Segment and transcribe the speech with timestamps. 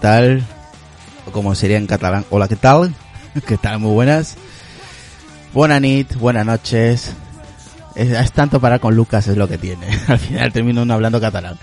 [0.00, 0.46] Hola, ¿qué tal?
[1.26, 2.94] O como sería en catalán, hola, ¿qué tal?
[3.46, 3.80] ¿Qué tal?
[3.80, 4.36] Muy buenas.
[5.52, 7.12] Buenas nit, buenas noches.
[7.94, 9.86] Es, tanto parar con Lucas, es lo que tiene.
[10.08, 11.58] Al final termino uno hablando catalán.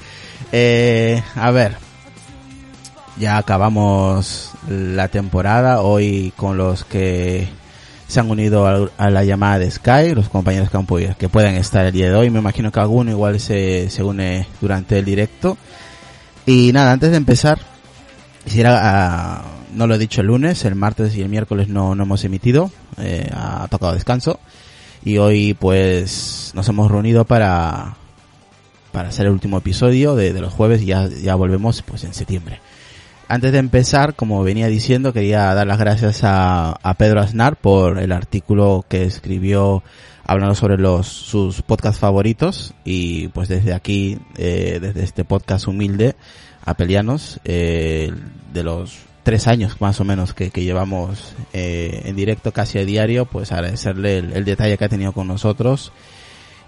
[0.52, 1.78] Eh, a ver.
[3.18, 7.50] Ya acabamos la temporada hoy con los que
[8.08, 11.88] se han unido a, a la llamada de Sky, los compañeros que, que pueden estar
[11.88, 12.30] el día de hoy.
[12.30, 15.58] Me imagino que alguno igual se une durante el directo.
[16.46, 17.60] Y nada, antes de empezar,
[18.48, 19.42] quisiera, ah,
[19.76, 22.72] no lo he dicho el lunes, el martes y el miércoles no, no hemos emitido,
[22.98, 24.40] eh, ha tocado descanso.
[25.04, 27.98] Y hoy pues nos hemos reunido para,
[28.94, 32.14] para hacer el último episodio de, de los jueves y ya, ya volvemos pues en
[32.14, 32.62] septiembre.
[33.28, 38.00] Antes de empezar, como venía diciendo, quería dar las gracias a, a Pedro Aznar por
[38.00, 39.84] el artículo que escribió
[40.24, 46.16] hablando sobre los sus podcasts favoritos y pues desde aquí, eh, desde este podcast humilde,
[46.68, 48.12] apelianos, eh,
[48.54, 52.86] de los tres años más o menos que, que llevamos eh, en directo casi a
[52.86, 55.92] diario, pues agradecerle el, el detalle que ha tenido con nosotros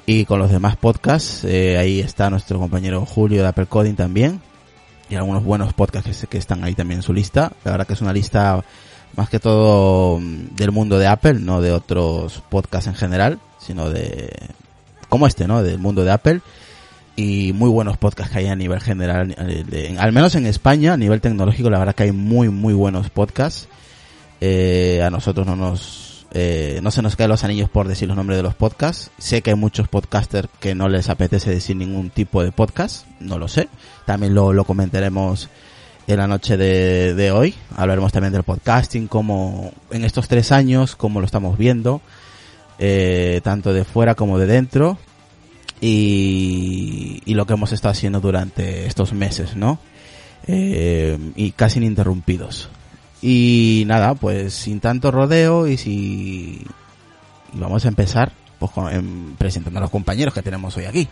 [0.06, 1.44] y con los demás podcasts.
[1.44, 4.42] Eh, ahí está nuestro compañero Julio de Apple Coding también
[5.10, 7.52] y algunos buenos podcasts que, que están ahí también en su lista.
[7.66, 8.64] La verdad que es una lista
[9.18, 13.90] más que todo mm, del mundo de Apple, no de otros podcasts en general, sino
[13.90, 14.30] de
[15.10, 15.62] como este, ¿no?
[15.62, 16.42] Del mundo de Apple
[17.20, 20.98] y muy buenos podcasts que hay a nivel general, eh, al menos en España, a
[20.98, 23.68] nivel tecnológico, la verdad que hay muy muy buenos podcasts.
[24.40, 28.16] Eh, a nosotros no nos eh, no se nos caen los anillos por decir los
[28.16, 29.12] nombres de los podcasts.
[29.18, 33.38] Sé que hay muchos podcasters que no les apetece decir ningún tipo de podcast, no
[33.38, 33.68] lo sé.
[34.06, 35.50] También lo, lo comentaremos
[36.08, 37.54] en la noche de, de hoy.
[37.76, 42.00] Hablaremos también del podcasting, como en estos tres años, cómo lo estamos viendo,
[42.78, 44.98] eh, tanto de fuera como de dentro,
[45.82, 49.80] y, y lo que hemos estado haciendo durante estos meses, ¿no?
[50.48, 52.70] Eh, y casi ininterrumpidos.
[53.22, 56.66] Y nada, pues sin tanto rodeo y si
[57.54, 61.08] y vamos a empezar pues em, presentando a los compañeros que tenemos hoy aquí.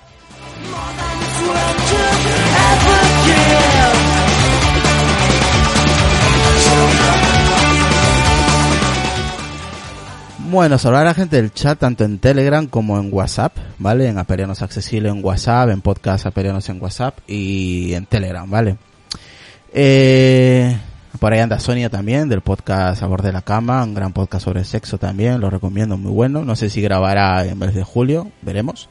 [10.49, 14.07] Bueno, saludar a la gente del chat tanto en Telegram como en WhatsApp, ¿vale?
[14.07, 18.77] En Aperianos Accesible en WhatsApp, en Podcast Aperianos en WhatsApp y en Telegram, ¿vale?
[19.73, 20.77] Eh,
[21.19, 24.63] por ahí anda Sonia también, del podcast A de la Cama, un gran podcast sobre
[24.63, 26.45] sexo también, lo recomiendo, muy bueno.
[26.45, 28.87] No sé si grabará en mes de julio, veremos.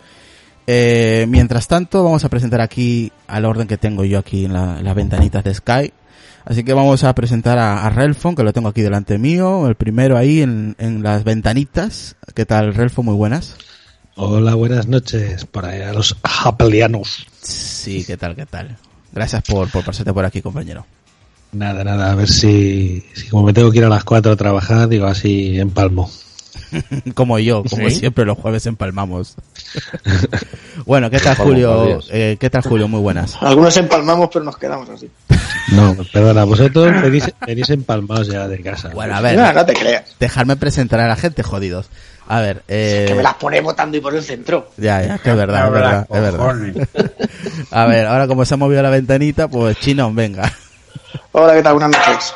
[0.66, 4.78] Eh, mientras tanto, vamos a presentar aquí al orden que tengo yo aquí en, la-
[4.78, 5.92] en las ventanitas de Sky.
[6.44, 9.74] Así que vamos a presentar a, a Relfon, que lo tengo aquí delante mío, el
[9.74, 12.16] primero ahí en, en las ventanitas.
[12.34, 13.04] ¿Qué tal, Relfon?
[13.06, 13.54] Muy buenas.
[14.16, 17.26] Hola, buenas noches por ahí a los japelianos.
[17.42, 18.76] Sí, ¿qué tal, qué tal?
[19.12, 20.86] Gracias por, por pasarte por aquí, compañero.
[21.52, 24.36] Nada, nada, a ver si, si como me tengo que ir a las 4 a
[24.36, 26.10] trabajar, digo así empalmo.
[27.14, 27.96] como yo, como ¿Sí?
[27.96, 29.36] siempre los jueves empalmamos.
[30.86, 32.00] bueno, ¿qué tal Julio?
[32.10, 32.88] Eh, ¿Qué tal Julio?
[32.88, 33.36] Muy buenas.
[33.40, 35.10] Algunos empalmamos, pero nos quedamos así.
[35.72, 38.90] No, perdona, vosotros venís, venís empalmados ya de casa.
[38.94, 40.04] Bueno, a ver, No, no te creas.
[40.18, 41.88] dejarme presentar a la gente, jodidos.
[42.28, 44.70] A ver, eh, Que me las pone votando y por el centro.
[44.76, 46.88] ya, ya, que es verdad, es verdad, es verdad.
[47.70, 50.52] A ver, ahora como se ha movido la ventanita, pues chinón, venga.
[51.32, 51.74] Hola, ¿qué tal?
[51.74, 52.34] Buenas noches.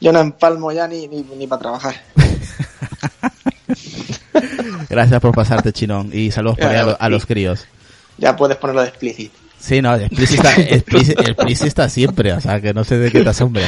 [0.00, 1.94] Yo no empalmo ya ni, ni, ni para trabajar.
[4.92, 6.10] Gracias por pasarte, chinón.
[6.12, 7.64] Y saludos por ahí a, lo- a los críos.
[8.18, 9.32] Ya puedes ponerlo de explicit.
[9.58, 13.22] Sí, no, explicit está, explicit, explicit está siempre, o sea, que no sé de qué
[13.22, 13.62] te asombra.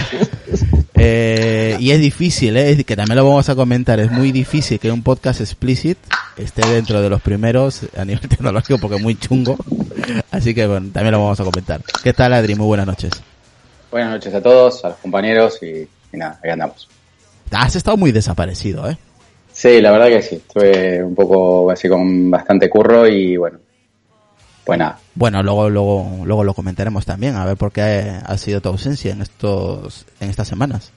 [0.96, 2.82] Eh, y es difícil, ¿eh?
[2.84, 5.98] Que también lo vamos a comentar, es muy difícil que un podcast explicit
[6.36, 9.56] esté dentro de los primeros a nivel tecnológico porque es muy chungo.
[10.30, 11.80] Así que bueno, también lo vamos a comentar.
[12.02, 12.54] ¿Qué tal, Adri?
[12.54, 13.10] Muy buenas noches.
[13.90, 16.88] Buenas noches a todos, a los compañeros y, y nada, aquí andamos.
[17.50, 18.98] Has estado muy desaparecido, ¿eh?
[19.54, 23.58] Sí, la verdad que sí, estuve un poco así con bastante curro y bueno,
[24.64, 28.60] pues nada, Bueno, luego, luego, luego lo comentaremos también, a ver por qué ha sido
[28.60, 30.90] tu ausencia en estos, en estas semanas.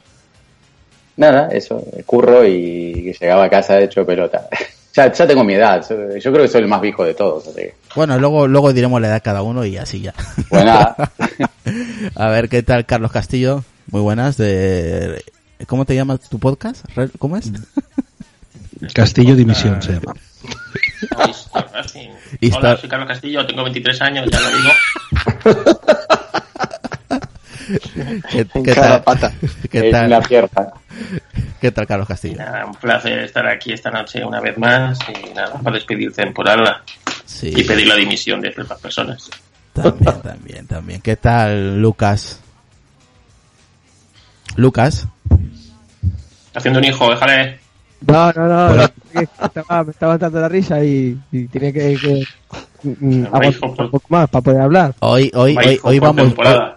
[1.18, 4.48] nada, eso, curro y llegaba a casa hecho pelota.
[4.94, 5.86] ya, ya tengo mi edad,
[6.19, 9.00] yo creo que soy el más viejo de todos, así que, Bueno, luego, luego diremos
[9.00, 10.13] la edad cada uno y así ya.
[10.50, 10.95] pues nada,
[12.15, 13.63] A ver, ¿qué tal Carlos Castillo?
[13.92, 14.38] Muy buenas.
[14.38, 15.24] De...
[15.68, 16.86] ¿Cómo te llamas tu podcast?
[17.19, 17.51] ¿Cómo es?
[18.94, 20.13] Castillo Dimisión se llama.
[22.57, 24.69] Hola, soy Carlos Castillo, tengo 23 años, ya lo digo.
[28.31, 29.03] ¿Qué, En qué cada tal?
[29.03, 29.33] pata.
[29.69, 30.27] ¿Qué en la tal?
[30.27, 30.68] pierna.
[31.59, 32.38] ¿Qué tal Carlos Castillo?
[32.38, 36.83] Nada, un placer estar aquí esta noche una vez más y nada, para despedir temporada
[37.25, 39.30] Sí, y pedir la dimisión de ciertas personas.
[39.73, 41.01] también, también, también.
[41.01, 42.39] ¿Qué tal Lucas?
[44.56, 45.07] Lucas.
[46.56, 47.59] Haciendo un hijo, déjale.
[48.05, 48.75] No, no, no.
[48.75, 52.23] no, que estaba, me estaba dando la risa y, y tenía que, que
[52.83, 54.94] mm, aguantar por- un poco más para poder hablar.
[54.99, 56.33] Hoy, hoy, hoy, hoy vamos,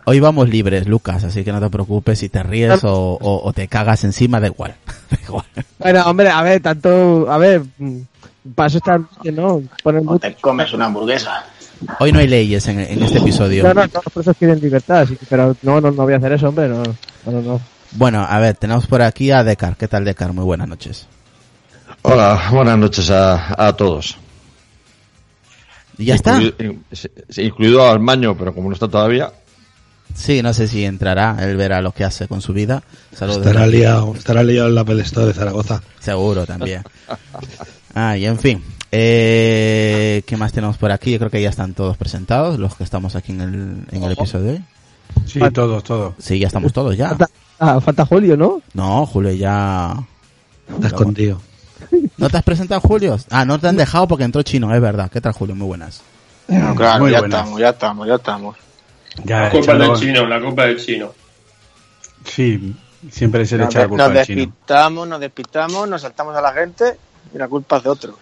[0.06, 3.52] hoy, vamos libres, Lucas, así que no te preocupes si te ríes o, o- o
[3.52, 4.74] te cagas encima, da igual.
[5.10, 5.44] Da igual.
[5.78, 7.98] Bueno, hombre, a ver, tanto, a ver, mm,
[8.54, 11.44] para eso está, que no, poner O te comes una hamburguesa.
[11.98, 13.62] Hoy no hay leyes en, en este episodio.
[13.64, 16.16] No, no, todos los presos quieren libertad, así que- pero no, no, no voy a
[16.16, 16.82] hacer eso, hombre, no,
[17.26, 17.60] no, no.
[17.92, 17.98] No.
[17.98, 19.76] Bueno, a ver, tenemos por aquí a Decar.
[19.76, 20.32] ¿Qué tal, Decar?
[20.32, 21.06] Muy buenas noches.
[22.02, 24.16] Hola, buenas noches a, a todos.
[25.98, 26.40] ¿Y ya está?
[27.36, 29.32] Incluido, in- al maño, pero como no está todavía,
[30.12, 31.36] Sí, no sé si entrará.
[31.40, 32.82] Él verá lo que hace con su vida.
[33.14, 33.46] Saludos.
[33.46, 35.82] Estará liado, estará liado en la Apple Store de Zaragoza.
[36.00, 36.82] Seguro también.
[37.92, 38.62] Ah, y en fin.
[38.92, 41.10] Eh, ¿Qué más tenemos por aquí?
[41.10, 44.12] Yo creo que ya están todos presentados, los que estamos aquí en el, en el
[44.12, 44.64] episodio de hoy.
[45.26, 46.14] Sí, todos, todos.
[46.20, 47.16] Sí, ya estamos todos ya.
[47.60, 48.62] Falta, ah, falta Julio, ¿no?
[48.72, 49.94] No, Julio ya...
[50.72, 51.40] Está escondido.
[52.16, 53.18] ¿No te has presentado, Julio?
[53.30, 55.10] Ah, no te han dejado porque entró chino, es verdad.
[55.10, 55.54] ¿Qué tal, Julio?
[55.54, 56.00] Muy buenas.
[56.48, 57.38] No, claro, Muy ya buenas.
[57.40, 58.56] estamos, ya estamos, ya estamos.
[59.24, 61.12] Ya La culpa del chino, la culpa del chino.
[62.24, 62.74] Sí,
[63.10, 64.38] siempre se le Nos, echa la de- culpa nos al chino.
[64.40, 66.96] despistamos, nos despistamos, nos saltamos a la gente
[67.34, 68.14] y la culpa es de otros.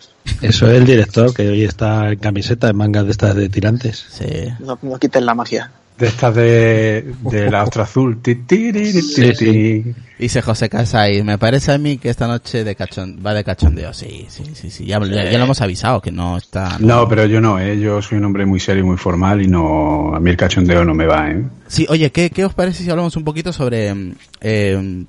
[0.43, 4.05] Eso es el director que hoy está en camiseta, en mangas de estas de tirantes.
[4.11, 4.49] Sí.
[4.59, 5.71] No, no quiten la magia.
[5.99, 8.23] De estas de, de la ostra azul.
[8.23, 8.73] Ti, ti,
[9.03, 9.95] Sí, sí.
[10.19, 13.93] Dice José Casay, me parece a mí que esta noche de cachon va de cachondeo.
[13.93, 14.85] Sí, sí, sí, sí.
[14.87, 16.77] Ya, ya- ya lo hemos avisado que no está...
[16.81, 17.79] No, pero yo no, ¿eh?
[17.81, 20.15] Yo soy un hombre muy serio y muy formal y no...
[20.15, 21.45] A mí el cachondeo no me va, ¿eh?
[21.67, 23.93] Sí, oye, ¿qué, qué os parece si hablamos un poquito sobre
[24.41, 25.05] eh,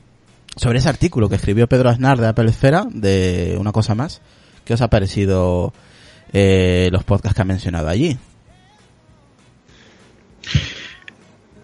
[0.55, 4.21] sobre ese artículo que escribió Pedro Aznar de Apple Esfera, de una cosa más?
[4.65, 5.71] ¿Qué os ha parecido
[6.33, 8.17] eh, los podcasts que ha mencionado allí?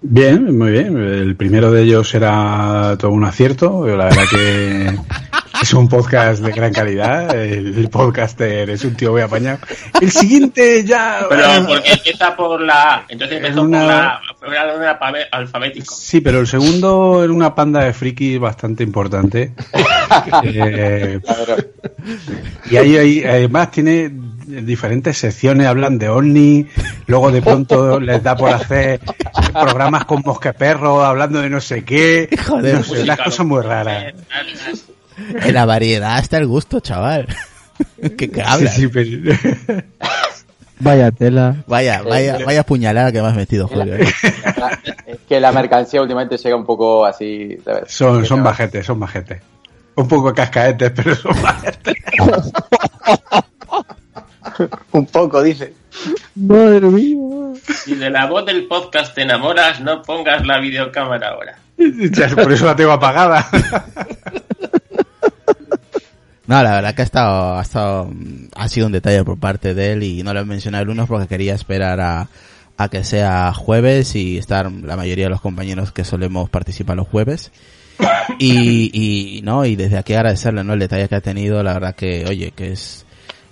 [0.07, 0.98] Bien, muy bien.
[0.98, 3.88] El primero de ellos era todo un acierto.
[3.88, 5.00] La verdad que
[5.62, 7.34] es un podcast de gran calidad.
[7.36, 9.60] El podcaster es un tío muy apañado.
[10.02, 11.25] El siguiente ya...
[11.30, 13.06] Pero porque empieza por la A.
[13.08, 15.94] Entonces empezó Una- por la orden alfabe- alfabético.
[15.96, 19.53] Sí, pero el segundo era una panda de frikis bastante importante.
[20.44, 21.20] Eh,
[22.70, 24.12] y ahí, ahí, además tiene
[24.46, 26.68] diferentes secciones, hablan de Omni,
[27.08, 29.00] luego de pronto les da por hacer
[29.51, 32.30] programas con mosqueperro, hablando de no sé qué.
[32.48, 33.18] Joder, no sé, ¿no?
[33.18, 34.13] cosas muy raras.
[35.17, 37.27] En la variedad está el gusto, chaval.
[38.01, 38.75] ¿Qué, qué Sí, hablas?
[38.75, 39.36] sí, pero-
[40.79, 41.55] Vaya tela.
[41.67, 43.95] Vaya, vaya, vaya puñalada que me has metido, Julio.
[43.95, 44.05] ¿eh?
[45.07, 47.57] Es que la mercancía últimamente llega un poco así.
[47.63, 47.91] ¿sabes?
[47.91, 49.41] son, son bajetes, son bajetes.
[49.95, 51.95] Un poco cascaetes, pero son bajetes.
[54.91, 55.74] Un poco, dice.
[56.36, 57.17] Madre mía.
[57.84, 61.57] Si de la voz del podcast te enamoras, no pongas la videocámara ahora.
[61.77, 63.48] Ya, Por eso la tengo apagada.
[66.48, 69.74] No, la verdad que ha estado, ha estado, mm, ha sido un detalle por parte
[69.74, 72.30] de él y no lo he mencionado el lunes porque quería esperar a,
[72.78, 77.08] a que sea jueves y estar la mayoría de los compañeros que solemos participar los
[77.08, 77.52] jueves.
[78.40, 78.92] Y,
[79.38, 80.74] y, no, y desde aquí agradecerle, ¿no?
[80.74, 83.06] El detalle que ha tenido, la verdad que, oye, que es,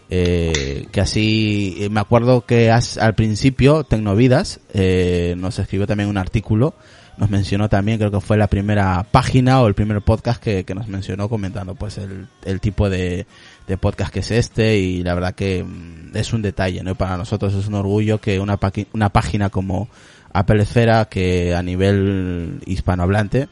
[0.09, 6.09] eh, que así, eh, me acuerdo que as- al principio, Tecnovidas, eh, nos escribió también
[6.09, 6.75] un artículo,
[7.17, 10.75] nos mencionó también, creo que fue la primera página o el primer podcast que, que
[10.75, 13.25] nos mencionó comentando pues el, el tipo de,
[13.67, 16.95] de podcast que es este y la verdad que mm, es un detalle, ¿no?
[16.95, 18.59] Para nosotros es un orgullo que una,
[18.93, 19.89] una página como
[20.33, 23.47] Apple Esfera, que a nivel hispanohablante,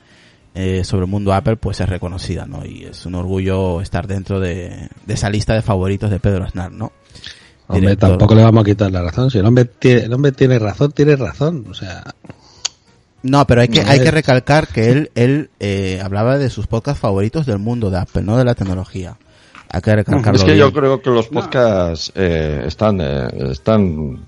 [0.54, 2.66] eh, sobre el mundo Apple, pues es reconocida, ¿no?
[2.66, 6.72] Y es un orgullo estar dentro de, de esa lista de favoritos de Pedro Aznar,
[6.72, 6.92] ¿no?
[7.68, 8.10] Hombre, Director.
[8.10, 9.32] tampoco le vamos a quitar la razón.
[9.32, 11.66] Si el hombre tiene, el hombre tiene razón, tiene razón.
[11.70, 12.04] O sea,
[13.24, 17.00] No, pero hay que, hay que recalcar que él, él eh, hablaba de sus podcasts
[17.00, 19.18] favoritos del mundo de Apple, no de la tecnología.
[19.74, 20.66] Hay que recalcarlo es que bien.
[20.66, 24.20] yo creo que los podcasts eh, están, eh, están,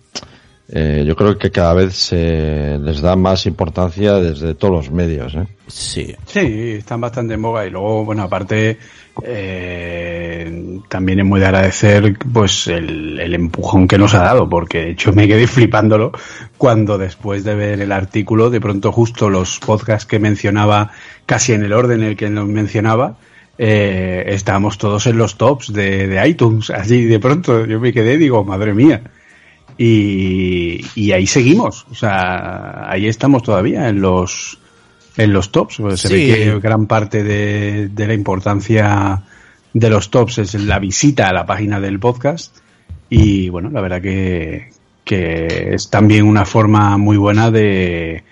[0.70, 5.36] eh, yo creo que cada vez se les da más importancia desde todos los medios.
[5.36, 5.46] ¿eh?
[5.68, 6.16] Sí.
[6.26, 8.78] Sí, están bastante en boga y luego, bueno, aparte,
[9.22, 14.80] eh, también es muy de agradecer pues el, el empujón que nos ha dado, porque
[14.80, 16.12] de hecho me quedé flipándolo
[16.58, 20.92] cuando después de ver el artículo, de pronto justo los podcasts que mencionaba,
[21.26, 23.18] casi en el orden en el que los mencionaba,
[23.58, 28.18] eh, estábamos todos en los tops de, de iTunes, así de pronto yo me quedé
[28.18, 29.04] digo, madre mía.
[29.78, 34.60] Y, y ahí seguimos, o sea, ahí estamos todavía en los
[35.18, 35.78] en los tops.
[35.78, 36.14] Pues se Sí.
[36.16, 39.24] ve que gran parte de, de la importancia
[39.74, 42.58] de los tops es la visita a la página del podcast.
[43.10, 44.72] Y bueno, la verdad que,
[45.04, 48.24] que es también una forma muy buena de,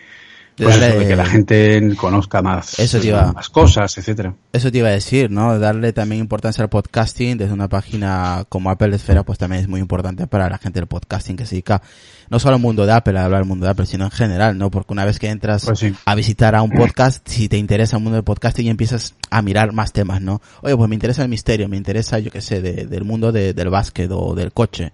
[0.57, 4.35] Pues eso, de que la gente conozca más, Eso te iba- más cosas, etcétera.
[4.53, 5.57] Eso te iba a decir, ¿no?
[5.57, 9.79] Darle también importancia al podcasting desde una página como Apple Esfera, pues también es muy
[9.79, 11.81] importante para la gente del podcasting que se dedica
[12.29, 14.57] no solo al mundo de Apple, a hablar del mundo de Apple, sino en general,
[14.57, 14.69] ¿no?
[14.69, 15.93] Porque una vez que entras Pues sí.
[16.05, 19.73] a visitar a un podcast, si te interesa el mundo del podcasting, empiezas a mirar
[19.73, 20.41] más temas, ¿no?
[20.61, 23.53] Oye, pues me interesa el misterio, me interesa, yo qué sé, de- del mundo de-
[23.53, 24.91] del básquet o del coche.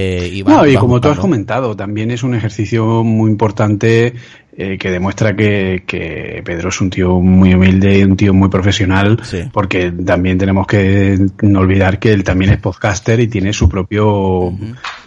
[0.00, 4.14] Eh, y No, y como tú has comentado, también es un ejercicio muy importante
[4.56, 8.48] eh, que demuestra que, que Pedro es un tío muy humilde y un tío muy
[8.48, 9.42] profesional, Sí.
[9.52, 14.52] porque también tenemos que no olvidar que él también es podcaster y tiene su propio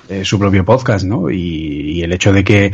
[0.10, 1.30] eh, su propio podcast, ¿no?
[1.30, 2.74] Y, y el hecho de que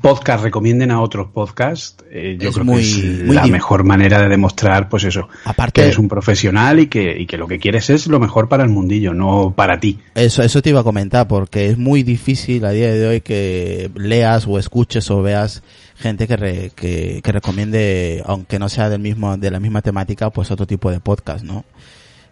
[0.00, 3.84] podcast recomienden a otros podcasts, eh, yo Es creo muy- que es muy la mejor
[3.84, 7.46] manera de demostrar, pues eso, Aparte- que eres un profesional y que, y que lo
[7.46, 9.98] que quieres es lo mejor para el mundillo, no para ti.
[10.14, 13.90] Eso, eso te iba a comentar, porque es muy difícil a día de hoy que
[13.94, 15.62] leas o escuches o veas
[15.96, 20.30] gente que, re- que, que recomiende, aunque no sea del mismo, de la misma temática,
[20.30, 21.64] pues otro tipo de podcast, ¿no?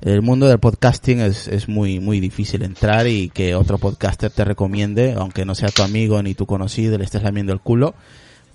[0.03, 4.45] El mundo del podcasting es, es muy, muy difícil entrar y que otro podcaster te
[4.45, 7.95] recomiende, aunque no sea tu amigo ni tu conocido, le estés lamiendo el culo.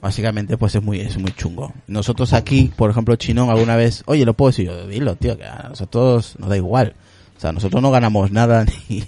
[0.02, 1.72] Básicamente, pues es muy, es muy chungo.
[1.88, 5.46] Nosotros aquí, por ejemplo, Chinón, alguna vez, oye, lo puedo decir yo, dilo, tío, que
[5.46, 6.96] a nosotros nos da igual.
[7.38, 9.06] O sea, nosotros no ganamos nada ni,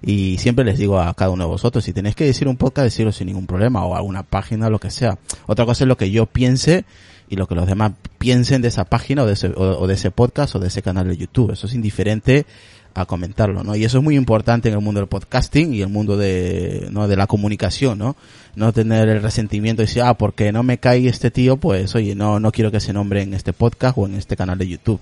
[0.00, 2.84] y siempre les digo a cada uno de vosotros, si tenéis que decir un podcast,
[2.84, 5.18] decirlo sin ningún problema o alguna página, lo que sea.
[5.46, 6.86] Otra cosa es lo que yo piense
[7.28, 10.10] y lo que los demás piensen de esa página o de ese, o, de ese
[10.10, 11.52] podcast o de ese canal de YouTube.
[11.52, 12.46] Eso es indiferente
[12.94, 13.74] a comentarlo, ¿no?
[13.74, 17.08] Y eso es muy importante en el mundo del podcasting y el mundo de, ¿no?
[17.08, 18.16] de la comunicación, ¿no?
[18.54, 22.14] No tener el resentimiento y decir, ah, porque no me cae este tío, pues oye,
[22.14, 25.00] no, no quiero que se nombre en este podcast o en este canal de YouTube.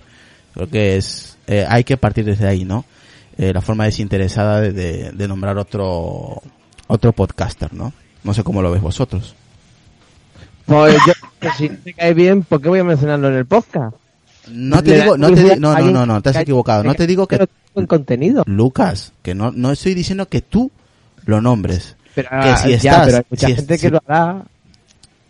[0.54, 2.86] Creo que es, eh, hay que partir desde ahí, ¿no?
[3.36, 6.42] Eh, la forma desinteresada de, de, de nombrar otro,
[6.86, 7.92] otro podcaster, ¿no?
[8.24, 9.34] No sé cómo lo veis vosotros.
[10.66, 13.96] Pues yo, pues si te cae bien, ¿por qué voy a mencionarlo en el podcast?
[14.48, 16.82] No te digo, no te publicidad di- no, no, no, no, te has que- equivocado.
[16.84, 18.42] No te digo que, buen contenido.
[18.46, 20.70] Lucas, que no, no estoy diciendo que tú
[21.26, 21.96] lo nombres.
[22.14, 24.42] Pero, Que si ya, estás- pero hay mucha si- gente si- que lo hará.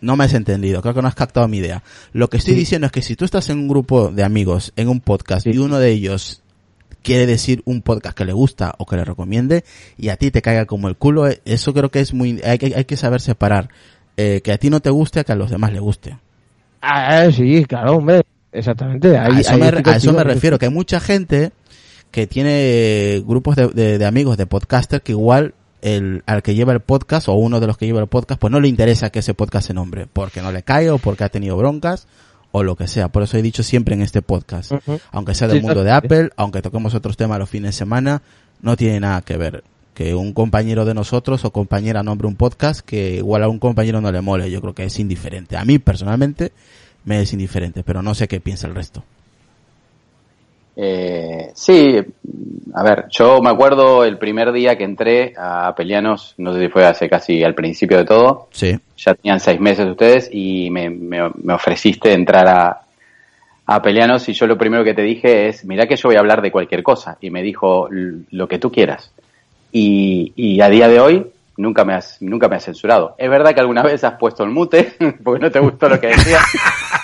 [0.01, 1.81] No me has entendido, creo que no has captado mi idea.
[2.11, 2.59] Lo que estoy Sí.
[2.61, 5.57] diciendo es que si tú estás en un grupo de amigos, en un podcast, y
[5.57, 6.41] uno de ellos
[7.03, 9.63] quiere decir un podcast que le gusta o que le recomiende,
[9.97, 12.57] y a ti te caiga como el culo, eh, eso creo que es muy, hay,
[12.57, 13.69] que- hay que saber separar,
[14.17, 16.17] eh, que a ti no te guste a que a los demás le guste.
[16.81, 18.21] Ah, sí, claro, hombre.
[18.51, 19.17] Exactamente.
[19.17, 21.51] Ahí, a eso, ahí me, a eso me refiero, que hay mucha gente
[22.11, 26.71] que tiene grupos de, de- de amigos, de podcaster, que igual el, al que lleva
[26.73, 29.19] el podcast o uno de los que lleva el podcast, pues no le interesa que
[29.19, 32.07] ese podcast se nombre, porque no le cae o porque ha tenido broncas
[32.51, 33.07] o lo que sea.
[33.09, 34.71] Por eso he dicho siempre en este podcast,
[35.11, 35.91] aunque sea del Sí, mundo de.
[35.91, 38.21] Apple, aunque toquemos otros temas los fines de semana,
[38.61, 39.63] no tiene nada que ver.
[39.93, 44.01] Que un compañero de nosotros o compañera nombre un podcast que igual a un compañero
[44.01, 45.55] no le mole, yo creo que es indiferente.
[45.55, 46.51] A mí personalmente
[47.05, 49.03] me es indiferente, pero no sé qué piensa el resto.
[50.75, 51.97] Eh, sí,
[52.73, 56.69] a ver, yo me acuerdo el primer día que entré a Pelianos, no sé si
[56.69, 58.79] fue hace casi al principio de todo, Sí.
[58.97, 62.81] ya tenían seis meses ustedes y me, me- me ofreciste entrar a,
[63.67, 66.19] a Pelianos y yo lo primero que te dije es, mira que yo voy a
[66.21, 69.11] hablar de cualquier cosa y me dijo "L- lo que tú quieras.
[69.75, 71.25] Y, y a día de hoy
[71.57, 73.15] nunca me has nunca me has censurado.
[73.17, 76.07] Es verdad que alguna vez has puesto el mute porque no te gustó lo que
[76.07, 76.39] decía.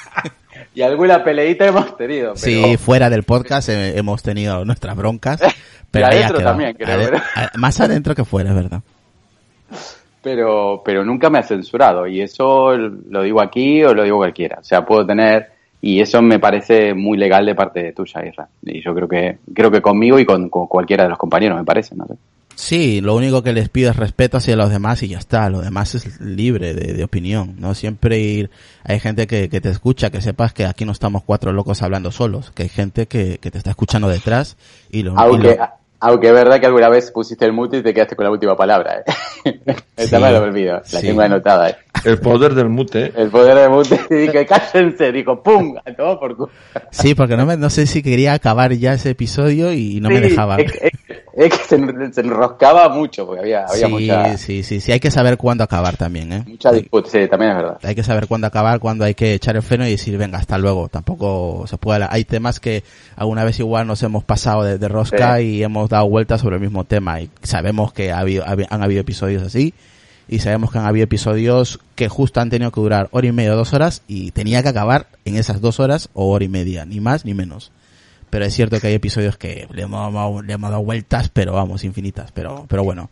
[0.76, 2.34] y alguna peleita hemos tenido.
[2.34, 2.68] Pero...
[2.68, 5.42] Sí, fuera del podcast hemos tenido nuestras broncas,
[5.92, 7.12] pero Y adentro también, creo,
[7.58, 8.82] Más adentro que fuera, es verdad.
[10.22, 14.60] pero pero nunca me ha censurado y eso lo digo aquí o lo digo cualquiera
[14.60, 18.48] o sea puedo tener y eso me parece muy legal de parte de tuya Isra
[18.64, 21.64] y yo creo que creo que conmigo y con, con cualquiera de los compañeros me
[21.64, 22.16] parece no sé
[22.62, 25.50] Sí, lo único que les pido es respeto hacia los demás y ya está.
[25.50, 27.56] Lo demás es libre de, de opinión.
[27.58, 28.50] No siempre ir,
[28.84, 32.12] hay gente que, que te escucha, que sepas que aquí no estamos cuatro locos hablando
[32.12, 34.58] solos, que hay gente que, que te está escuchando detrás
[34.92, 35.70] y lo, y aunque lo-
[36.02, 38.56] aunque es verdad que alguna vez pusiste el mute y te quedaste con la última
[38.58, 39.04] palabra
[39.46, 39.60] ¿eh?
[39.98, 41.08] esa Sí, me la olvido la sí.
[41.08, 41.78] tengo anotada ¿eh?
[42.06, 43.12] El poder del mute.
[43.16, 46.50] el poder de mute y dije cállense dijo pum a todo por culo
[46.92, 50.22] sí, porque no me, no sé si quería acabar ya ese episodio y no me
[50.22, 50.58] dejaba.
[50.58, 50.92] es, es-
[51.32, 54.92] es que se, en- se enroscaba mucho porque había, había Sí, mucha, sí, sí, sí,
[54.92, 56.44] hay que saber cuándo acabar también, ¿eh?
[56.46, 59.56] mucha disputa sí también es verdad hay que saber cuándo acabar, cuándo hay que echar
[59.56, 60.90] el freno y decir, venga, hasta luego.
[60.90, 62.06] Tampoco se puede.
[62.10, 62.84] Hay temas que
[63.16, 65.44] alguna vez igual nos hemos pasado de, de rosca Sí.
[65.44, 68.84] y hemos dado vueltas sobre el mismo tema y sabemos que ha habido, habi- han
[68.84, 69.74] habido episodios así
[70.30, 73.54] y sabemos que han habido episodios que justo han tenido que durar hora y media
[73.54, 76.86] o dos horas y tenía que acabar en esas dos horas o hora y media,
[76.86, 77.72] ni más ni menos.
[78.30, 81.54] Pero es cierto que hay episodios que le hemos, dado- le hemos dado vueltas, pero
[81.54, 82.32] vamos, infinitas.
[82.32, 83.10] Pero, pero bueno.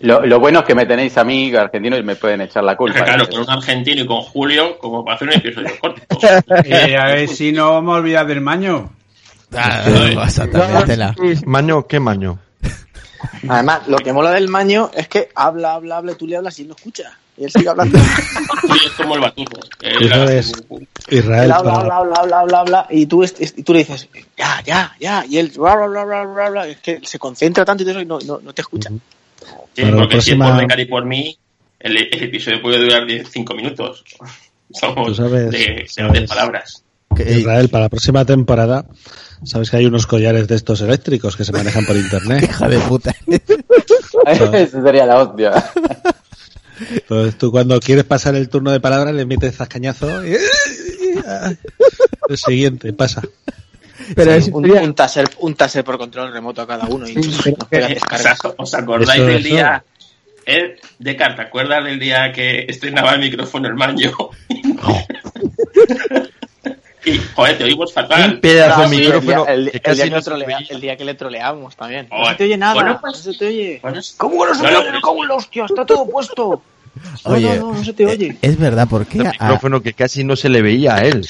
[0.00, 2.76] Lo, lo bueno es que me tenéis a mí, argentino, y me pueden echar la
[2.76, 3.04] culpa.
[3.04, 6.02] Claro, con un argentino y con Julio, como para hacer un episodio corto.
[6.66, 8.90] Eh, a ver si no vamos a olvidar del maño.
[9.56, 9.82] Ah,
[10.52, 11.14] también, tela.
[11.46, 11.86] ¿Maño?
[11.86, 12.38] ¿Qué maño?
[13.48, 16.58] Además, lo que mola del maño es que habla, habla, habla, y tú le hablas
[16.58, 17.16] y él no escucha.
[17.36, 17.98] Y él sigue hablando.
[17.98, 23.06] Sí, es como el un- Israel él habla, para- habla, habla, habla, habla, habla, y
[23.06, 23.24] tú,
[23.64, 26.78] tú le dices, ya, ya, ya, y él, bla, bla, bla, bla, bla, bla, es
[26.78, 28.90] que se concentra tanto y todo eso y no, no, no te escucha.
[29.74, 31.38] Sí, porque si es por Becar y por mí,
[31.78, 34.04] el, el episodio puede durar 5 minutos.
[34.72, 36.82] Somos Tú sabes, de palabras.
[37.16, 38.84] Que- Israel, para la próxima temporada,
[39.44, 42.42] sabes que hay unos collares de estos eléctricos que se manejan por internet.
[42.50, 43.14] Hija de puta.
[44.26, 45.52] Esa sería la hostia.
[46.90, 50.36] Entonces tú cuando quieres pasar el turno de palabra le metes zascañazo y...
[52.28, 53.22] El siguiente, pasa.
[54.14, 57.16] Pero es Un, un taser, un taser por control remoto a cada uno y.
[57.18, 59.48] ¿Os, acordáis Eso, del eso.
[59.54, 59.84] día?
[60.46, 64.12] Eh, de ¿te acuerdas del día que estrenaba el micrófono el maño?
[67.14, 68.40] y, joder, te oímos Un fatal.
[68.40, 70.66] pedazo de el micrófono día- el, el día que no le se trolea- veía.
[70.70, 72.08] el día que le troleamos también.
[72.10, 73.78] No se te oye nada, Bueno, pues- no se te oye.
[73.82, 74.88] Bueno, ¿Cómo que no se No, te no, oye?
[74.90, 75.64] pero- ¿Cómo la hostia?
[75.66, 76.62] Está todo puesto.
[77.24, 78.26] Oye, no, no, no se te oye.
[78.30, 81.26] eh, es verdad, porque Un micrófono que casi no se le veía a él.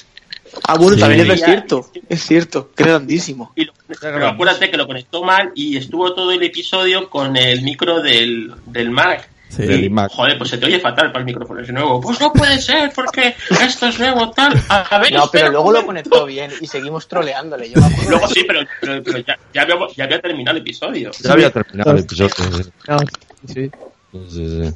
[0.64, 1.00] Ah, bueno, Sí.
[1.00, 1.90] también es cierto.
[2.08, 3.52] Es cierto, grandísimo.
[3.54, 7.60] Y lo- pero acuérdate que lo conectó mal y estuvo todo el episodio con el
[7.62, 9.28] micro del, del Mac.
[9.48, 9.62] Sí.
[9.62, 10.10] Del iMac.
[10.12, 12.00] Joder, pues se te oye fatal para el micrófono es nuevo.
[12.00, 14.52] Pues no puede ser, porque esto es nuevo, tal.
[14.68, 17.70] A, ver, No, pero luego lo conectó bien y seguimos troleándole.
[17.70, 17.80] Yo.
[18.08, 21.10] Luego sí, pero, pero, pero ya, ya, había, ya había terminado el episodio.
[21.22, 22.30] Ya había terminado el episodio.
[22.36, 22.70] sí.
[22.88, 22.98] no,
[23.46, 23.70] sí.
[24.12, 24.74] Sí, sí.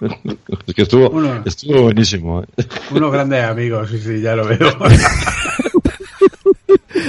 [0.66, 1.42] Es que estuvo, Uno.
[1.46, 2.42] estuvo buenísimo.
[2.42, 2.64] ¿eh?
[2.90, 4.58] Unos grandes amigos, sí, sí, ya lo veo.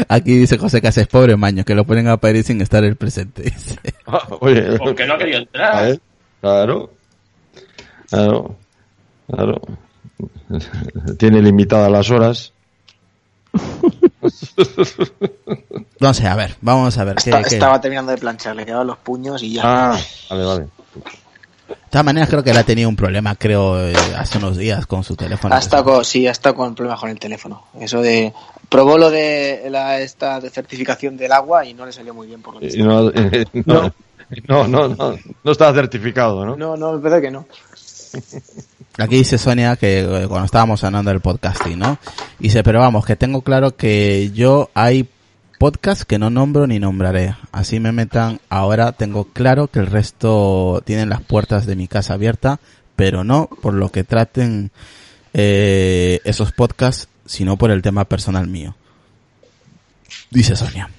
[0.08, 2.96] Aquí dice José que es pobre maño, que lo ponen a parir sin estar el
[2.96, 3.44] presente.
[3.44, 3.76] dice.
[4.39, 6.00] Oye, Porque no ha querido entrar.
[6.41, 6.94] claro,
[8.10, 8.56] claro,
[9.30, 9.62] claro.
[11.18, 12.52] Tiene limitadas las horas.
[16.00, 17.15] No sé, a ver, vamos a ver.
[17.15, 19.62] ¿qué- Esta- qué- Estaba terminando de planchar, le quedaban los puños y ya.
[19.63, 19.98] Ah,
[20.30, 20.60] vale, vale.
[21.68, 24.86] De todas maneras, creo que él ha tenido un problema, creo, eh, hace unos días
[24.86, 25.56] con su teléfono.
[25.56, 27.63] Ha estado con, sí, ha estado con problemas con el teléfono.
[27.80, 28.34] Eso de.
[28.70, 32.41] Probó lo de la esta de certificación del agua y no le salió muy bien
[32.41, 32.84] por lo visto.
[32.84, 33.12] no,
[33.65, 33.94] no,
[34.48, 36.56] no, no, no, no está certificado, ¿no?
[36.58, 37.46] No, no, es verdad que no.
[38.97, 41.99] Aquí dice Sonia que eh, cuando estábamos hablando del podcasting, ¿no?
[42.39, 45.10] Dice, pero vamos, que tengo claro que yo hay
[45.60, 47.36] podcasts que no nombro ni nombraré.
[47.51, 52.13] Así me metan, ahora tengo claro que el resto tienen las puertas de mi casa
[52.13, 52.60] abiertas,
[52.95, 54.71] pero no por lo que traten
[55.34, 58.75] eh, esos podcasts, sino por el tema personal mío.
[60.32, 60.89] Dice Sonia.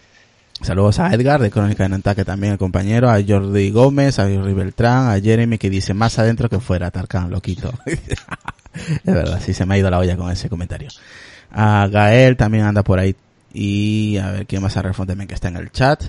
[0.63, 4.55] Saludos a Edgar de Crónica de Nantaque también, el compañero, a Jordi Gómez, a Jordi
[4.55, 7.73] Beltrán, a Jeremy que dice más adentro que fuera, Tarkan, loquito.
[7.85, 10.89] es verdad, sí se me ha ido la olla con ese comentario.
[11.51, 13.15] A Gael también anda por ahí
[13.53, 16.03] y a ver quién más a Refón también que está en el chat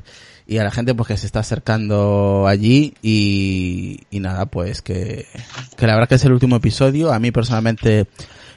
[0.47, 5.25] y a la gente pues que se está acercando allí y, y nada pues que,
[5.77, 8.07] que la verdad que es el último episodio a mí personalmente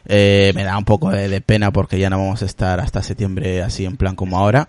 [0.07, 3.03] eh, me da un poco de, de pena porque ya no vamos a estar hasta
[3.03, 4.69] septiembre así en plan como ahora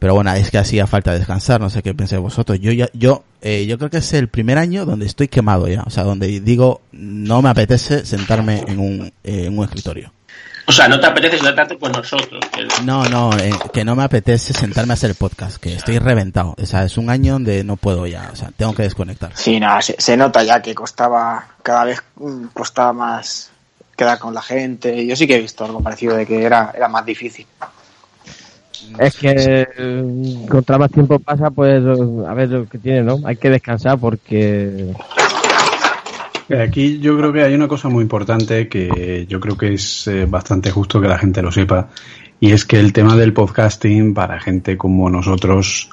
[0.00, 3.22] pero bueno es que hacía falta descansar no sé qué pensáis vosotros yo ya yo
[3.42, 6.40] eh, yo creo que es el primer año donde estoy quemado ya o sea donde
[6.40, 10.12] digo no me apetece sentarme en un eh, en un escritorio
[10.66, 12.38] O sea, no te apetece sentarte con nosotros.
[12.54, 15.98] que- no, no, eh, que no me apetece sentarme a hacer el podcast, que estoy
[15.98, 16.54] reventado.
[16.62, 19.32] O sea, es un año donde no puedo ya, o sea, tengo que desconectar.
[19.34, 23.50] Sí, nada, se, se nota ya que costaba, cada vez mm, costaba más
[23.96, 25.04] quedar con la gente.
[25.04, 27.46] Yo sí que he visto algo parecido de que era, era más difícil.
[28.98, 33.18] Es que eh, contra más tiempo pasa, pues a ver lo que tiene, ¿no?
[33.24, 34.94] Hay que descansar porque
[36.50, 40.08] Eh, Aquí yo creo que hay una cosa muy importante que yo creo que es
[40.08, 41.88] eh, bastante justo que la gente lo sepa
[42.40, 45.90] y es que el tema del podcasting para gente como nosotros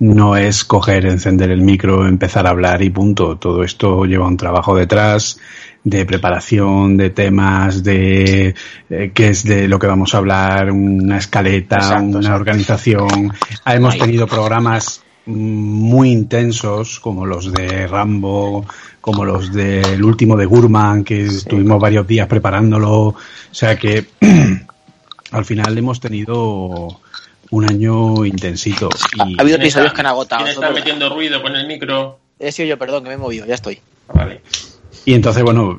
[0.00, 3.36] no es coger, encender el micro, empezar a hablar y punto.
[3.36, 5.38] Todo esto lleva un trabajo detrás
[5.82, 8.54] de preparación, de temas, de
[8.90, 12.36] eh, qué es de lo que vamos a hablar, una escaleta, Exacto, una exacto.
[12.36, 13.32] organización.
[13.66, 18.66] Hemos tenido programas muy intensos como los de Rambo,
[19.00, 22.92] como los del último de Gurman, que estuvimos varios días preparándolo.
[23.08, 23.16] O
[23.50, 24.04] sea que
[25.32, 27.00] al final hemos tenido
[27.50, 28.90] un año intensito.
[29.14, 30.44] Y Ha habido ¿Quién episodios está- que han agotado.
[30.44, 32.18] ¿Quién está metiendo ruido con el micro?
[32.38, 33.80] He sido yo, perdón, que me he movido, ya estoy.
[34.12, 34.40] Vale.
[35.10, 35.76] Y entonces, bueno,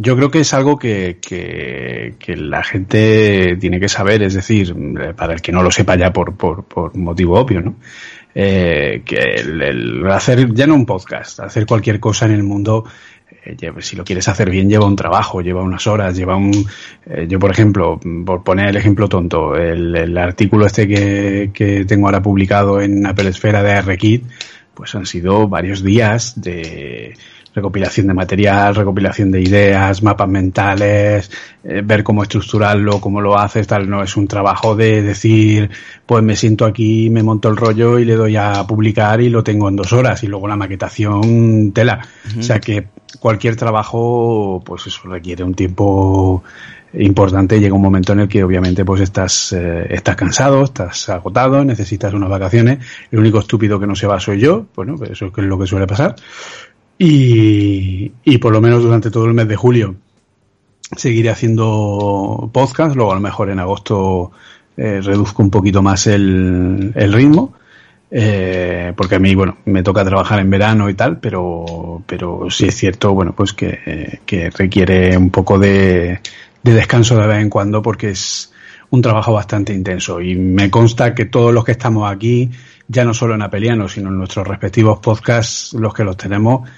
[0.00, 4.74] yo creo que es algo que, que, que la gente tiene que saber, es decir,
[5.14, 7.76] para el que no lo sepa ya por, por, por motivo obvio, ¿no?
[8.34, 12.84] Eh, que el, el hacer ya no un podcast, hacer cualquier cosa en el mundo
[13.44, 16.66] eh, si lo quieres hacer bien lleva un trabajo, lleva unas horas, lleva un...
[17.06, 21.84] eh, yo, por ejemplo, por poner el ejemplo tonto, el, el artículo este que, que
[21.84, 24.24] tengo ahora publicado en Apple Esfera de ARKit,
[24.74, 27.14] pues han sido varios días de
[27.54, 31.30] recopilación de material, recopilación de ideas, mapas mentales,
[31.64, 35.70] eh, ver cómo estructurarlo, cómo lo haces, tal, no es un trabajo de decir,
[36.06, 39.42] pues me siento aquí, me monto el rollo y le doy a publicar y lo
[39.42, 42.06] tengo en dos horas y luego la maquetación tela.
[42.38, 42.86] O sea que
[43.20, 46.42] cualquier trabajo, pues eso requiere un tiempo
[46.94, 47.60] importante.
[47.60, 52.12] Llega un momento en el que obviamente pues estás, eh, estás cansado, estás agotado, necesitas
[52.14, 52.78] unas vacaciones.
[53.10, 54.66] El único estúpido que no se va soy yo.
[54.74, 56.16] Bueno, pues eso es lo que suele pasar.
[57.04, 59.96] Y, y por lo menos durante todo el mes de julio
[60.96, 62.94] seguiré haciendo podcast.
[62.94, 64.30] Luego a lo mejor en agosto
[64.76, 67.54] eh, reduzco un poquito más el, el ritmo.
[68.08, 72.66] Eh, porque a mí, bueno, me toca trabajar en verano y tal, pero, pero sí
[72.66, 76.20] es cierto, bueno, pues que, que requiere un poco de,
[76.62, 78.52] de descanso de vez en cuando porque es
[78.90, 82.50] un trabajo bastante intenso y me consta que todos los que estamos aquí,
[82.86, 86.68] ya no solo en Apeliano, sino en nuestros respectivos podcasts, los que los tenemos,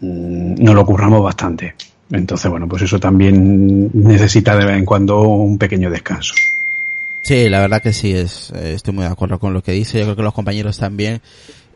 [0.00, 1.74] nos lo curramos bastante.
[2.10, 6.34] Entonces, bueno, pues eso también necesita de vez en cuando un pequeño descanso.
[7.22, 9.98] Sí, la verdad que sí, es, eh, estoy muy de acuerdo con lo que dice.
[9.98, 11.20] Yo creo que los compañeros también.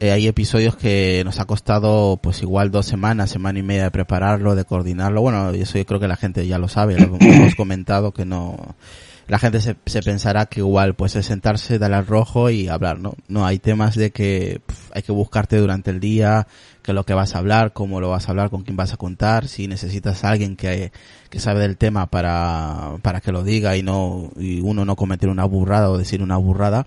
[0.00, 3.90] Eh, hay episodios que nos ha costado pues igual dos semanas, semana y media de
[3.92, 5.20] prepararlo, de coordinarlo.
[5.20, 8.74] Bueno, eso yo creo que la gente ya lo sabe, lo hemos comentado que no...
[9.26, 12.98] La gente se, se pensará que igual pues es sentarse, darle al rojo y hablar,
[12.98, 13.14] ¿no?
[13.28, 14.60] No, hay temas de que
[14.92, 16.46] hay que buscarte durante el día,
[16.84, 18.92] qué es lo que vas a hablar, cómo lo vas a hablar, con quién vas
[18.92, 20.92] a contar, si necesitas a alguien que,
[21.30, 25.30] que sabe del tema para, para que lo diga y no, y uno no cometer
[25.30, 26.86] una burrada o decir una burrada,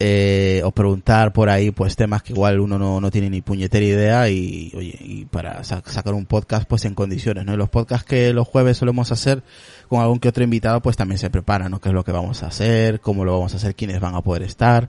[0.00, 3.84] eh, o preguntar por ahí pues temas que igual uno no, no tiene ni puñetera
[3.84, 7.68] idea y oye y para sa- sacar un podcast pues en condiciones no y los
[7.68, 9.42] podcasts que los jueves solemos hacer
[9.88, 12.44] con algún que otro invitado pues también se preparan no qué es lo que vamos
[12.44, 14.88] a hacer cómo lo vamos a hacer quiénes van a poder estar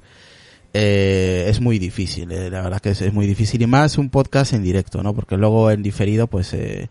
[0.73, 4.09] eh, es muy difícil eh, la verdad que es, es muy difícil y más un
[4.09, 6.89] podcast en directo no porque luego en diferido pues eh,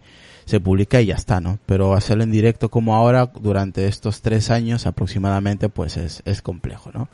[0.48, 1.58] se publica y ya está, ¿no?
[1.66, 6.90] Pero hacerlo en directo como ahora, durante estos tres años aproximadamente, pues es, es complejo,
[6.94, 7.10] ¿no?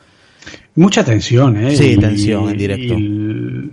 [0.77, 1.74] Mucha tensión, ¿eh?
[1.74, 2.94] Sí, tensión en directo.
[2.94, 3.72] Y,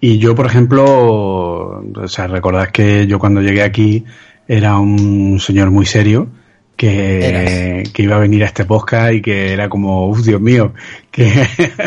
[0.00, 4.04] y yo, por ejemplo, o sea, recordad que yo cuando llegué aquí
[4.46, 6.28] era un señor muy serio
[6.76, 10.72] que, que iba a venir a este podcast y que era como, uff, Dios mío,
[11.10, 11.32] que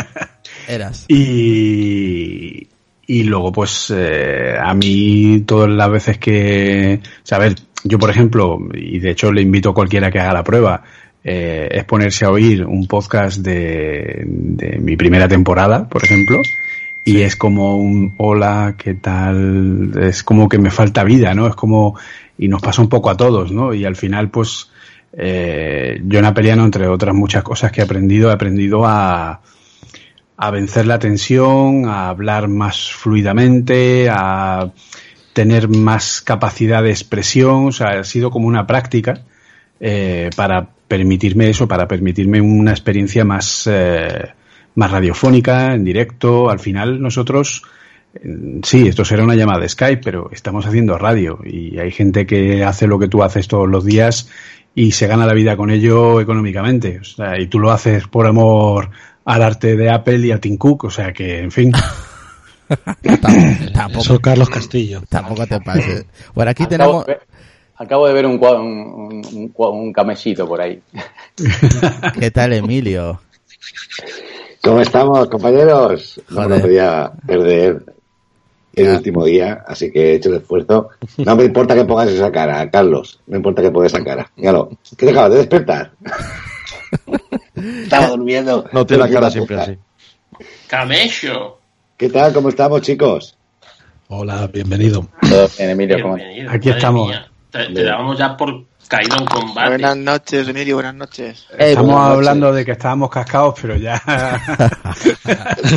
[0.68, 1.06] Eras.
[1.08, 2.66] y,
[3.06, 7.98] y luego, pues, eh, a mí, todas las veces que, o sea, a ver, yo,
[7.98, 10.82] por ejemplo, y de hecho le invito a cualquiera que haga la prueba,
[11.22, 16.40] eh, es ponerse a oír un podcast de, de mi primera temporada, por ejemplo,
[17.04, 19.92] y es como un hola, ¿qué tal?
[20.00, 21.46] Es como que me falta vida, ¿no?
[21.46, 21.98] Es como,
[22.38, 23.74] y nos pasa un poco a todos, ¿no?
[23.74, 24.70] Y al final, pues,
[25.12, 29.42] eh, yo en Apeliano, entre otras muchas cosas que he aprendido, he aprendido a,
[30.46, 34.72] a vencer la tensión, a hablar más fluidamente, a
[35.32, 39.22] tener más capacidad de expresión, o sea, ha sido como una práctica
[39.80, 44.34] eh, para permitirme eso, para permitirme una experiencia más, eh,
[44.74, 46.50] más radiofónica, en directo.
[46.50, 47.62] Al final nosotros,
[48.14, 52.26] eh, sí, esto será una llamada de Skype, pero estamos haciendo radio y hay gente
[52.26, 54.28] que hace lo que tú haces todos los días
[54.74, 56.98] y se gana la vida con ello económicamente.
[57.00, 58.90] O sea, y tú lo haces por amor
[59.24, 61.72] al arte de Apple y a Tim Cook, o sea que, en fin.
[62.68, 65.02] Tam- tampoco, Eso Carlos Castillo.
[65.08, 66.06] tampoco te pases.
[66.34, 67.06] Por aquí Acabo, tenemos...
[67.06, 67.22] de ver-
[67.76, 70.80] acabo de ver un, un, un, un camellito por ahí.
[72.20, 73.20] ¿Qué tal, Emilio?
[74.62, 76.20] ¿Cómo estamos, compañeros?
[76.30, 76.48] No Joder.
[76.50, 77.82] me podía perder
[78.74, 80.88] el último día, así que he hecho el esfuerzo.
[81.18, 83.20] No me importa que pongas esa cara, Carlos.
[83.26, 84.30] No me importa que pongas esa cara.
[84.36, 84.70] Míralo.
[84.96, 85.92] ¿Qué te acabas de despertar?
[87.54, 88.68] Estaba durmiendo.
[88.72, 89.78] No tiene la cara siempre así.
[90.66, 91.58] Camello.
[91.96, 92.32] ¿Qué tal?
[92.32, 93.36] ¿Cómo estamos, chicos?
[94.08, 95.08] Hola, bienvenido.
[95.22, 97.08] Todo bien, Emilio, ¿cómo Bienvenido, Aquí estamos.
[97.08, 97.30] mía.
[97.50, 99.68] Te, te dábamos ya por caído en combate.
[99.70, 101.46] Buenas noches, Emilio, buenas noches.
[101.56, 102.16] Estamos buenas noches.
[102.16, 103.94] hablando de que estábamos cascados, pero ya.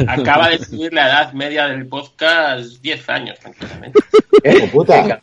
[0.07, 3.99] Acaba de subir la edad media del podcast 10 años, tranquilamente.
[4.63, 5.21] ¡Oh, puta!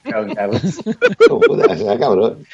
[1.29, 1.77] ¡Oh, puta!
[1.77, 2.47] Será cabrón.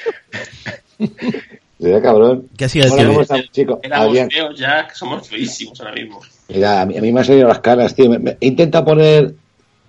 [1.81, 2.47] Será cabrón.
[2.57, 3.21] ¿Qué ¿cómo diciendo?
[3.23, 3.79] estamos, chicos?
[3.83, 4.31] Éramos Adrián.
[4.31, 6.21] feos ya, que somos feísimos ahora mismo.
[6.49, 8.11] Mira, a mí, a mí me han salido las caras, tío.
[8.11, 9.35] Me- me- he intentado poner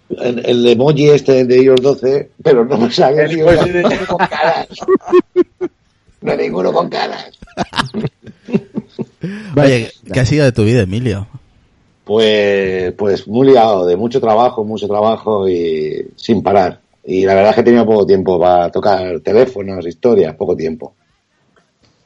[0.09, 3.27] el, el emoji este de iOS 12, pero no me sale
[4.07, 4.67] con caras.
[6.21, 7.31] No hay ninguno con caras.
[9.57, 11.27] Oye, ¿qué ha sido de tu vida, Emilio?
[12.03, 16.79] Pues, pues muy liado, de mucho trabajo, mucho trabajo y sin parar.
[17.03, 20.93] Y la verdad es que he tenido poco tiempo para tocar teléfonos, historias, poco tiempo.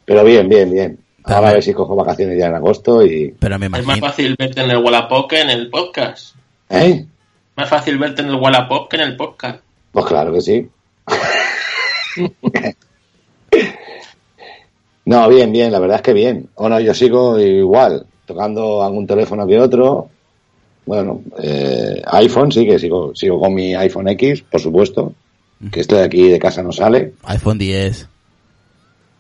[0.05, 0.99] Pero bien, bien, bien.
[1.23, 3.33] Ahora a ver si cojo vacaciones ya en agosto y...
[3.39, 6.35] Pero me Es más fácil verte en el Wallapop que en el podcast.
[6.69, 7.05] ¿Eh?
[7.55, 9.61] Más fácil verte en el Wallapop que en el podcast.
[9.91, 10.69] Pues claro que sí.
[15.05, 16.49] No, bien, bien, la verdad es que bien.
[16.57, 20.09] Bueno, yo sigo igual, tocando algún teléfono que otro.
[20.85, 25.13] Bueno, eh, iPhone sí que sigo, sigo con mi iPhone X, por supuesto,
[25.71, 28.09] que este de aquí de casa no sale, iPhone 10.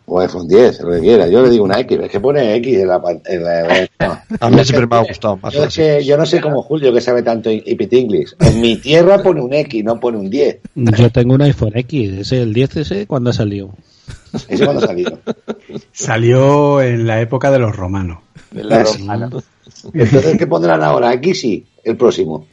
[0.07, 1.27] O iPhone 10, lo que quiera.
[1.27, 3.01] Yo le digo una X, es que pone X en la...
[3.01, 4.19] pan- en la- no.
[4.39, 5.81] A mí siempre me ha gustado más Yo, es así.
[5.81, 8.35] que yo no sé cómo Julio, que sabe tanto Ipit English.
[8.39, 10.59] En mi tierra pone un X, no pone un 10.
[10.75, 13.71] Yo tengo un iPhone X, ese, el 10 ese, ¿cuándo ha salido?
[14.47, 15.17] Ese cuando ha salido.
[15.91, 18.19] Salió en la época de los romanos.
[19.93, 21.09] Entonces, ¿qué pondrán ahora?
[21.09, 22.47] Aquí sí, el próximo.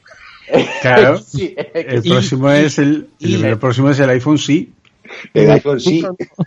[0.80, 1.18] Claro.
[1.26, 4.72] Sí, El próximo es el, el, el próximo es el iPhone sí.
[5.34, 6.04] El iPhone sí.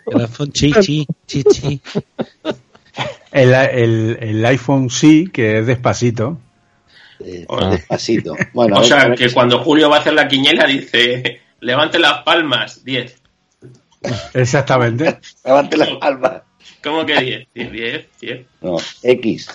[0.07, 1.81] El iPhone chi, chi, chi, chi.
[3.31, 6.39] El, el, el iPhone sí, que es despacito.
[7.19, 7.69] Eh, Ah.
[7.71, 8.35] Despacito.
[8.53, 12.83] Bueno, o sea, que cuando Julio va a hacer la quiniela dice, levante las palmas,
[12.83, 13.21] 10.
[14.33, 15.19] Exactamente.
[15.45, 16.41] levante las palmas.
[16.83, 17.47] ¿Cómo que 10?
[17.53, 18.45] 10, 10, 10.
[18.61, 19.47] No, X.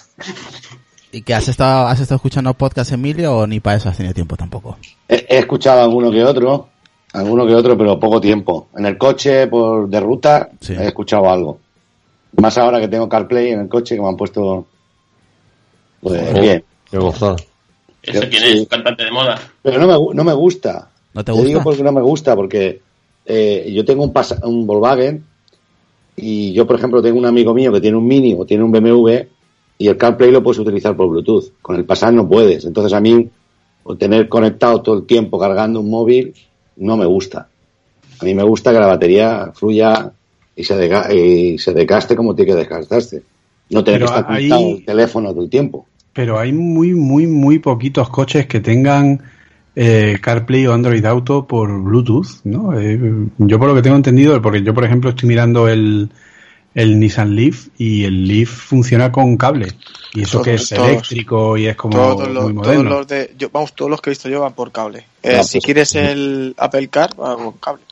[1.13, 4.15] ¿Y que has estado, has estado escuchando podcast, Emilio, o ni para eso has tenido
[4.15, 4.79] tiempo tampoco?
[5.09, 6.69] He, he escuchado alguno que otro,
[7.13, 8.69] alguno que otro, pero poco tiempo.
[8.77, 10.75] En el coche, por de ruta, Sí.
[10.75, 11.59] he escuchado algo.
[12.37, 14.67] Más ahora que tengo CarPlay en el coche, que me han puesto...
[16.01, 16.65] Pues Oh, bien.
[16.91, 17.37] Qué gozada.
[18.03, 18.69] ¿Ese quién es?
[18.69, 19.39] Cantante de moda.
[19.63, 20.89] Pero no me, no me gusta.
[21.13, 21.65] ¿No te Te digo gusta?
[21.65, 22.81] porque no me gusta, porque
[23.27, 25.25] eh, yo tengo un, pasa- un Volkswagen
[26.17, 28.73] y yo, por ejemplo, tengo un amigo mío que tiene un Mini o tiene un
[28.73, 29.11] BMW
[29.79, 31.53] y el CarPlay lo puedes utilizar por Bluetooth.
[31.61, 32.65] Con el Passat no puedes.
[32.65, 33.29] Entonces a mí,
[33.83, 36.35] o tener conectado todo el tiempo cargando un móvil,
[36.77, 37.49] no me gusta.
[38.21, 40.11] A mí me gusta que la batería fluya
[40.57, 43.23] y se, deca- y se desgaste como tiene que desgastarse.
[43.71, 45.87] No tener que estar conectado al teléfono todo el tiempo.
[46.13, 49.23] Pero hay muy, muy, muy poquitos coches que tengan
[49.77, 52.79] eh, CarPlay o Android Auto por Bluetooth, ¿no?
[52.79, 52.99] Eh,
[53.39, 56.11] yo por lo que tengo entendido, porque yo por ejemplo estoy mirando el,
[56.75, 59.69] el Nissan Leaf y el Leaf funciona con cable.
[60.15, 60.89] Y eso Todos, que es todos.
[60.89, 62.91] eléctrico y es como todos, los, muy todos moderno.
[62.91, 65.05] los de, yo, vamos, todos los que he visto yo van por cable.
[65.23, 67.83] Eh, Ah, si pues- quieres el Apple Car, va con cable.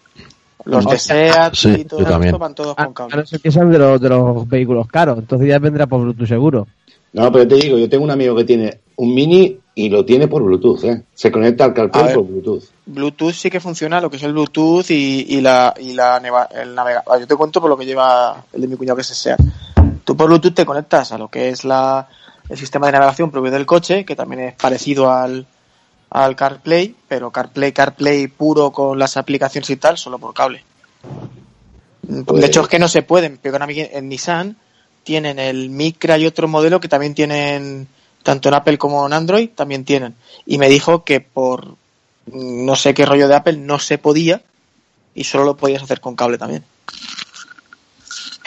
[0.65, 3.25] Los No, de SEAT sí, y todo esto van todos con cable.
[3.43, 6.67] que sean de los, de los vehículos caros, entonces ya vendrá por Bluetooth seguro.
[7.13, 10.29] No, pero te digo, yo tengo un amigo que tiene un Mini y lo tiene
[10.29, 11.03] por Bluetooth, ¿eh?
[11.15, 11.91] Se conecta al ver.
[12.15, 12.65] por Bluetooth.
[12.89, 16.49] Bluetooth sí que funciona, lo que es el Bluetooth y, y la, y la neva-
[16.53, 17.21] el navegador.
[17.21, 19.39] Yo te cuento por lo que lleva el de mi cuñado que es SEAT.
[20.05, 22.09] Tú por Bluetooth te conectas a lo que es la,
[22.49, 25.47] el sistema de navegación propio del coche, que también es parecido al,
[26.11, 30.65] al CarPlay, pero CarPlay, CarPlay puro con las aplicaciones y tal, solo por cable.
[32.27, 34.57] Pues- De hecho, es que no se pueden, pero en, Nissan
[35.05, 37.87] tienen el Micra y otro modelo que también tienen,
[38.23, 40.15] tanto en Apple como en Android, también tienen.
[40.47, 41.77] Y me dijo que por
[42.33, 44.43] no sé qué rollo de Apple no se podía
[45.15, 46.65] y solo lo podías hacer con cable también.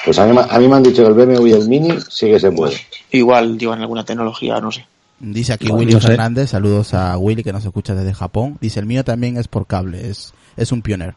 [0.04, 1.94] Pues a mí, me- a mí me han dicho que el BMW y el Mini
[2.10, 2.76] sí que se puede.
[3.12, 4.86] Igual llevan alguna tecnología, no sé.
[5.20, 6.08] Dice aquí Willy no sé.
[6.08, 8.58] Fernández, saludos a Willy que nos escucha desde Japón.
[8.60, 11.14] Dice, el mío también es por cable, es, es un pioner.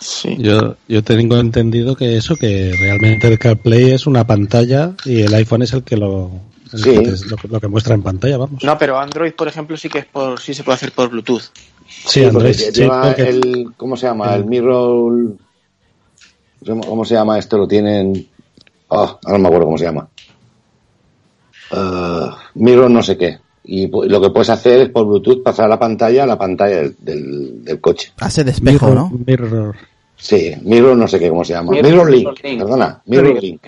[0.00, 0.36] Sí.
[0.38, 5.32] Yo, yo tengo entendido que eso, que realmente el CarPlay es una pantalla y el
[5.32, 6.30] iPhone es el que lo,
[6.74, 6.90] el Sí.
[6.90, 8.62] que te- lo, que- lo que muestra en pantalla, vamos.
[8.62, 11.44] No, pero Android, por ejemplo, sí que es por, sí se puede hacer por Bluetooth.
[12.04, 14.34] Sí, sí, lleva porque- el, ¿cómo se llama?
[14.34, 15.36] El Mirror,
[16.86, 17.58] ¿cómo se llama esto?
[17.58, 18.26] Lo tienen,
[18.90, 20.08] ah, ahora no me acuerdo cómo se llama.
[21.70, 23.38] Ah, Mirror no sé qué.
[23.64, 26.96] Y lo que puedes hacer es por Bluetooth pasar la pantalla a la pantalla del,
[26.98, 28.12] del, del coche.
[28.18, 29.10] Hace de espejo, Mirror- ¿no?
[29.24, 29.76] Mirror.
[30.16, 31.70] Sí, Mirror no sé qué, ¿cómo se llama?
[31.72, 33.62] Mirror- Mirror, Link, perdona, Mirror Link.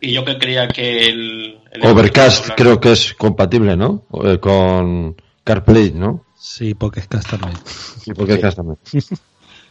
[0.00, 1.58] Y yo que creía que el...
[1.72, 4.02] el Overcast creo que es compatible, ¿no?
[4.24, 6.22] Eh, con CarPlay, ¿no?
[6.48, 7.08] Sí, porque es.
[8.06, 9.10] Y porque es.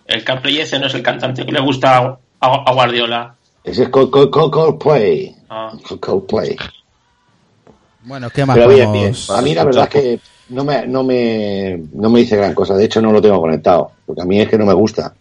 [0.07, 3.33] El CarPlay ese no es el cantante que le gusta a, a Guardiola.
[3.63, 5.33] Ese es Col- Col- Col- Coldplay.
[5.49, 5.71] Ah.
[5.87, 6.55] Col- Coldplay.
[8.03, 9.37] Bueno, ¿qué más Pero bien, podemos- bien.
[9.39, 12.75] A mí la verdad es que no me, no me, no me dice gran cosa.
[12.75, 13.91] De hecho, no lo tengo conectado.
[14.05, 15.15] Porque a mí es que no me gusta.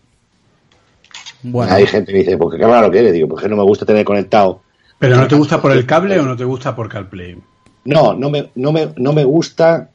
[1.44, 3.12] Bueno, Hay gente que dice, porque qué raro que eres.
[3.12, 4.60] Digo, porque no me gusta tener conectado.
[4.98, 7.38] ¿Pero no te gusta por el cable o no te gusta por CarPlay?
[7.84, 9.90] No, no me, no me, no me gusta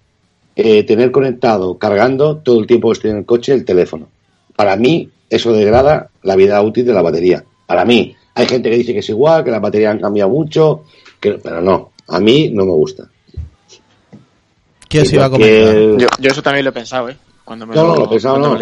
[0.62, 4.10] eh, tener conectado, cargando todo el tiempo que estoy en el coche el teléfono.
[4.58, 7.45] Para mí, eso degrada la vida útil de la batería.
[7.65, 10.84] Para mí, hay gente que dice que es igual, que las baterías han cambiado mucho,
[11.17, 13.08] que, pero no, a mí no me gusta.
[14.89, 15.76] ¿Qué os Y iba a comentar?
[15.98, 17.15] Yo, yo eso también lo he pensado, ¿eh?
[17.45, 18.58] Cuando me No, lo, no, lo pensaba, no.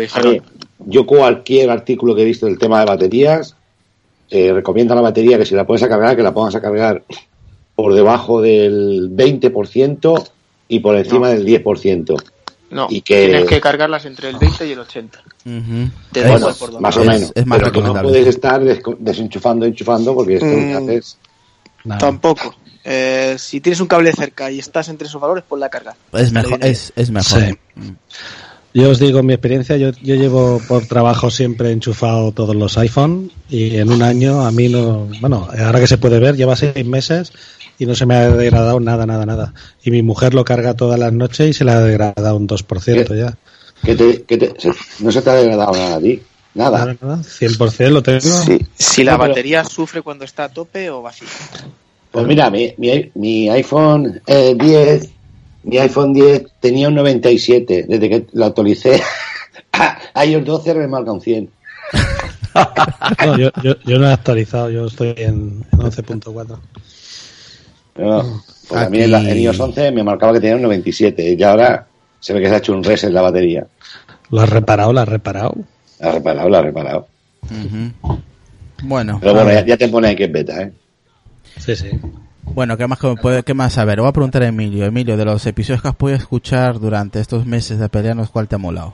[0.85, 3.55] yo cualquier artículo que he visto del tema de baterías,
[4.29, 7.01] eh, recomienda la batería que si la pones a cargar, que la pongas a cargar
[7.73, 10.29] por debajo del 20%
[10.67, 11.33] y por encima No.
[11.33, 12.15] del 10%.
[12.69, 15.19] No, y que- tienes que cargarlas entre el 20 y el 80.
[15.45, 15.89] Ujú.
[16.11, 16.81] Te Es- da Bueno, igual por dónde.
[16.81, 17.31] más o Es- menos.
[17.33, 20.77] es más pero que no puedes estar des- desenchufando, enchufando, porque esto lo que Mm.
[20.77, 21.17] hace es...
[21.85, 21.99] Nada.
[21.99, 22.53] Tampoco.
[22.83, 25.95] Eh, si tienes un cable cerca y estás entre esos valores, ponla a cargar.
[26.11, 27.41] Es mejor, es, es mejor.
[27.41, 27.57] Sí.
[28.79, 33.31] Yo os digo mi experiencia, yo, yo llevo por trabajo siempre enchufado todos los iPhone
[33.49, 36.85] y en un año a mí no, bueno, ahora que se puede ver, lleva seis
[36.85, 37.31] meses
[37.79, 39.53] y no se me ha degradado nada, nada, nada.
[39.83, 43.07] Y mi mujer lo carga todas las noches y se le ha degradado un 2%
[43.07, 43.17] ¿Qué?
[43.17, 43.35] ya.
[43.83, 44.53] Que te, que te-
[44.99, 46.21] no se te ha degradado nada a ti.
[46.53, 46.79] Nada.
[46.79, 48.19] Nada, nada, 100% lo tengo.
[48.19, 51.27] Sí, si la pero- batería sufre cuando está a tope o vacía.
[52.11, 55.09] Pues mira, mi, mi, mi iPhone eh, 10,
[55.67, 57.85] mi iPhone 10 tenía un 97.
[57.87, 59.01] Desde que lo actualicé
[60.13, 61.49] a iOS 12 me marca un 100.
[63.23, 66.57] No, yo, yo, yo no he actualizado, yo estoy en, en 11.4.
[67.93, 71.35] Pero, pues a mí en, la- en iOS 11 me marcaba que tenía un 97
[71.37, 71.85] y ahora
[72.19, 73.67] se ve que se ha hecho un reset la batería.
[74.31, 74.91] ¿Lo has reparado?
[74.91, 75.55] ¿Lo has reparado?
[75.99, 77.07] La ha reparado, la ha reparado.
[78.83, 80.71] Bueno, Pero a bueno, ya, ya te pone que es beta, ¿eh?
[81.59, 81.89] Sí, sí.
[82.53, 83.99] Bueno, ¿qué más, que me puede- qué más saber?
[83.99, 84.85] Voy a preguntar a Emilio.
[84.85, 88.55] Emilio, de los episodios que has podido escuchar durante estos meses de pelearnos, ¿cuál te
[88.55, 88.93] ha molado?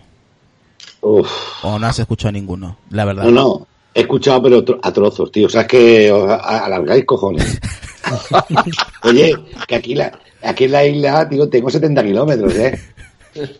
[1.01, 1.29] Uf.
[1.63, 2.77] ¿O no has escuchado ninguno?
[2.89, 3.23] La verdad.
[3.25, 3.67] No, no.
[3.95, 5.45] He escuchado, pero a trozos, tío.
[5.47, 7.59] O sea, es que os alargáis cojones.
[9.03, 9.35] Oye,
[9.67, 10.11] que aquí, la,
[10.41, 12.79] aquí en la isla, tío, tengo 70 kilómetros, ¿eh?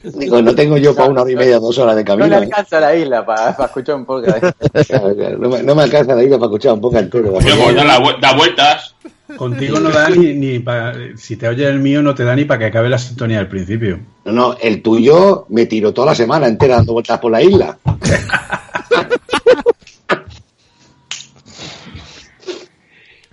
[0.04, 2.36] Digo, no tengo yo para una hora y media, dos horas de No le camino.
[2.38, 2.44] ¿eh?
[2.46, 4.44] alcanza la isla para, escuchar un podcast.
[4.88, 7.34] Claro, No me, no me alcanza la isla para escuchar un poco entero.
[7.44, 8.96] Pero pues, da, la vu- da vueltas.
[9.38, 12.46] Contigo no da ni, ni pa- si te oye el mío no te da ni
[12.46, 14.00] para que acabe la sintonía al principio.
[14.26, 17.78] No, no, el tuyo me tiró toda la semana entera dando vueltas por la isla.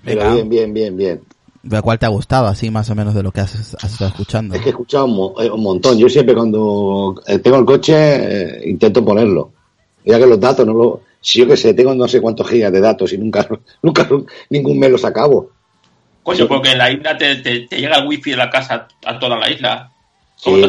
[0.04, 0.34] Pero Venga.
[0.34, 1.20] bien, bien, bien, bien.
[1.62, 2.46] ¿De cuál te ha gustado?
[2.46, 4.54] Así más o menos de lo que has, has estado escuchando.
[4.54, 5.98] Es que he escuchado un, mo- eh, un montón.
[5.98, 9.52] Yo siempre cuando eh, tengo el coche eh, intento ponerlo.
[10.04, 11.02] Ya que los datos no lo...
[11.20, 13.46] Si yo que sé, tengo no sé cuántos gigas de datos y nunca,
[13.82, 14.08] nunca
[14.48, 15.50] ningún mes los acabo.
[16.22, 19.18] Coño, porque en la isla te, te- te llega el wifi de la casa a
[19.18, 19.90] toda la isla.
[20.36, 20.62] Sí,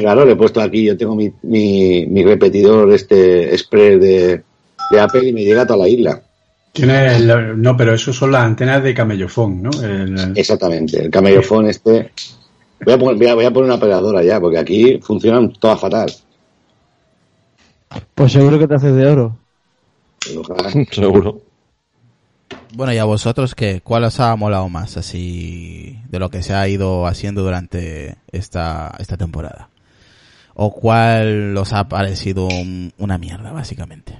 [0.00, 4.42] claro, le he puesto aquí, yo tengo mi, mi, mi repetidor este express de,
[4.90, 6.22] de Apple y me llega a toda la isla.
[6.72, 9.70] Tiene el- no, pero eso son las antenas de camellofón, ¿no?
[9.82, 12.12] El- Exactamente, el camellofón este...
[12.84, 15.78] Voy a, poner, voy, a, voy a poner una operadora ya, porque aquí funcionan todas
[15.80, 16.10] fatal.
[18.14, 19.36] Pues seguro que te haces de oro.
[20.38, 20.70] Ojalá.
[20.92, 21.42] Seguro.
[22.72, 23.80] Bueno, y a vosotros, ¿qué?
[23.82, 28.94] ¿cuál os ha molado más así de lo que se ha ido haciendo durante esta,
[28.98, 29.68] esta temporada?
[30.54, 34.18] ¿O cuál os ha parecido un- una mierda, básicamente?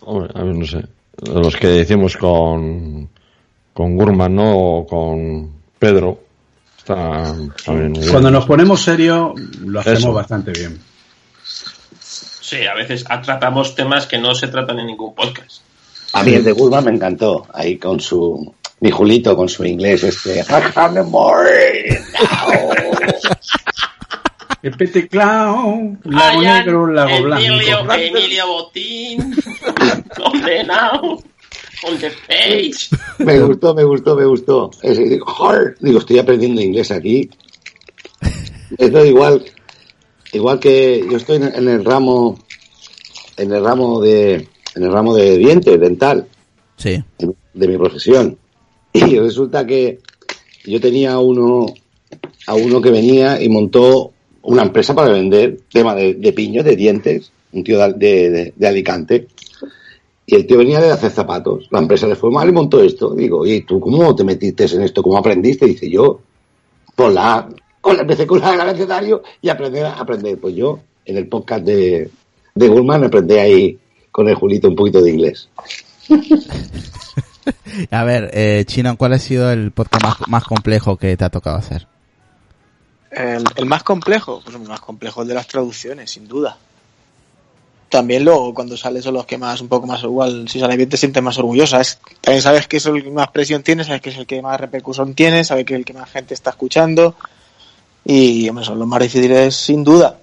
[0.00, 0.84] Hombre, a ver, no sé.
[1.26, 3.08] Los que hicimos con,
[3.72, 4.56] con Gurman, ¿no?
[4.56, 6.20] O con Pedro.
[6.78, 7.34] Está
[7.68, 7.92] bien.
[8.10, 9.32] Cuando nos ponemos serios,
[9.64, 10.12] lo hacemos Eso.
[10.12, 10.78] bastante bien.
[12.48, 15.60] Sí, a veces tratamos temas que no se tratan en ningún podcast.
[16.14, 18.54] A mí el de Guzmán me encantó, ahí con su...
[18.80, 20.40] Mi Julito con su inglés este...
[20.40, 22.50] I can't more now.
[24.62, 28.02] El Pete Clown, Lago am Negro, Lago Emilio, Blanco.
[28.02, 29.36] Emilio Botín,
[30.16, 31.22] condenado,
[31.84, 32.88] on the page.
[33.18, 34.70] Me gustó, me gustó, me gustó.
[34.82, 37.28] Ese, digo, "Joder", digo, estoy aprendiendo inglés aquí.
[38.78, 39.44] Esto igual,
[40.32, 42.38] igual que yo estoy en, el ramo,
[43.36, 44.34] en el ramo de,
[44.74, 46.26] en el ramo de dientes, dental,
[46.76, 47.02] Sí.
[47.54, 48.36] de mi profesión.
[48.92, 50.00] Y resulta que
[50.64, 51.66] yo tenía a uno,
[52.46, 54.12] a uno que venía y montó
[54.42, 58.66] una empresa para vender tema de, de piños, de dientes, un tío de, de- de
[58.68, 59.28] Alicante.
[60.26, 61.68] Y el tío venía de hacer zapatos.
[61.70, 63.14] La empresa le fue mal y montó esto.
[63.14, 65.02] Digo, ¿y tú cómo te metiste en esto?
[65.02, 65.64] ¿Cómo aprendiste?
[65.66, 66.20] Dice yo,
[66.94, 67.48] por la,
[67.80, 70.38] con la, empecé con la abecedario y aprender a aprender.
[70.38, 72.10] Pues yo, en el podcast de,
[72.54, 73.78] de Gulman, aprendí ahí
[74.10, 75.48] con el Julito un poquito de inglés.
[77.90, 81.30] A ver, eh, Chino, ¿cuál ha sido el podcast más, más complejo que te ha
[81.30, 81.86] tocado hacer?
[83.10, 86.58] El, el más complejo, pues el más complejo el de las traducciones, sin duda.
[87.88, 90.90] También luego, cuando sales son los que más, un poco más igual, si sale bien
[90.90, 91.80] te sientes más orgullosa.
[91.80, 94.42] Es, también sabes que es el que más presión tiene, sabes que es el que
[94.42, 97.14] más repercusión tiene, sabes que es el que más gente está escuchando.
[98.04, 100.18] Y hombre, son los más difíciles sin duda.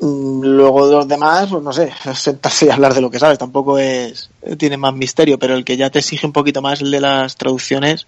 [0.00, 3.38] Mm, Luego de los demás, pues no sé, sentarse y hablar de lo que sabes,
[3.38, 6.90] tampoco es tiene más misterio, pero el que ya te exige un poquito más el
[6.90, 8.06] de las traducciones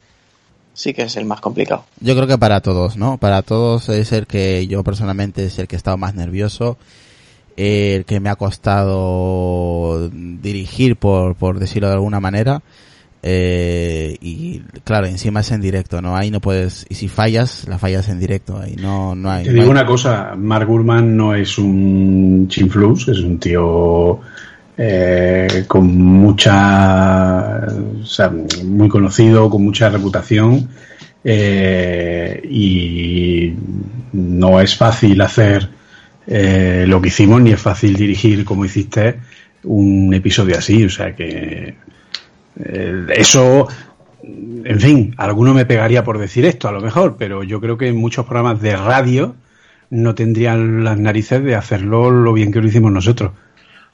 [0.75, 1.85] sí que es el más complicado.
[2.01, 3.19] Yo creo que para todos, ¿no?
[3.19, 6.79] Para todos es el que yo personalmente es el que he estado más nervioso,
[7.57, 12.63] el que me ha costado dirigir, por, por decirlo de alguna manera.
[13.25, 16.17] Eh, y claro, encima es en directo, ¿no?
[16.17, 19.45] Ahí no puedes, y si fallas, la fallas en directo, ahí no, no hay.
[19.45, 24.21] Te no digo hay- una cosa, Mark Gurman no es un chinflus, es un tío
[24.77, 27.59] eh, con mucha,
[28.03, 28.33] o sea,
[28.65, 30.69] muy conocido, con mucha reputación
[31.23, 33.53] eh, y
[34.13, 35.69] no es fácil hacer
[36.27, 39.17] eh, lo que hicimos ni es fácil dirigir como hiciste
[39.65, 41.75] un episodio así, o sea que
[42.57, 43.69] eh, eso
[44.23, 47.93] en fin, alguno me pegaría por decir esto, a lo mejor, pero yo creo que
[47.93, 49.35] muchos programas de radio
[49.91, 53.33] no tendrían las narices de hacerlo lo bien que lo hicimos nosotros.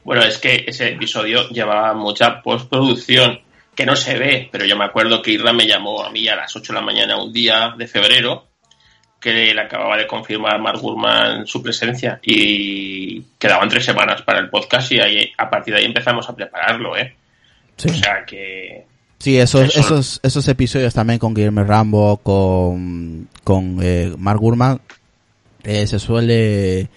[0.05, 3.41] Bueno, es que ese episodio llevaba mucha postproducción
[3.75, 6.37] que no se ve, pero yo me acuerdo que Irra me llamó a mí a
[6.37, 8.47] las 8 de la mañana un día de febrero
[9.21, 14.49] que le acababa de confirmar Mark Gurman su presencia y quedaban tres semanas para el
[14.49, 17.17] podcast y ahí, a partir de ahí empezamos a prepararlo, ¿eh?
[17.79, 17.89] Sí.
[17.89, 18.85] O sea que
[19.19, 19.81] Sí, esos, Eso.
[19.81, 24.81] esos, esos episodios también con Guillermo Rambo, con, con eh, Mark Gurman,
[25.65, 26.89] eh, se suele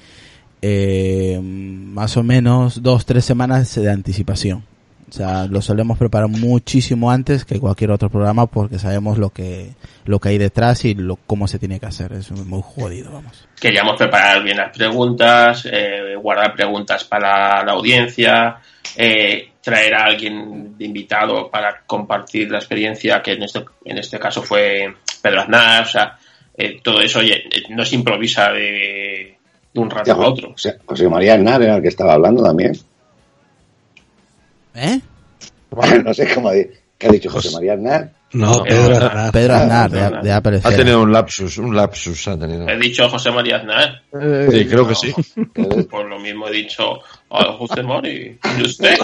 [0.62, 4.64] eh, más o menos dos, tres semanas de anticipación.
[5.10, 9.72] O sea, lo solemos preparar muchísimo antes que cualquier otro programa porque sabemos lo que,
[10.06, 12.14] lo que hay detrás y lo, cómo se tiene que hacer.
[12.14, 13.46] Es muy jodido, vamos.
[13.60, 18.60] queríamos preparar bien las preguntas, eh, guardar preguntas para la audiencia,
[18.96, 24.20] eh, traer a alguien de invitado para compartir la experiencia, que en este, en este
[24.20, 26.18] caso fue Pedro Aznar, o sea,
[26.58, 29.38] eh, todo eso oye, eh, no se improvisa de,
[29.74, 30.56] de un rato a otro.
[30.86, 32.74] José, María Aznar era el que estaba hablando también.
[34.76, 35.00] ¿Eh?
[36.04, 36.52] no sé cómo
[36.98, 38.21] ¿qué ha dicho José María Aznar.
[38.34, 39.06] No, Pedro Pedro Aznar.
[39.06, 39.32] Aznar.
[39.32, 42.68] Pedro Aznar, de, de Apple Ha tenido un lapsus, un lapsus ha tenido.
[42.70, 44.02] He dicho José María Aznar,
[44.52, 45.14] Sí, creo que sí.
[45.90, 48.96] por lo mismo he dicho a José Mori, y usted,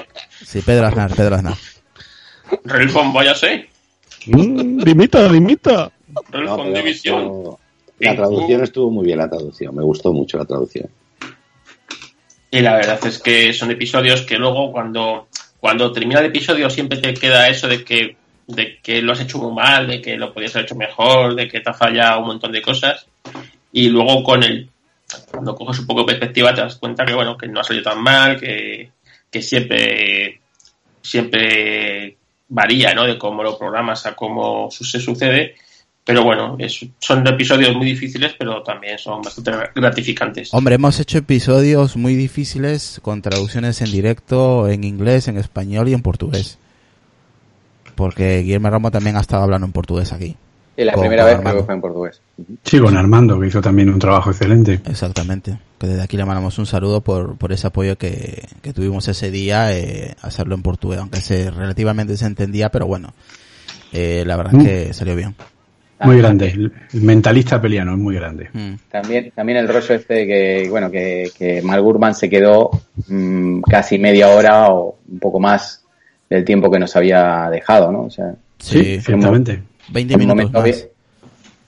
[0.45, 1.55] Sí, Pedro Aznar, Pedro Aznar.
[2.63, 3.69] Relfon, váyase,
[4.27, 5.89] Mm, limita, limita.
[6.09, 7.55] No, Relfon División.
[7.99, 9.73] la traducción estuvo muy bien, la traducción.
[9.75, 10.89] Me gustó mucho la traducción.
[12.51, 15.27] Y la verdad es que son episodios que luego cuando,
[15.59, 18.15] cuando termina el episodio siempre te queda eso de que,
[18.47, 21.47] de que lo has hecho muy mal, de que lo podías haber hecho mejor, de
[21.47, 23.05] que te ha fallado un montón de cosas.
[23.71, 24.69] Y luego con el,
[25.29, 27.83] cuando coges un poco de perspectiva te das cuenta que bueno, que no ha salido
[27.91, 28.91] tan mal, que,
[29.29, 30.39] que siempre,
[31.01, 32.15] siempre
[32.47, 33.03] varía, ¿no?
[33.03, 35.55] De cómo lo programas a cómo se sucede.
[36.05, 36.57] Pero bueno,
[36.99, 40.53] son episodios muy difíciles, pero también son bastante gratificantes.
[40.53, 45.93] Hombre, hemos hecho episodios muy difíciles con traducciones en directo en inglés, en español y
[45.93, 46.59] en portugués.
[47.97, 50.37] Porque Guillermo Ramos también ha estado hablando en portugués aquí.
[50.77, 51.59] Y la Con- primera con vez Armando.
[51.59, 52.21] que fue en portugués.
[52.63, 54.79] Sí, con Armando, que hizo también un trabajo excelente.
[54.85, 55.57] Exactamente.
[55.79, 59.31] Que desde aquí le mandamos un saludo por, por ese apoyo que, que tuvimos ese
[59.31, 63.13] día, eh, hacerlo en portugués, aunque se relativamente se entendía, pero bueno,
[63.91, 65.33] eh, la verdad es que salió bien.
[66.01, 66.49] Muy grande.
[66.51, 68.49] El el mentalista peliano es muy grande.
[68.53, 68.73] Mm.
[68.91, 72.69] También, también el rollo este de que, bueno, que, que Mark Gurman se quedó
[73.07, 75.83] mm, casi media hora o un poco más
[76.29, 78.03] del tiempo que nos había dejado, ¿no?
[78.03, 79.61] O sea, Sí, ciertamente.
[79.89, 80.61] 20 en un minutos más.
[80.61, 80.75] había-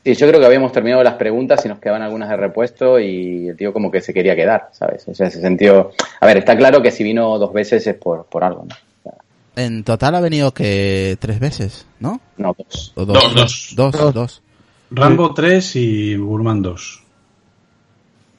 [0.05, 3.49] Sí, yo creo que habíamos terminado las preguntas y nos quedaban algunas de repuesto y
[3.49, 5.07] el tío como que se quería quedar, ¿sabes?
[5.07, 5.91] O sea, se sintió...
[6.21, 8.73] A ver, está claro que si vino dos veces es por, por algo, ¿no?
[8.75, 9.13] O sea,
[9.63, 12.19] En total ha venido que tres veces, ¿no?
[12.37, 12.93] no, dos.
[12.95, 13.73] O Dos, dos.
[13.75, 14.41] Dos, dos.
[14.91, 17.03] Rambo 3 y Gurman 2.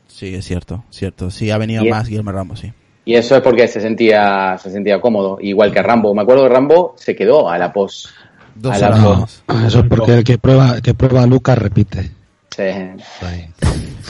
[0.08, 1.30] Sí, es cierto, cierto.
[1.30, 2.72] Sí, ha venido Y es- más Guillermo Ramos, sí.
[3.04, 6.14] Y eso es porque se sentía, se sentía cómodo, igual que Rambo.
[6.14, 8.08] Me acuerdo que Rambo se quedó a la pos.
[8.54, 9.42] Dos a la horas pos.
[9.48, 9.64] más.
[9.66, 12.10] Eso es porque el que prueba, el que prueba a Lucas repite.
[12.54, 12.62] Sí.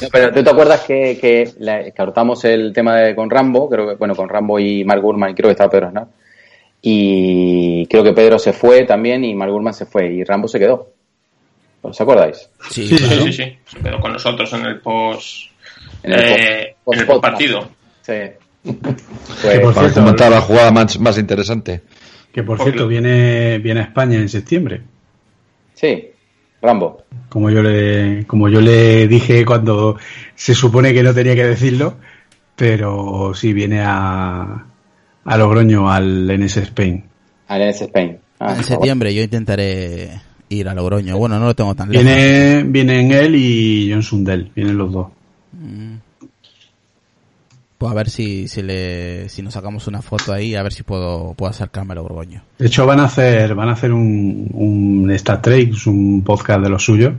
[0.03, 2.03] No, pero tú te acuerdas que, que, la- que
[2.55, 5.49] el tema de, con Rambo, creo que, bueno, con Rambo y Mark Gurman, y creo
[5.49, 6.07] que estaba Pedro Aznar.
[6.83, 10.59] Y creo que Pedro se fue también y Mark Gurman se fue y Rambo se
[10.59, 10.89] quedó.
[11.83, 12.49] ¿Os acordáis?
[12.71, 13.23] Sí, Sí, claro.
[13.23, 13.59] Sí, sí, sí.
[13.67, 15.51] Se quedó con nosotros en el post,
[16.03, 17.69] En el eh, post- en el post- partido.
[18.03, 18.13] Sí.
[18.63, 21.83] Que Pues, por Para cierto, comentar la jugada más, más interesante.
[22.33, 24.83] que por cierto viene, viene a España en septiembre.
[25.75, 26.07] sí,
[26.63, 27.05] Rambo.
[27.31, 29.97] Como yo le, como yo le dije cuando
[30.35, 31.97] se supone que no tenía que decirlo,
[32.55, 34.67] pero sí viene a,
[35.25, 37.05] a Logroño, al NS Spain.
[37.49, 38.19] Al NS Spain.
[38.41, 40.11] Ah, en septiembre yo intentaré
[40.51, 41.17] ir a Logroño.
[41.17, 42.05] Bueno, no lo tengo tan lejos.
[42.05, 45.07] Viene, vienen él y John Sundell, vienen los dos.
[45.53, 45.95] Mm.
[47.81, 50.83] Pues a ver si, si, le, si nos sacamos una foto ahí, a ver si
[50.83, 52.43] puedo, puedo acercarme a Logroño.
[52.59, 56.69] De hecho, van a hacer, van a hacer un, un Star Trek, un podcast de
[56.69, 57.15] los suyos,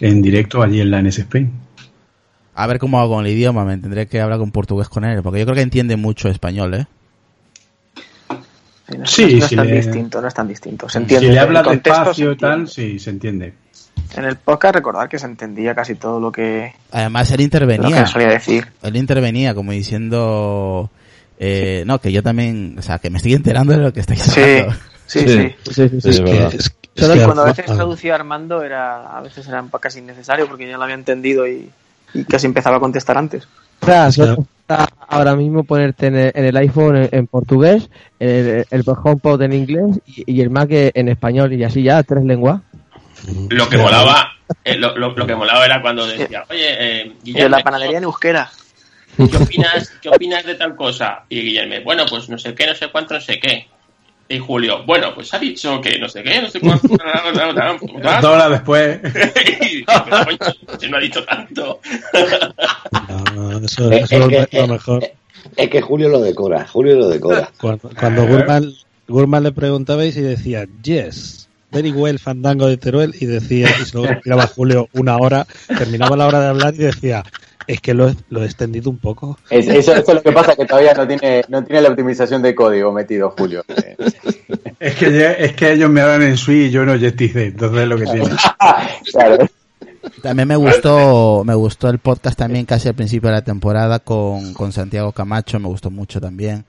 [0.00, 1.52] en directo allí en la NS Spain.
[2.54, 5.22] A ver cómo hago con el idioma, me tendré que hablar con portugués con él,
[5.22, 6.86] porque yo creo que entiende mucho español, ¿eh?
[8.30, 10.88] Sí, no, Sí, no- es tan le- distinto, no es tan distinto.
[10.88, 11.26] Se entiende.
[11.26, 13.52] si le habla despacio y tal, sí, se entiende.
[14.16, 17.44] En el podcast recordar que se entendía casi todo lo que, Además, él lo que
[17.44, 18.06] intervenía.
[18.06, 18.66] solía decir.
[18.82, 20.90] Él intervenía como diciendo...
[21.38, 22.74] Eh, no, que yo también...
[22.78, 24.74] O sea, que me estoy enterando de lo que estáis hablando.
[25.06, 25.28] sí, Sí.
[25.28, 25.54] sí.
[25.64, 26.00] Sí, sí, sí.
[26.00, 26.54] Sí, es verdad.
[26.54, 30.00] es- es Solo que que cuando a veces traducía Armando era a veces era casi
[30.00, 31.70] innecesario porque ya lo había entendido y,
[32.12, 33.46] y casi empezaba a contestar antes.
[35.08, 37.88] Ahora mismo ponerte en el, en el iPhone en, en portugués,
[38.18, 42.24] el, el HomePod en inglés y, y el Mac en español y así ya, tres
[42.24, 42.60] lenguas.
[43.50, 44.32] Lo que molaba,
[44.64, 46.66] eh, lo, lo- lo que molaba era cuando decía, oye,
[47.02, 48.50] eh, Guillermo, la panadería en euskera.
[49.16, 51.24] ¿qué opinas, ¿qué opinas de tal cosa?
[51.28, 53.66] Y Guillermo, bueno, pues no sé qué, no sé cuánto, no sé qué.
[54.30, 56.86] Y Julio, bueno, pues ha dicho que no sé qué, no sé cuánto.
[56.88, 59.00] Dos horas después.
[60.78, 61.80] Si no ha dicho tanto.
[63.34, 64.30] no, eso, Eh, eso es lo
[64.64, 65.10] eh, mejor.
[65.56, 67.50] Es que Julio lo decora, Julio lo decora.
[67.60, 68.72] Cuando, cuando Gurman,
[69.06, 73.98] Gurman le preguntabais y decía, yes, very well, fandango de Teruel, y decía, y se
[74.22, 77.22] tiraba Julio una hora, terminaba la hora de hablar y decía,
[77.66, 79.38] es que lo, he- lo he extendido un poco.
[79.50, 82.40] Es- eso, eso es lo que pasa, que todavía no tiene, no tiene la optimización
[82.42, 83.64] de código metido, Julio.
[84.80, 87.80] Es que, ya- es que ellos me hablan en Sui y yo en Objective-C, entonces
[87.82, 88.30] es lo que tiene.
[89.12, 89.46] claro.
[90.22, 94.54] También me gustó, me gustó el podcast también casi al principio de la temporada con,
[94.54, 96.64] con Santiago Camacho, me gustó mucho también.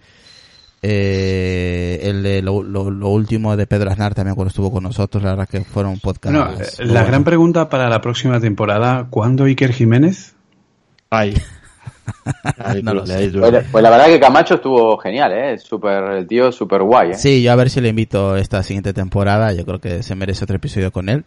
[0.82, 5.22] Eh, el de lo, lo- lo último de Pedro Aznar también cuando estuvo con nosotros,
[5.24, 6.38] la verdad que fueron podcasts.
[6.38, 10.36] Bueno, muy eh, la gran pregunta para la próxima temporada, ¿cuándo Iker Jiménez?
[11.10, 11.36] Ay.
[12.58, 13.30] Ahí No lo sé.
[13.32, 15.58] Pues, pues la verdad que Camacho estuvo genial, ¿eh?
[15.58, 17.16] Súper, el tío súper guay, ¿eh?
[17.16, 20.44] Sí, yo a ver si le invito esta siguiente temporada, yo creo que se merece
[20.44, 21.26] otro episodio con él.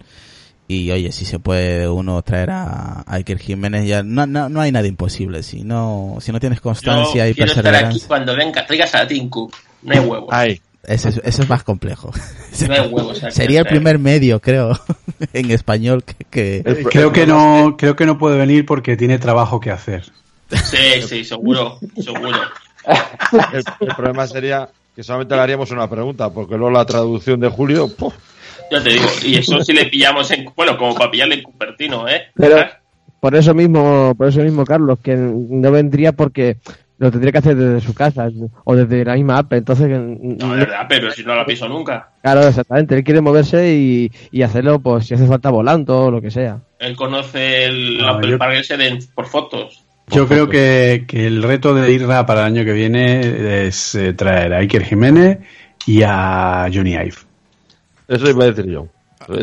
[0.68, 4.60] Y oye, si se puede uno traer a, a Iker Jiménez, ya no, no, no
[4.60, 5.42] hay nada imposible.
[5.42, 9.06] Si no, si no tienes Yo constancia y quiero estar aquí cuando venga, traigas a
[9.06, 9.54] Tim Cook.
[9.82, 10.28] No hay huevos.
[10.30, 10.60] Ay.
[10.84, 12.10] eso, es- eso es más complejo.
[12.68, 13.20] No hay huevos.
[13.30, 14.78] Sería el primer medio, creo,
[15.32, 19.18] en español que, que- Eh, Creo que no, creo que no puede venir porque tiene
[19.18, 20.04] trabajo que hacer.
[20.50, 22.38] Sí, sí, seguro, seguro.
[23.52, 27.48] El, el problema sería que solamente le haríamos una pregunta, porque luego la traducción de
[27.48, 28.12] Julio, ¡puf!
[28.72, 32.08] Ya te digo, y eso si le pillamos en, bueno, como para pillarle en Cupertino,
[32.08, 32.22] ¿eh?
[32.34, 32.56] Pero
[33.20, 36.56] por eso mismo, por eso mismo, Carlos, que no vendría porque
[36.98, 38.28] lo tendría que hacer desde su casa
[38.64, 39.52] o desde la misma app.
[39.52, 42.10] Entonces, No, de verdad, pero si no la piso nunca.
[42.22, 42.94] claro, exactamente.
[42.96, 46.58] Él quiere moverse y, y hacerlo, pues si hace falta volando o lo que sea.
[46.78, 48.38] Él conoce el No, Apple yo-
[48.76, 49.84] de- por fotos.
[50.08, 54.12] Yo creo que, que el reto de Irra para el año que viene es eh,
[54.12, 55.38] traer a Iker Jiménez
[55.86, 57.14] y a Johnny Ive.
[58.08, 58.88] Eso iba a decir yo.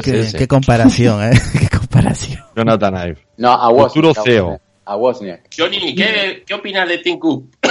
[0.03, 2.43] Qué, qué comparación, eh, qué comparación.
[2.55, 3.18] Jonathan Ive.
[3.38, 3.89] No, a Wozniak.
[3.93, 4.60] Futuro a CEO.
[4.86, 5.41] A Wozniak.
[5.57, 7.45] Johnny, ¿qué, ¿qué opinas de Tim Cook?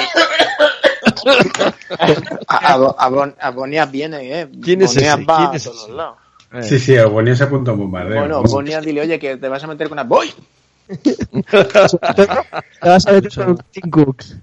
[2.49, 4.49] A, a, a, a Bonias viene, ¿eh?
[4.62, 5.24] ¿Quién es Bonias ese?
[5.24, 5.93] va ¿Quién a es todos ese?
[5.93, 6.16] lados.
[6.62, 8.18] Sí, sí, Bonía se apunta a un bombardeo.
[8.20, 10.05] Bueno, Bonias dile, oye, que te vas a meter con una...
[10.05, 10.32] ¡Voy!
[10.89, 14.36] Te vas a meter con un Tim Cooks.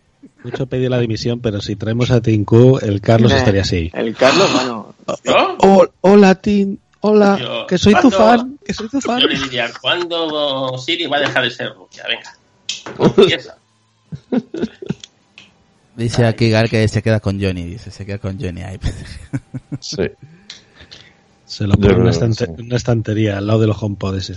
[0.45, 3.91] Mucho pedir la dimisión, pero si traemos a Tinku, el Carlos Eh, estaría así.
[3.93, 4.95] El Carlos, bueno...
[5.23, 5.57] ¿Yo?
[5.61, 6.77] Oh, hola, Tim.
[7.01, 9.19] Hola, Yo- que soy tu ¿cuándo- fan, que soy tu fan.
[9.21, 12.03] Yo le diría, ¿cuándo Siri va a dejar de ser rubia?
[12.07, 13.15] Venga.
[13.17, 13.57] Empieza.
[15.95, 18.61] Dice aquí Gar que se queda con Johnny, dice, se queda con Johnny.
[19.79, 20.03] Sí.
[21.45, 22.51] Se lo pone en una, estante- sí.
[22.57, 24.35] una estantería al lado de los HomePod ese.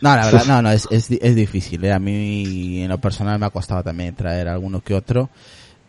[0.00, 1.84] No, la verdad, no, no, es, es, di- es difícil.
[1.84, 1.92] ¿eh?
[1.92, 5.28] A mí, en lo personal, me ha costado también traer alguno que otro.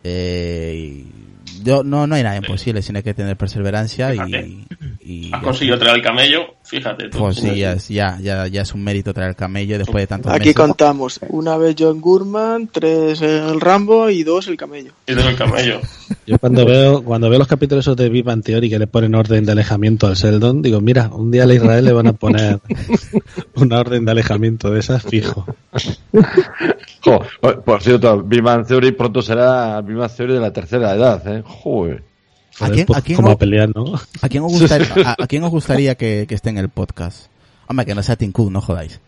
[0.04, 4.56] Eh, y yo, no, no hay nada imposible, sino hay que tener perseverancia y, Fíjate.
[5.04, 7.18] y Has conseguido traer el camello, fíjate tú.
[7.18, 10.32] pues sí, ya, ya, ya, ya es un mérito traer el camello después de tantos
[10.32, 10.54] Aquí meses.
[10.56, 11.20] contamos.
[11.28, 14.92] Una vez John Gurman, tres el Rambo y dos el camello.
[15.06, 15.80] Y tengo el camello.
[16.26, 19.44] Yo cuando veo cuando veo los capítulos esos de Bang Theory que le ponen orden
[19.44, 22.58] de alejamiento al Sheldon, digo, mira, un día a Israel le van a poner
[23.62, 25.46] una orden de alejamiento de esas fijo.
[27.04, 27.20] Jo,
[27.64, 31.42] por cierto, Big Bang Theory pronto será Big Bang Theory de la tercera edad, ¿eh?
[31.44, 32.04] Joder.
[32.60, 33.94] ¿A quién- pues, a quién como a pelear, ¿no?
[34.20, 37.26] ¿A quién os gustaría, a, a quién os gustaría que, que esté en el podcast?
[37.66, 39.00] Hombre, que no sea Tim Cook, no jodáis.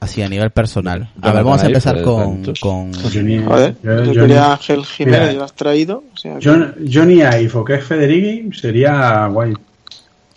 [0.00, 1.10] Así, a nivel personal.
[1.20, 2.92] A ver, vamos a a empezar con, con...
[2.94, 6.04] Johnny, yo- yo Johnny- quería Ángel Jiménez, lo has traído.
[6.14, 9.54] O sea, que- John- Johnny Ive o que es Federighi sería guay.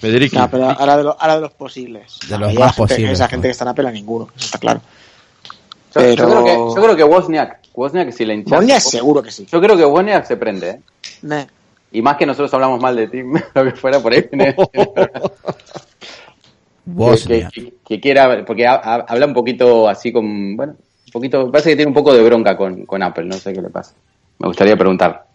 [0.04, 0.36] Federici.
[0.38, 2.18] Ah, No, pero ahora de, lo- ahora de los posibles.
[2.28, 4.82] De los más posibles, Esa gente que está en Apple a ninguno, eso está claro.
[5.96, 9.22] Yo, yo Pero- creo que, yo creo que Wozniak, Wozniak si le hinchas- Wozniak seguro
[9.24, 9.48] que sí.
[9.50, 10.82] Yo creo que Wozniak se prende,
[11.32, 11.48] ¿eh?
[11.94, 14.26] Y más que nosotros hablamos mal de Tim, lo que fuera por ahí.
[14.32, 14.88] viene- que,
[16.86, 17.52] Wozniak.
[17.54, 21.70] que- que quiera, porque ha- ha- habla un poquito así con, bueno, un poquito, parece
[21.70, 23.94] que tiene un poco de bronca con, con Apple, no sé qué le pasa.
[24.40, 25.26] Me gustaría preguntar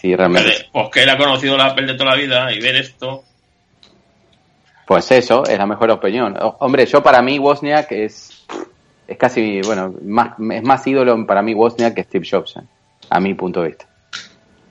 [0.00, 0.48] si realmente...
[0.48, 3.24] Vale, Pues que él ha conocido la Apple de toda la vida y ver esto.
[4.86, 6.36] Pues eso, es la mejor opinión.
[6.40, 8.44] O- hombre, yo para mí Wozniak es,
[9.08, 12.62] es casi, bueno, más, es más ídolo para mí Wozniak que Steve Jobs, ¿eh?
[13.10, 13.86] a mi punto de vista.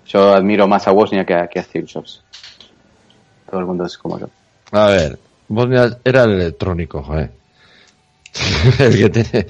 [0.07, 2.21] Yo admiro más a Wozniak que a, que a Steve Jobs.
[3.49, 4.27] Todo el mundo es como yo.
[4.71, 7.31] A ver, Bosnia era el electrónico, joder.
[8.79, 9.45] el que tiene,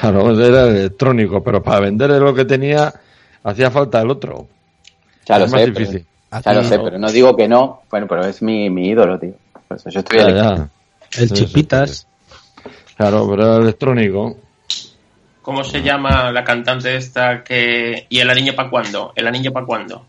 [0.00, 2.92] claro, era el electrónico, pero para vender lo que tenía
[3.42, 4.46] hacía falta el otro.
[5.24, 5.90] Ya lo es sé, pero,
[6.44, 7.80] ya lo sé, pero no digo que no.
[7.90, 9.34] Bueno, pero es mi, mi ídolo, tío.
[9.68, 10.68] Por eso yo estoy Ya, ya.
[11.18, 12.06] El Sí, Chipitas.
[12.96, 14.38] Claro, pero era electrónico.
[15.42, 18.06] ¿Cómo se llama la cantante esta que...
[18.08, 19.12] ¿Y el anillo para cuándo?
[19.14, 20.04] ¿El anillo para cuándo?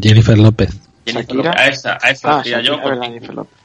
[0.00, 0.70] Jennifer López.
[1.04, 1.50] Jennifer Shakira.
[1.50, 1.60] López.
[1.60, 2.78] A esa, a esa Ah, yo.
[3.02, 3.58] Jennifer López.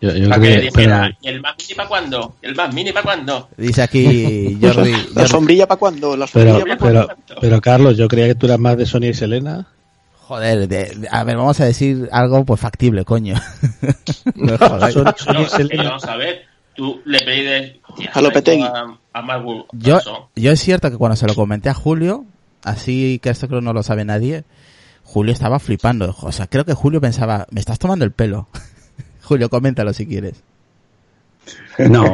[0.00, 2.36] Yo, yo Para que dijera, pero- ¿y el Mac Mini para cuándo?
[2.40, 3.48] ¿Y el Mac Mini para cuándo?
[3.56, 6.16] Dice aquí Jordi, ¿La sombrilla para cuándo?
[6.16, 7.34] ¿La pero, para pero, cuánto?
[7.40, 9.66] pero, Carlos, yo creía que tú eras más de Sonia y Selena.
[10.28, 13.34] Joder, de- de- a ver, vamos a decir algo pues factible, coño.
[14.34, 14.58] No.
[14.92, 16.42] Son- No, es que vamos a ver.
[16.76, 18.62] Tú le pedís tía, A Lopetegui.
[18.62, 19.98] A, a Yo,
[20.36, 22.24] yo es cierto que cuando se lo comenté a Julio,
[22.62, 24.44] así que esto creo no lo sabe nadie,
[25.02, 26.14] Julio estaba flipando.
[26.20, 28.48] O sea, creo que Julio pensaba, me estás tomando el pelo.
[29.24, 30.42] Julio, coméntalo si quieres.
[31.78, 32.04] No,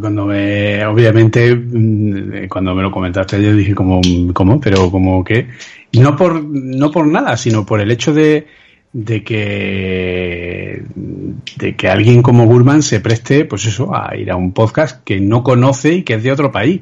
[0.00, 4.00] cuando me, obviamente, mm, eh, cuando me lo comentaste yo dije como,
[4.34, 4.60] ¿cómo?
[4.60, 5.48] Pero como que,
[5.92, 8.46] no por, no por nada, sino por el hecho de,
[8.92, 10.84] de que,
[11.56, 15.20] de que alguien como Gurman se preste, pues eso, a ir a un podcast que
[15.20, 16.80] no conoce y que es de otro país.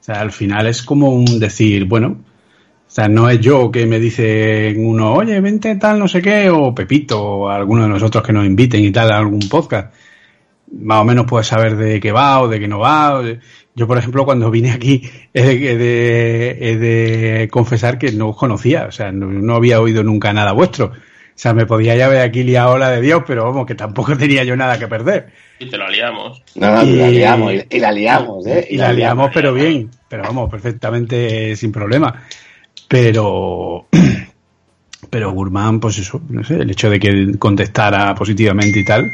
[0.00, 3.86] O sea, al final es como un decir, bueno, o sea, no es yo que
[3.86, 8.24] me dice uno, oye, vente tal, no sé qué, o Pepito, o alguno de nosotros
[8.24, 9.94] que nos inviten y tal a algún podcast
[10.72, 13.22] más o menos puedes saber de qué va o de qué no va.
[13.76, 18.30] Yo, por ejemplo, cuando vine aquí, he de, he de- he de confesar que no
[18.30, 20.86] os conocía, o sea, no, no había oído nunca nada vuestro.
[20.86, 20.92] O
[21.42, 24.44] sea, me podía ya ver aquí liado la de Dios, pero vamos, que tampoco tenía
[24.44, 25.28] yo nada que perder.
[25.58, 26.42] Y te lo liamos.
[26.56, 28.66] No, no, y la Y- liamos, y, y la liamos, ¿eh?
[28.70, 32.22] Y la liamos, pero bien, pero vamos, perfectamente sin problema.
[32.88, 33.86] Pero,
[35.10, 39.10] pero Gurman, pues eso, no sé, el hecho de que contestara positivamente y tal,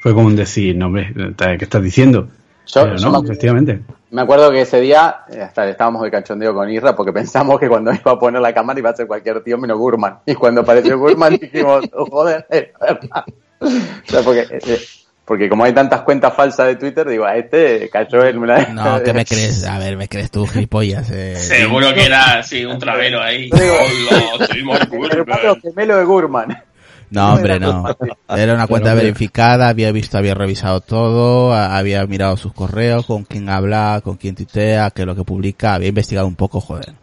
[0.00, 1.12] fue como un decir, no, hombre,
[1.58, 2.28] ¿qué estás diciendo?
[2.66, 3.80] Yo- Pero yo no, me- efectivamente.
[4.10, 7.68] Me acuerdo que ese día eh, hasta estábamos de cachondeo con Isra porque pensamos que
[7.68, 10.18] cuando iba a poner la cámara iba a ser cualquier tío menos Gurman.
[10.26, 13.24] Y cuando apareció Gurman dijimos, oh, joder, es verdad.
[13.60, 13.68] O
[14.10, 14.80] sea, porque, eh, eh,
[15.24, 18.58] porque como hay tantas cuentas falsas de Twitter, digo, a este cayó en una...
[18.66, 19.64] No, ¿qué me crees?
[19.66, 21.10] A ver, me crees tú, gilipollas.
[21.10, 23.50] Eh, Seguro que era así, un travelo ahí.
[23.50, 23.74] Digo-
[25.10, 25.60] Pero Pablo, Gurman.
[25.62, 26.62] gemelo de Gurman.
[27.10, 27.84] No, hombre, no.
[28.28, 33.48] Era una cuenta verificada, había visto, había revisado todo, había mirado sus correos, con quién
[33.48, 36.94] habla, con quién tuitea, qué es lo que publica, había investigado un poco, joder.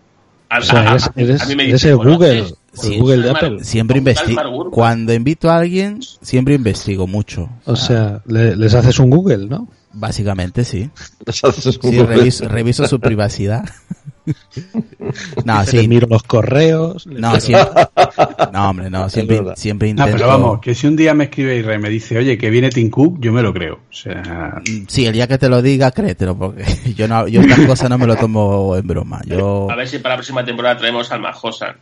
[0.56, 1.98] O sea, eres, a- eres, a mí me eres dice, el.
[1.98, 3.64] Google, el Sí, Google de Apple.
[3.64, 4.70] Siempre investigo.
[4.72, 7.50] Cuando invito a alguien, siempre investigo mucho.
[7.66, 9.68] O sea, le- les haces un Google, ¿no?
[9.94, 10.90] Básicamente sí.
[11.26, 12.06] Les haces un Sí, Google.
[12.06, 13.64] reviso, reviso su privacidad.
[15.46, 15.88] no, Le sí.
[15.88, 17.06] miro los correos.
[17.08, 17.88] No, siempre.
[18.54, 20.18] No, hombre, no, siempre, siempre No, intento.
[20.18, 22.90] pero vamos, que si un día me escribe y me dice, oye, que viene Tim
[22.90, 23.76] Cook, yo me lo creo.
[23.90, 26.64] O sea, Mm, Sí, el día que te lo diga, créetelo, porque
[26.96, 29.22] yo no, yo estas cosas no me lo tomo en broma.
[29.26, 31.76] Yo, A ver si para la próxima temporada traemos al Majosan.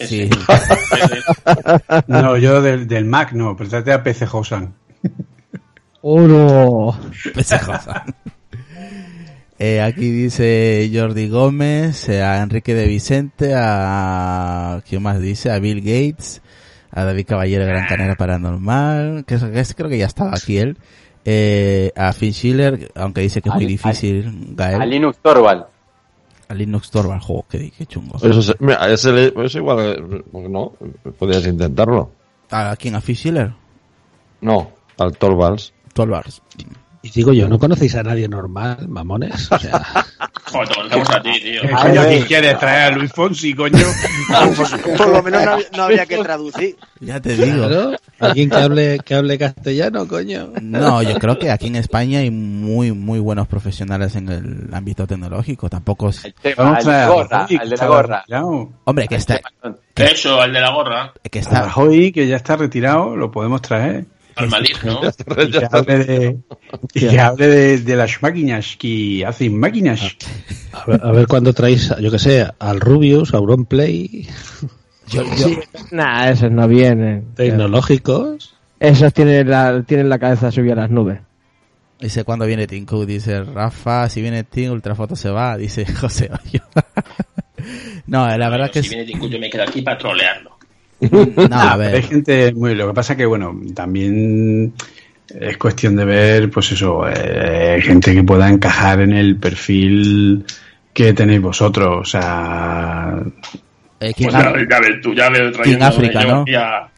[0.00, 0.28] sí.
[2.08, 4.74] no, yo del, del Mac no, pero trate a PC Hosan.
[6.02, 6.96] ¡Oro!
[7.36, 8.04] Esa cosa.
[9.60, 14.80] Eh, aquí dice Jordi Gómez, eh, a Enrique de Vicente, a...
[14.88, 15.50] ¿Quién más dice?
[15.50, 16.42] A Bill Gates,
[16.92, 20.30] a David Caballero de Gran Canaria Paranormal, que, es- que es- creo que ya estaba
[20.34, 20.78] aquí él.
[21.24, 24.90] Eh, a Finn Schiller, aunque dice que es muy Al- difícil, A Gael.
[24.90, 25.64] Linux Torvald.
[26.48, 28.16] A Linux Torvald, juego, qué, qué chungo.
[28.16, 30.72] Eso, es- mira, ese le- eso igual, eh, pues no,
[31.18, 32.12] podrías intentarlo.
[32.50, 32.94] ¿A quién?
[32.94, 33.52] ¿A Finn Schiller?
[34.40, 35.74] No, al Torvalds.
[35.92, 36.40] Torvalds.
[37.02, 39.50] Y digo yo, ¿no conocéis a nadie normal, mamones?
[39.52, 39.80] O sea,
[40.50, 41.60] Joder, te conocemos a ti, tío.
[41.60, 43.78] ¿Qué Ay, coño aquí quieres traer a Luis Fonsi, coño?
[44.96, 46.76] Por lo menos no, no habría que traducir.
[47.00, 47.68] Ya te digo.
[47.68, 50.52] claro, alguien que hable, que hable castellano, coño.
[50.62, 55.06] No, yo creo que aquí en España hay muy, muy buenos profesionales en el ámbito
[55.06, 55.68] tecnológico.
[55.68, 56.24] Tampoco es...
[56.24, 58.24] El tema, el de la traer a gorra, el que de la gorra.
[58.84, 59.40] Hombre, que está...
[59.94, 61.12] Eso, el de la gorra.
[61.30, 61.62] Que está...
[61.62, 64.06] Rajoy, que ya está retirado, lo podemos traer.
[64.38, 65.00] Al Madrid, ¿no?
[65.04, 66.38] Y que hable de,
[66.94, 70.16] y que hable de, de las máquinas que hacen máquinas.
[70.72, 74.26] A ver, a ver cuándo traéis, yo que sé, al Rubius, a Auronplay,
[75.08, 75.48] Yo, yo-
[75.90, 77.34] Nah, esos no vienen.
[77.34, 78.54] tecnológicos.
[78.80, 81.18] Esos tienen la, tienen la cabeza subida a las nubes.
[82.00, 86.30] dice cuando viene Tim Cook, dice Rafa, si viene Tim, Ultrafoto se va, dice José
[86.30, 86.60] Hoyo.
[88.06, 88.94] no, la verdad que si es...
[88.94, 90.57] viene Tinko, yo me quedo aquí para trolearlo.
[91.50, 92.74] No, a Hay ver, gente muy.
[92.74, 94.72] Lo que pasa que, bueno, también
[95.28, 100.44] es cuestión de ver, pues eso, eh, gente que pueda encajar en el perfil
[100.92, 101.98] que tenéis vosotros.
[102.00, 103.14] O sea,
[104.00, 106.44] eh, King, Pues ya, Af- ya ves tú, ya veo King trayendo África, ¿no?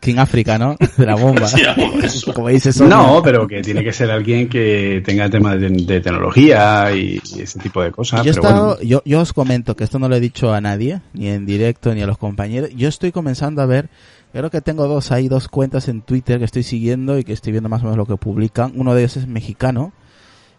[0.00, 0.76] King África, ¿no?
[0.98, 1.46] De la bomba.
[1.46, 2.32] Sí, algo de eso.
[2.34, 2.96] Como dice Sonia.
[2.96, 7.40] no, pero que tiene que ser alguien que tenga temas de, de tecnología y, y
[7.42, 8.24] ese tipo de cosas.
[8.24, 8.82] yo, he pero estado- bueno.
[8.82, 11.94] yo, yo os comento que esto no lo he dicho a nadie, ni en directo,
[11.94, 12.70] ni a los compañeros.
[12.76, 13.88] Yo estoy comenzando a ver,
[14.32, 17.52] creo que tengo dos ahí, dos cuentas en Twitter que estoy siguiendo y que estoy
[17.52, 18.72] viendo más o menos lo que publican.
[18.76, 19.92] Uno de ellos es mexicano,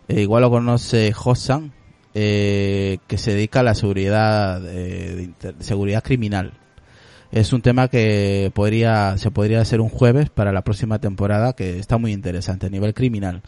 [0.08, 1.72] eh, igual lo conoce Josan,
[2.14, 6.53] eh, que se dedica a la seguridad, eh, de seguridad criminal.
[7.32, 11.80] Es un tema que podría, se podría hacer un jueves para la próxima temporada que
[11.80, 13.41] está muy interesante a nivel criminal.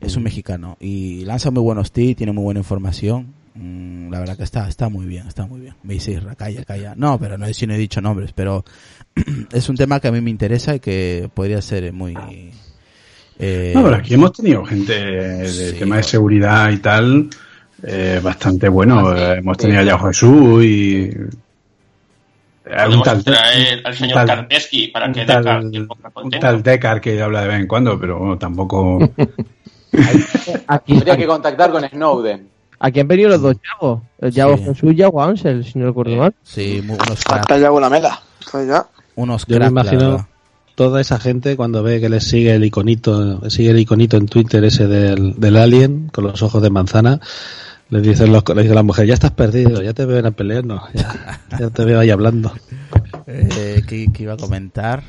[0.00, 3.34] Es un mexicano y lanza muy buenos tips, tiene muy buena información.
[3.54, 5.74] Mm, la verdad que está, está muy bien, está muy bien.
[5.82, 6.94] Me dice calla, calla.
[6.96, 8.64] No, pero no, si no he dicho nombres, pero
[9.52, 12.14] es un tema que a mí me interesa y que podría ser muy...
[13.38, 17.30] eh, No, pero aquí hemos tenido gente de Sí, tema de seguridad y tal,
[17.82, 19.16] eh, bastante bueno.
[19.16, 21.10] Eh, hemos tenido allá a Jesús y.
[21.14, 21.30] un
[22.64, 25.78] Podemos tal, traer al señor tal- Karneski para un que tal- que
[26.22, 28.98] un tal Decar que habla de vez en cuando, pero bueno, tampoco.
[30.66, 32.48] Aquí, Tendría que contactar con Snowden.
[32.80, 34.02] aquí han venido los dos Yago.
[34.20, 34.64] El Yago Sí.
[34.64, 36.34] Jesús y Yago Ansel, si no recuerdo mal.
[36.42, 37.60] Sí, unos cracks.
[37.60, 38.20] ya una mela.
[38.50, 38.84] Pues ya.
[39.14, 40.28] Unos Yo me cracks, la imagino.
[40.76, 44.62] Toda esa gente cuando ve que les sigue el iconito, sigue el iconito en Twitter
[44.64, 47.20] ese del, del alien con los ojos de manzana,
[47.90, 50.30] les dicen los, le dice la mujer, ya estás perdido, ya te veo en la
[50.30, 52.52] pelea, no, ya, ya te veo ahí hablando.
[53.26, 55.02] Eh, ¿qué, qué iba a comentar?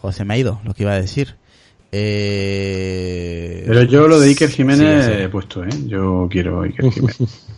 [0.00, 1.36] José me ha ido, lo que iba a decir.
[1.90, 5.18] Eh, Pero yo lo de Iker Jiménez Sí, sí.
[5.22, 5.68] he puesto, ¿eh?
[5.86, 7.16] Yo quiero Iker Jiménez.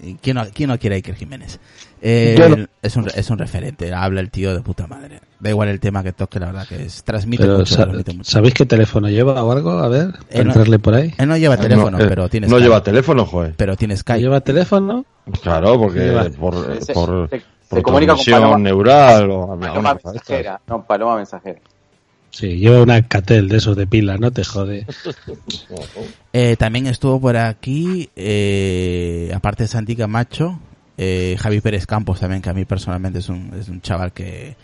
[0.00, 1.58] ¿Y ¿Quién no, quién no quiere a Iker Jiménez?
[2.00, 2.66] Eh, no.
[2.82, 5.20] es, un, es un referente, habla el tío de puta madre.
[5.40, 8.12] Da igual el tema que toque, la verdad que es, transmite Pero, mucho, sa- transmite
[8.14, 8.30] mucho.
[8.30, 9.70] ¿sabéis qué teléfono lleva o algo?
[9.72, 11.12] A ver, Eh, para no- entrarle por ahí.
[11.18, 12.64] Él no lleva teléfono, No, eh, pero tiene No Skype.
[12.64, 13.54] lleva teléfono, joder.
[13.56, 14.20] Pero tiene Skype.
[14.20, 15.04] ¿Lleva teléfono?
[15.42, 16.24] Claro, porque Lleva.
[16.30, 20.60] por, Se- por, se- por se comunica con transmisión Paloma- neural o Paloma mensajera.
[20.68, 21.58] No, paloma mensajera.
[22.30, 24.86] Sí, lleva una catel de esos de pila, no te jode.
[26.34, 30.60] Eh, también estuvo por aquí, eh, aparte de Santi Camacho,
[30.98, 34.54] eh, Javi Pérez Campos también, que a mí personalmente es un, es un chaval que,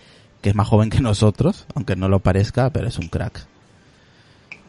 [0.42, 3.46] que es más joven que nosotros, aunque no lo parezca, pero es un crack.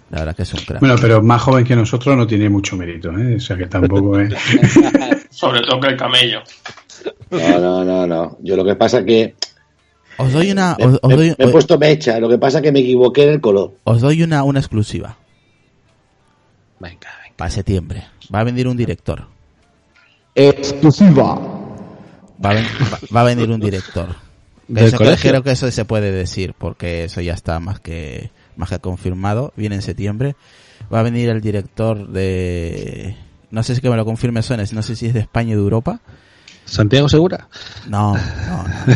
[0.10, 0.80] La verdad que es un crack.
[0.80, 3.36] Bueno, pero más joven que nosotros no tiene mucho mérito, ¿eh?
[3.36, 4.34] O sea que tampoco es.
[5.30, 6.42] Sobre todo que el camello.
[7.30, 8.38] No, no, no, no.
[8.42, 9.36] Yo lo que pasa es que
[10.18, 12.20] os doy una, os, os me- doy, me he puesto mecha.
[12.20, 13.74] Lo que pasa es que me equivoqué en el color.
[13.84, 15.18] os doy una, una exclusiva
[16.80, 17.36] Venga, venga.
[17.36, 18.04] para septiembre.
[18.34, 19.28] Va a venir un director.
[20.36, 21.36] Exclusiva.
[22.44, 24.16] Va a, ven- va- va a venir un director.
[24.68, 28.70] ¿Del Eso- creo que eso se puede decir porque eso ya está más que más
[28.70, 29.54] que confirmado.
[29.56, 30.36] Viene en septiembre.
[30.94, 33.16] Va a venir el director de
[33.52, 35.56] no sé si que me lo confirme Sones, no sé si es de España y
[35.56, 36.00] de Europa.
[36.66, 37.48] ¿Santiago Segura?
[37.88, 38.64] No, no, no.
[38.88, 38.96] No,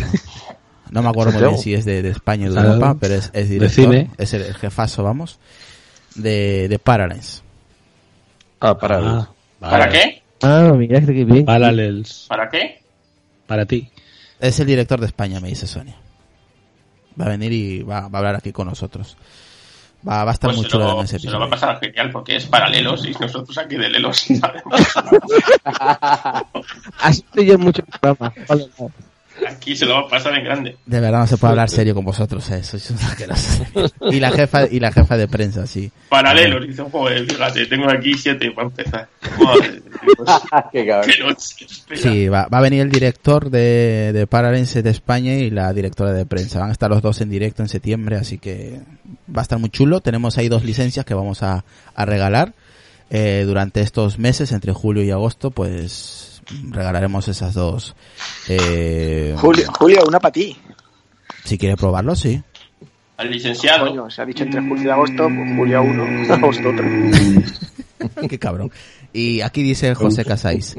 [0.90, 3.26] No me acuerdo muy bien si es de, de España o de Europa, pero es,
[3.32, 3.84] es de director.
[3.84, 4.10] cine.
[4.18, 5.38] Es el, el jefazo, vamos.
[6.14, 7.42] De, de Paralyze.
[8.60, 8.98] Ah, para.
[8.98, 9.30] Ah,
[9.60, 10.22] ¿Para qué?
[10.42, 11.44] Ah, mira que bien.
[11.44, 12.26] Parallels.
[12.28, 12.82] ¿Para qué?
[13.46, 13.90] Para ti.
[14.40, 15.96] Es el director de España, me dice Sonia.
[17.20, 19.16] Va a venir y va, va a hablar aquí con nosotros.
[20.08, 21.48] Va, va a estar Pues muy se, chulo lo, también ese se lo va a
[21.48, 21.68] episodio.
[21.74, 24.24] pasar genial porque es paralelos y nosotros aquí de lelos.
[27.00, 28.32] Así en muchos programas.
[28.48, 28.90] Vale, no.
[29.48, 30.76] Aquí se lo va a pasar en grande.
[30.86, 32.62] De verdad no se puede hablar serio con vosotros, eh.
[32.62, 32.92] Sois.
[34.10, 35.90] Y la jefa, y la jefa de prensa, sí.
[36.08, 39.08] Paralelos, dice, joder, fíjate, tengo aquí siete para empezar.
[39.42, 39.82] Madre
[40.72, 41.36] Qué cabrón.
[41.94, 46.12] Sí, va, va a venir el director de, de Paralense de España y la directora
[46.12, 46.60] de prensa.
[46.60, 48.80] Van a estar los dos en directo en septiembre, así que
[49.34, 50.00] va a estar muy chulo.
[50.00, 51.64] Tenemos ahí dos licencias que vamos a,
[51.94, 52.52] a regalar.
[53.12, 56.29] Eh, durante estos meses, entre julio y agosto, pues
[56.70, 57.94] regalaremos esas dos.
[58.48, 60.56] Eh, Julio, Julio, una para ti.
[61.44, 62.42] Si quiere probarlo, sí.
[63.16, 63.86] Al licenciado.
[63.88, 66.84] Coño, se ha dicho entre julio y agosto, pues julio uno, agosto otro.
[68.28, 68.70] Qué cabrón.
[69.12, 70.76] Y aquí dice José Casais.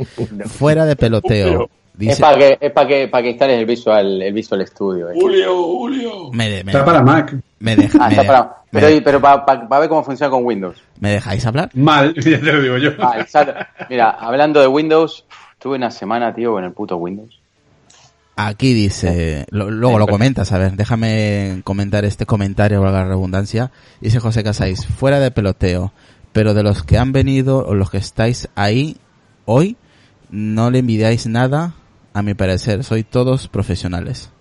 [0.48, 1.70] Fuera de peloteo.
[2.00, 5.10] Es para que, es para que, para que instales el Visual, el Visual Studio.
[5.12, 5.14] eh.
[5.20, 6.32] Julio, Julio.
[6.32, 7.36] Me, me- Está para Mac.
[7.60, 9.90] me deja- Ah, me está de- para, me pero, de- pero para, para- para ver
[9.90, 10.78] cómo funciona con Windows.
[11.00, 11.70] ¿me dejáis hablar?
[11.76, 12.92] Mal, ya te lo digo yo.
[13.00, 13.54] Ah, exacto.
[13.90, 15.26] Mira, hablando de Windows,
[15.62, 17.38] tuve una semana, tío, con el puto Windows.
[18.36, 23.72] Aquí dice, lo- luego lo comentas, a ver, déjame comentar este comentario, valga la redundancia.
[24.00, 25.92] Dice José Casais, fuera de peloteo,
[26.32, 28.98] pero de los que han venido o los que estáis ahí
[29.46, 29.76] hoy,
[30.30, 31.76] no le envidiáis nada,
[32.14, 34.32] a mi parecer, sois todos profesionales.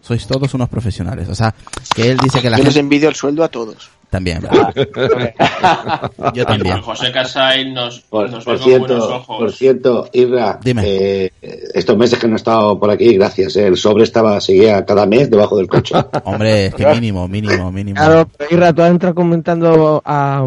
[0.00, 1.28] Sois todos unos profesionales.
[1.28, 1.54] O sea,
[1.94, 3.90] que él dice que la Yo les gente envidio el sueldo a todos.
[4.10, 4.72] también, ¿verdad?
[6.34, 6.80] Yo también.
[6.80, 9.36] José Casay nos, Por, nos por con buenos cierto, ojos.
[9.38, 10.82] por cierto, Irra, Dime.
[10.86, 11.32] eh,
[11.74, 13.56] estos meses que no he estado por aquí, gracias.
[13.56, 15.94] eh, el sobre estaba, seguía cada mes debajo del coche.
[16.24, 17.96] Hombre, es que mínimo, mínimo, mínimo.
[17.96, 20.46] Claro, pero Irra, tú has entrado comentando a, a-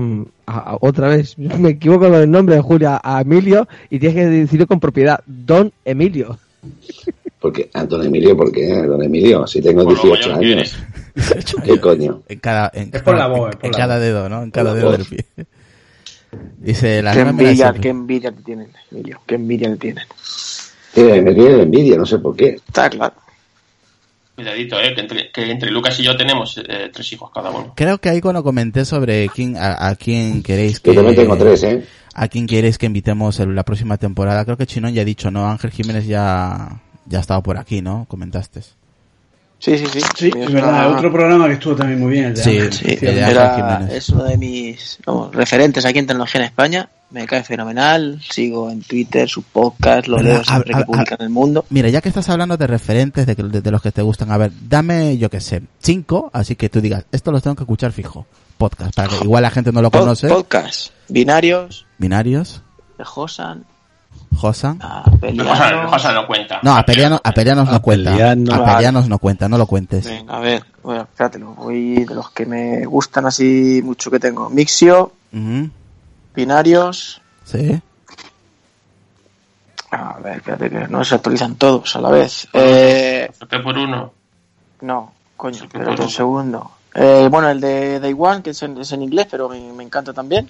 [0.72, 4.26] a- otra vez, me equivoco con el nombre de Julia, a Emilio, y tienes que
[4.26, 6.40] decirlo con propiedad, Don Emilio.
[7.42, 8.68] Porque, ah, don Emilio, ¿por qué?
[8.84, 10.78] Don Emilio, si tengo Por lo 18 mayor que años.
[11.66, 12.22] ¿Qué coño?
[12.30, 14.04] En cada, en, Es por la por en la cada voz.
[14.04, 14.44] dedo, ¿no?
[14.44, 14.98] En cada dedo voz.
[15.00, 15.26] del pie.
[16.60, 19.20] Dice, la Qué envidia, qué envidia te tienen, Emilio.
[19.26, 20.06] Qué envidia le tienen.
[20.96, 22.50] Eh, me tiene envidia, no sé por qué.
[22.68, 23.16] Está claro.
[24.36, 27.74] Cuidadito, eh, que entre, que entre Lucas y yo tenemos eh, tres hijos cada uno.
[27.76, 30.92] Creo que ahí cuando comenté sobre quién, a, a quién queréis que...
[30.92, 31.84] Yo también tengo tres, ¿eh?
[32.14, 34.46] A quién queréis que invitemos en la próxima temporada.
[34.46, 35.48] Creo que Chinón ya ha dicho, ¿no?
[35.50, 38.06] Ángel Jiménez ya, ya ha estado por aquí, ¿no?
[38.08, 38.62] Comentaste.
[39.60, 40.02] Sí, sí, sí.
[40.18, 40.92] Sí, es verdad.
[40.96, 42.26] Otro programa que estuvo también muy bien.
[42.26, 42.74] el de Sí, Ángel.
[42.74, 46.48] Sí, El de Ángel era- es uno de mis vamos, referentes aquí en tecnología en
[46.48, 46.90] España.
[47.12, 48.20] Me cae fenomenal.
[48.28, 50.32] Sigo en Twitter, su podcast, lo ¿Verdad?
[50.34, 51.66] leo siempre A- a- que publica en el mundo.
[51.70, 54.32] Mira, ya que estás hablando de referentes, de, que- de, de los que te gustan,
[54.32, 57.64] a ver, dame, yo qué sé, cinco, así que tú digas, esto los tengo que
[57.64, 58.26] escuchar fijo.
[58.58, 60.28] Podcast, para que igual la gente no lo Pod- conoce.
[60.28, 60.92] podcast.
[61.10, 62.64] Binarios, Binarios,
[62.98, 63.66] de Josan,
[64.36, 64.80] Josan.
[64.82, 65.92] a Josan, Pelianos.
[65.92, 66.60] Josan no cuenta.
[66.64, 68.12] No, a Pelianos, a Pelianos no cuenta.
[68.12, 68.54] Apelianos.
[68.60, 70.06] A Pelianos no cuenta, no lo cuentes.
[70.06, 74.20] Venga, a ver, bueno, espérate, lo voy de los que me gustan así mucho que
[74.20, 74.50] tengo.
[74.50, 75.70] Mixio, Ujú,
[76.36, 77.22] binarios.
[77.46, 77.82] Sí.
[79.92, 82.48] A ver, espérate que no se actualizan todos a la vez.
[82.54, 83.30] Eh,
[83.64, 84.14] por uno.
[84.82, 86.72] no, coño, espérate un segundo.
[86.94, 89.84] Eh, bueno, el de Day One, que es en, es en inglés, pero me, me
[89.84, 90.48] encanta también.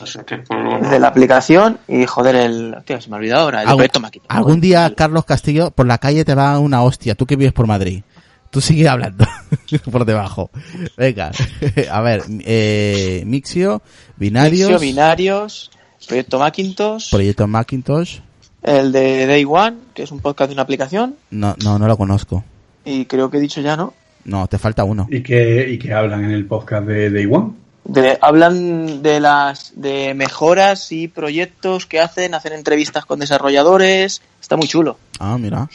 [0.00, 2.76] Por de la aplicación y joder, el.
[2.84, 3.62] Tío, se me ha olvidado ahora.
[3.62, 4.26] El Algún, proyecto Maquito.
[4.28, 7.66] algún día Carlos Castillo por la calle te va una hostia, tú que vives por
[7.66, 8.02] Madrid.
[8.50, 9.24] Tú sigue hablando
[9.92, 10.50] por debajo.
[10.96, 11.30] Venga,
[11.90, 13.82] a ver, eh, Mixio,
[14.16, 15.70] Binarios, Mixio, binarios,
[16.08, 18.18] proyecto Macintosh, Proyecto Macintosh.
[18.62, 21.14] el de Day One, que es un podcast de una aplicación.
[21.30, 22.42] No, no, no lo conozco.
[22.84, 23.94] Y creo que he dicho ya, ¿no?
[24.24, 25.06] No, te falta uno.
[25.10, 27.52] Y que, y que hablan en el podcast de Day One.
[27.84, 34.56] De- hablan de las de mejoras y proyectos que hacen, hacen entrevistas con desarrolladores, está
[34.56, 34.98] muy chulo.
[35.18, 35.68] Ah, mira.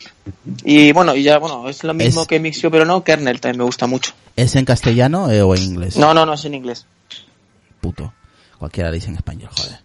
[0.63, 3.59] Y bueno, y ya bueno, es lo mismo Es- que Mixio, pero no, Kernel también
[3.59, 4.13] me gusta mucho.
[4.35, 5.97] ¿Es en castellano eh, o en inglés?
[5.97, 6.85] No, no, no, es en inglés.
[7.81, 8.13] Puto.
[8.59, 9.79] Cualquiera dice en español, joder.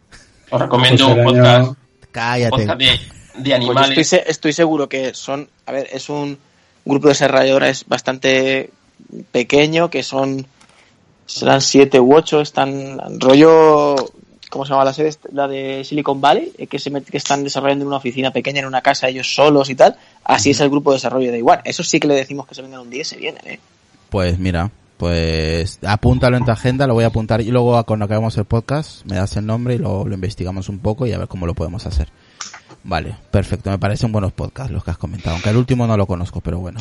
[0.51, 1.73] Os recomiendo José un podcast,
[2.13, 2.51] Cállate.
[2.51, 2.99] podcast de, de
[3.35, 4.13] Pues animales.
[4.13, 6.39] estoy seguro que son, a ver, es un
[6.85, 8.71] grupo de desarrolladores bastante
[9.33, 10.47] pequeño, que son,
[11.31, 13.95] serán siete u ocho, están rollo,
[14.51, 15.15] ¿cómo se llama la sede?
[15.33, 18.61] La de Silicon Valley, eh, que se met- que están desarrollando en una oficina pequeña,
[18.61, 19.97] en una casa ellos solos y tal.
[20.25, 21.61] Así es el grupo de desarrollo de igual.
[21.65, 23.61] Eso sí que le decimos que se vengan un día y se vienen, eh.
[24.11, 28.37] Pues mira, pues apúntalo en tu agenda, lo voy a apuntar y luego cuando acabemos
[28.37, 31.29] el podcast me das el nombre y lo, lo investigamos un poco y a ver
[31.29, 32.09] cómo lo podemos hacer.
[32.83, 36.07] Vale, perfecto, me parecen buenos podcasts los que has comentado, aunque el último no lo
[36.07, 36.81] conozco, pero bueno.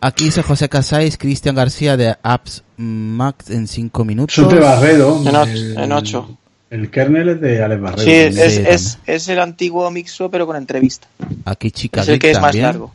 [0.00, 4.48] Aquí dice José Casais, Cristian García de Apps Max en 5 minutos.
[4.48, 5.20] De Barredo.
[5.26, 6.38] En och- el- en ocho.
[6.70, 8.04] El kernel es de Alex Barredo.
[8.04, 11.08] Sí, es, es, es, es el antiguo Mixo, pero con entrevista.
[11.46, 12.92] Aquí Chica Es el que es más largo.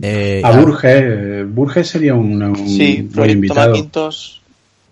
[0.00, 1.02] Eh, A Burges.
[1.02, 3.74] eh, Burges sería un, un Sí, buen invitado.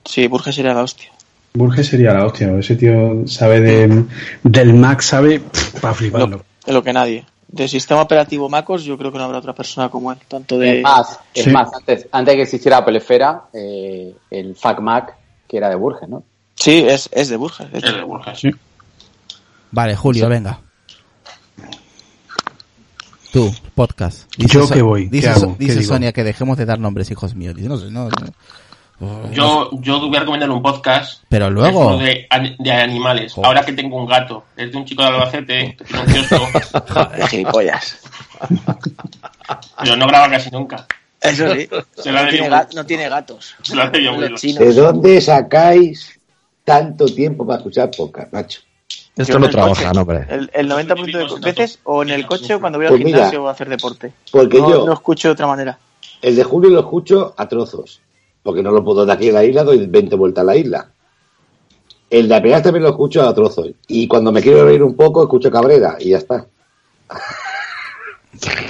[0.05, 1.09] Sí, Burges sería la hostia.
[1.55, 2.51] Burges sería la hostia.
[2.59, 4.05] Ese tío sabe de,
[4.43, 5.41] del Mac, sabe
[5.81, 6.27] para fliparlo.
[6.39, 7.25] Lo, de lo que nadie.
[7.53, 10.19] De sistema operativo MacOS, yo creo que no habrá otra persona como él.
[10.27, 10.79] Tanto de.
[10.79, 11.51] Es más, es Sí.
[11.51, 15.15] más antes, antes que existiera Apple Esfera, eh, el FacMac,
[15.47, 16.25] que era de Burges, ¿no?
[16.55, 17.71] Sí, es, es de Burges.
[17.71, 17.79] de.
[17.79, 18.41] Es de Burjas.
[18.41, 18.51] Sí.
[19.71, 20.61] Vale, Julio, venga.
[23.33, 24.31] Tú, podcast.
[24.37, 25.09] ¿Yo qué voy?
[25.09, 25.41] Dice, ¿Qué hago?
[25.41, 25.95] So- ¿Qué dice digo?
[25.95, 27.55] Sonia que dejemos de dar nombres, hijos míos.
[27.55, 28.11] Dice, no sé, no, no.
[29.33, 31.23] Yo, yo voy a recomendar un podcast.
[31.29, 33.33] Pero luego- de, an- de animales.
[33.33, 33.47] Joder.
[33.49, 34.45] Ahora que tengo un gato.
[34.57, 36.49] Es de un chico de Albacete que tiene un kiosco,
[36.95, 37.99] Joder, gilipollas.
[39.83, 40.87] pero no graba casi nunca.
[41.21, 41.69] Eso sí.
[41.97, 43.55] Se la No tiene, no tiene gatos.
[43.63, 43.99] Se lo hace.
[44.59, 46.19] ¿De dónde sacáis
[46.65, 48.61] tanto tiempo para escuchar podcast, macho?
[49.17, 49.95] Esto Yo en no el trabaja, coche.
[49.95, 50.27] no, hombre.
[50.31, 53.19] El, el 90% de veces o en el coche o cuando voy al Pues mira,
[53.19, 54.13] gimnasio o a hacer deporte.
[54.31, 55.79] porque no, yo- no escucho de otra manera.
[56.23, 58.01] El de julio lo escucho a trozos,
[58.43, 60.89] porque no lo puedo de aquí a la isla, doy 20 vueltas a la isla.
[62.11, 63.71] El de Apenas también lo escucho a trozos.
[63.89, 66.47] Y cuando me quiero reír un poco, escucho Cabrera y ya está.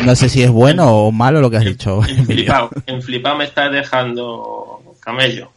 [0.05, 2.01] No sé si es bueno o malo lo que has dicho.
[2.05, 5.51] En flipado, en flipado me estás dejando camello.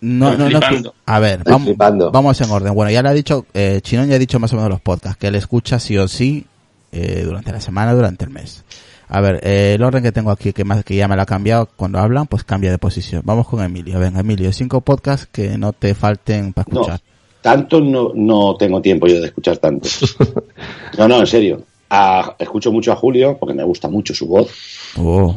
[0.00, 0.60] No, no, no.
[0.60, 0.94] flipando.
[1.06, 1.74] A ver, vamos,
[2.12, 2.74] vamos en orden.
[2.74, 5.18] Bueno, ya le ha dicho, eh, Chinón ya ha dicho más o menos los podcasts,
[5.18, 6.46] que él escucha sí o sí
[6.92, 8.64] eh, durante la semana, durante el mes.
[9.10, 11.26] A ver, eh, el orden que tengo aquí, que, más, que ya me lo ha
[11.26, 13.22] cambiado cuando hablan, pues cambia de posición.
[13.24, 13.98] Vamos con Emilio.
[13.98, 17.00] Venga, Emilio, cinco podcasts que no te falten para No, escuchar.
[17.40, 19.88] tanto no, no tengo tiempo yo de escuchar tanto.
[20.98, 21.62] No, no, en serio.
[21.90, 24.50] A- escucho mucho a Julio porque me gusta mucho su voz.
[24.98, 25.34] Oh.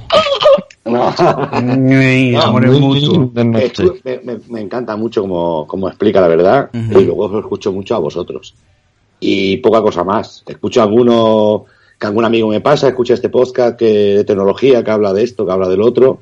[0.86, 1.14] No.
[1.16, 2.60] No,
[4.04, 8.00] me, me- me encanta mucho como, como explica la verdad y luego escucho mucho a
[8.00, 8.56] vosotros.
[9.20, 10.44] Y poca cosa más.
[10.48, 11.66] Escucho alguno
[12.02, 15.46] que algún amigo me pasa, escucha este podcast que, de tecnología que habla de esto,
[15.46, 16.20] que habla del otro.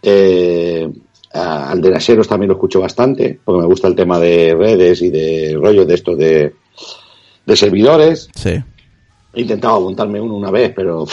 [0.00, 0.90] Eh,
[1.30, 5.10] al de Naseros también lo escucho bastante porque me gusta el tema de redes y
[5.10, 6.54] de rollos de estos de,
[7.44, 8.30] de servidores.
[8.34, 8.54] Sí.
[9.34, 11.06] He intentado apuntarme uno una vez, pero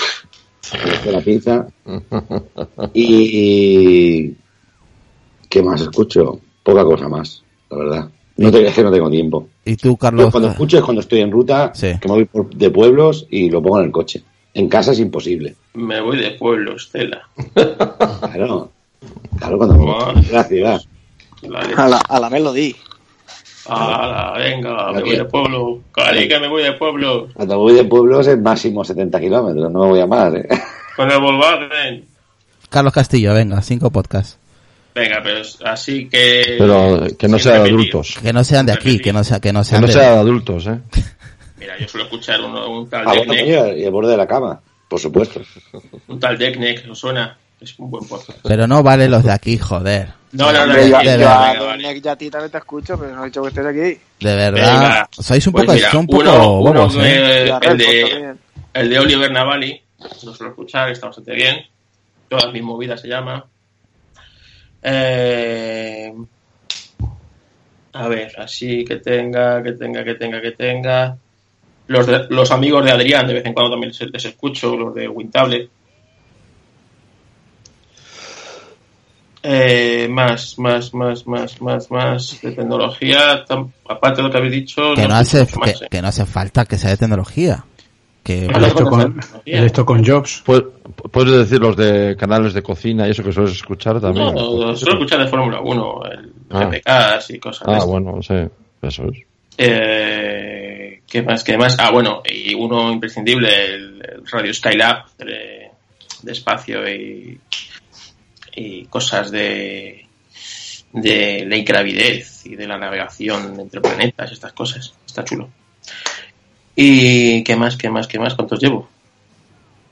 [0.72, 1.68] dejé la pinza.
[2.94, 4.34] Y
[5.50, 6.40] ¿qué más escucho?
[6.64, 8.10] Poca cosa más, la verdad.
[8.38, 9.48] No te, es que no tengo tiempo.
[9.64, 10.32] ¿Y tú, Yo Carlos?
[10.32, 11.92] cuando escucho es cuando estoy en ruta, Sí.
[12.02, 14.24] que me voy por- de pueblos y lo pongo en el coche.
[14.54, 15.56] En casa es imposible.
[15.74, 17.22] Me voy de pueblo, Estela.
[17.54, 18.72] Claro,
[19.38, 20.82] claro cuando me voy de la ciudad.
[21.78, 22.74] A la, a la melodía.
[23.68, 25.80] Ala, venga, me voy de pueblo.
[25.92, 27.28] Cari, que me voy de pueblo.
[27.34, 30.34] Cuando voy de pueblos es máximo 70 kilómetros, no me voy a más.
[30.36, 30.48] ¿eh?
[30.96, 32.06] Con el Volkswagen.
[32.70, 34.38] Carlos Castillo, venga, cinco podcasts.
[34.96, 36.56] Venga, pero es- así que.
[36.58, 37.76] Pero que no sin sea de repetir.
[37.76, 38.16] adultos.
[38.24, 39.94] Que no sean de aquí, que no, sea, que no Que sean no de...
[39.94, 40.80] sea de adultos, ¿eh?
[41.60, 43.78] Mira, yo suelo escuchar uno, un tal Ah, Deckneck.
[43.78, 45.42] y el borde de la cama, por supuesto.
[46.08, 47.38] Un tal Deckneck, ¿os suena?
[47.60, 48.40] Es un buen podcast.
[48.44, 50.10] Pero no vale los de aquí, joder.
[50.34, 52.12] No, no, no, no, de yo verdad.
[52.12, 54.02] a ti también te escucho, pero no he dicho que estés aquí.
[54.20, 54.74] De verdad.
[54.82, 55.10] Venga.
[55.12, 57.42] Sois un Pues poco, mira, son un poco uno, uno bobos, que- ¿eh?
[57.44, 58.40] El, Redford de, también.
[58.74, 59.82] el de Oliver Navali,
[60.24, 61.66] lo suelo escuchar, está bastante bien.
[62.30, 63.46] Todas mis movidas se llama.
[64.88, 66.14] Eh,
[67.94, 71.18] a ver, así que tenga, que tenga, que tenga, que tenga.
[71.88, 74.94] Los, de- los amigos de Adrián, de vez en cuando también les, les escucho, los
[74.94, 75.70] de Wintable.
[79.48, 83.46] Eh, más, más, más, más, más, más de tecnología.
[83.88, 85.88] aparte de lo que habéis dicho, Que no, hace, más, eh.
[85.90, 87.64] que no hace falta que sea de tecnología.
[88.26, 90.44] Que, esto con esto con Jobs.
[90.44, 90.72] Pu-
[91.12, 94.34] Puedes decir los de canales de cocina y eso que sueles escuchar también.
[94.34, 97.20] No, suelo escuchar de Fórmula 1, el Ah.
[97.30, 97.86] Y cosas de Ah, estas.
[97.90, 98.34] bueno, sí,
[98.82, 99.20] eso es.
[99.58, 101.44] Eh, ¿Qué más?
[101.44, 101.78] ¿Qué más?
[101.80, 105.70] Ah, bueno, y uno imprescindible, el, el Radio Skylab de,
[106.24, 107.40] de espacio y,
[108.56, 110.08] y cosas de,
[110.94, 114.94] de la ingravidez y de la navegación entre planetas, estas cosas.
[115.06, 115.48] Está chulo.
[116.76, 117.78] ¿Y qué más?
[117.78, 118.08] ¿Qué más?
[118.08, 118.34] ¿Qué más?
[118.36, 118.88] ¿Cuántos llevo?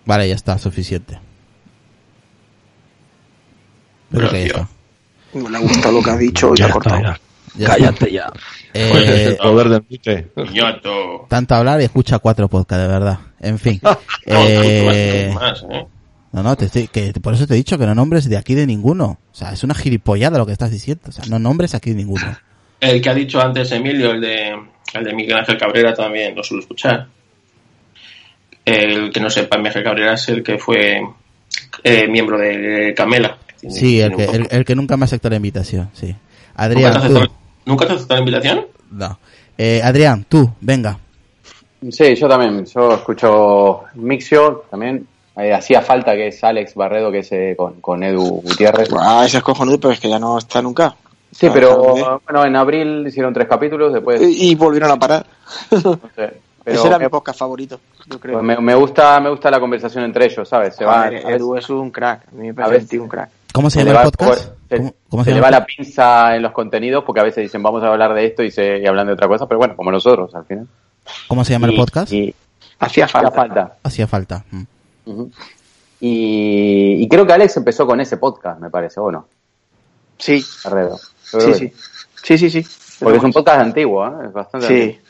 [0.05, 1.17] Vale, ya está, suficiente.
[4.11, 4.67] Creo que ya.
[5.33, 7.01] No le ha gustado lo que ha dicho, ya, ha cortado.
[7.01, 7.77] Ya está.
[7.77, 8.31] Cállate ya.
[8.73, 10.27] Eh, el poder del mute.
[10.51, 11.25] Ñato.
[11.29, 13.19] tanto hablar y escucha cuatro podcasts, de verdad.
[13.39, 13.79] En fin.
[13.83, 15.85] No, Eh, ¿eh?
[16.31, 18.55] no, no, te estoy- que por eso te he dicho que no nombres de aquí
[18.55, 19.19] de ninguno.
[19.31, 21.03] O sea, es una gilipollada lo que estás diciendo.
[21.09, 22.25] O sea, no nombres aquí de ninguno.
[22.79, 24.55] El que ha dicho antes Emilio, el de,
[24.93, 27.07] el de Miguel Ángel Cabrera, también lo suelo escuchar.
[28.65, 31.01] El que no sepa, Miguel Ángel Cabrera es el que fue
[31.83, 33.37] eh, miembro de Camela.
[33.59, 36.07] Tiene- Sí, el que, el, que nunca me aceptó la invitación, sí.
[36.07, 36.17] ¿Nunca
[36.55, 37.17] Adrián, te tú.
[37.17, 37.33] aceptó-
[37.65, 38.65] ¿Nunca te aceptó la invitación?
[38.91, 39.19] No.
[39.57, 40.97] Eh, Adrián, tú, venga.
[41.91, 42.65] Sí, yo también.
[42.65, 45.05] Yo escucho Mixio también.
[45.35, 48.89] Eh, hacía falta que es Alex Barredo, que es eh, con, con Edu Gutiérrez.
[48.99, 50.95] Ah, ese es cojonudo, pero es que ya no está nunca.
[51.33, 54.21] Sí, Ah, pero claro, bueno, en abril hicieron tres capítulos, después.
[54.21, 55.25] Y, y volvieron a parar.
[55.71, 56.41] no sé.
[56.63, 57.77] Pero ese era me, mi podcast favorito,
[58.07, 58.35] yo creo.
[58.35, 60.73] pues me, me gusta, me gusta la conversación entre ellos, ¿sabes?
[60.77, 62.25] Se A va, ver, a veces- Edu es un crack.
[62.29, 63.29] A mí me parece un crack.
[63.53, 64.53] ¿Cómo se llama va, el podcast?
[64.69, 67.43] se- ¿Cómo, cómo se se le va la pinza en los contenidos porque a veces
[67.43, 69.75] dicen vamos a hablar de esto y se y hablan de otra cosa, pero bueno,
[69.75, 70.65] como nosotros al final.
[71.27, 72.13] ¿Cómo se llama el podcast?
[72.13, 72.33] Y,
[72.79, 73.31] Hacía hacía falta.
[73.31, 73.75] falta.
[73.83, 74.45] Hacía falta.
[74.51, 75.23] Mm.
[75.99, 79.25] Y, y creo que Alex empezó con ese podcast, me parece, ¿o no?
[80.17, 80.97] Sí, Arredo.
[81.39, 81.73] Sí, sí.
[82.23, 82.65] Sí, sí, sí.
[82.99, 84.27] Porque es un podcast antiguo, ¿eh?
[84.27, 84.73] Es bastante Sí.
[84.73, 85.03] antiguo.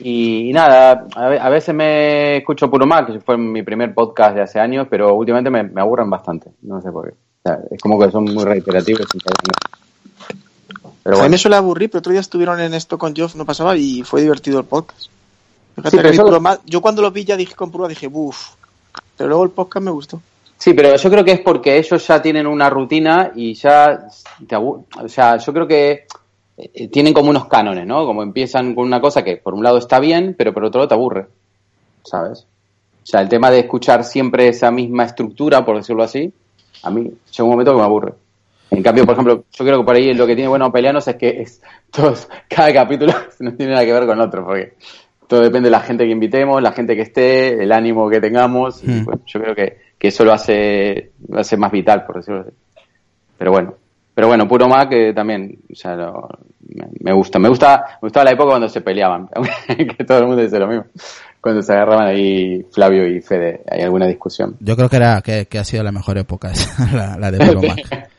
[0.00, 3.92] Y, y nada, a, ve- a veces me escucho Puro Mac, que fue mi primer
[3.94, 6.50] podcast de hace años, pero últimamente me, me aburren bastante.
[6.62, 7.14] No sé por qué.
[7.14, 9.06] O sea, es como que son muy reiterativos.
[11.02, 11.28] Pero a mí bueno.
[11.30, 14.20] me suele aburrir, pero otro día estuvieron en esto con Geoff, no pasaba, y fue
[14.20, 15.00] divertido el podcast.
[15.84, 18.50] Sí, pero eso- yo cuando lo vi ya dije con prueba, dije, uff.
[19.16, 20.20] Pero luego el podcast me gustó.
[20.58, 24.06] Sí, pero yo creo que es porque ellos ya tienen una rutina y ya
[24.46, 26.04] te o sea, yo creo que
[26.56, 28.04] eh, tienen como unos cánones, ¿no?
[28.04, 30.88] Como empiezan con una cosa que por un lado está bien, pero por otro lado
[30.88, 31.26] te aburre,
[32.02, 32.40] ¿sabes?
[32.40, 36.32] O sea, el tema de escuchar siempre esa misma estructura, por decirlo así,
[36.82, 38.14] a mí llega un momento que me aburre.
[38.70, 41.14] En cambio, por ejemplo, yo creo que por ahí lo que tiene bueno Peleanos es
[41.16, 44.74] que es todos, cada capítulo no tiene nada que ver con otro, porque
[45.28, 48.82] todo depende de la gente que invitemos, la gente que esté, el ánimo que tengamos.
[48.82, 49.04] y, Hmm.
[49.04, 52.50] pues, yo creo que, que eso lo hace, lo hace más vital, por decirlo así.
[53.36, 53.74] Pero bueno,
[54.14, 56.28] pero bueno, puro Mac que también, o sea, lo-
[56.68, 57.38] me, me gusta.
[57.38, 59.28] Me gusta, me gustaba la época cuando se peleaban,
[59.66, 60.84] que todo el mundo dice lo mismo.
[61.40, 64.56] Cuando se agarraban ahí Flavio y Fede, hay alguna discusión.
[64.60, 67.38] Yo creo que era que, que ha sido la mejor época esa, la, la de
[67.46, 68.08] Puro Mac.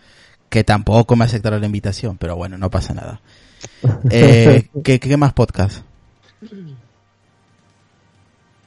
[0.49, 3.21] Que tampoco me aceptaron la invitación, pero bueno, no pasa nada.
[4.09, 5.83] Eh, ¿qué, ¿Qué más podcast?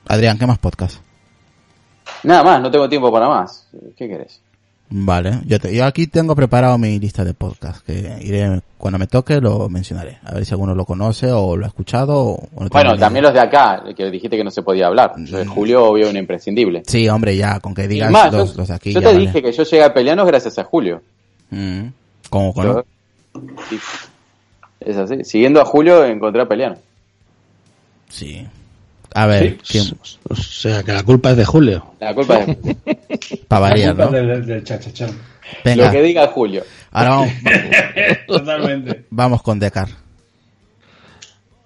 [0.07, 1.01] Adrián, ¿qué más podcast?
[2.25, 3.67] Nada más, no tengo tiempo para más.
[3.97, 4.41] ¿Qué querés?
[4.95, 9.07] Vale, yo, te- yo aquí tengo preparado mi lista de podcast, que iré, cuando me
[9.07, 12.19] toque lo mencionaré, a ver si alguno lo conoce o lo ha escuchado.
[12.21, 15.15] O no Bueno, también los de acá, que dijiste que no se podía hablar.
[15.25, 16.83] Yo Julio, obvio, un imprescindible.
[16.87, 19.15] Sí, hombre, ya, con que digas más, los, yo, los de aquí yo ya te
[19.15, 19.27] vale.
[19.27, 21.01] dije que yo llegué a Peleanos gracias a Julio.
[21.49, 21.87] Mm,
[23.71, 23.79] sí.
[24.81, 25.25] Es así.
[25.25, 26.79] Siguiendo a Julio encontré a Peleanos.
[28.11, 28.47] Sí.
[29.15, 29.85] A ver, ¿quién?
[30.29, 31.95] O sea, que la culpa es de Julio.
[32.01, 32.57] La culpa es
[33.49, 34.09] Para variar, ¿no?
[34.11, 35.11] Del, del chachachán.
[35.65, 36.65] Venga, lo que diga Julio.
[36.93, 37.31] ahora vamos,
[38.27, 39.05] Totalmente.
[39.11, 39.89] vamos con Decar.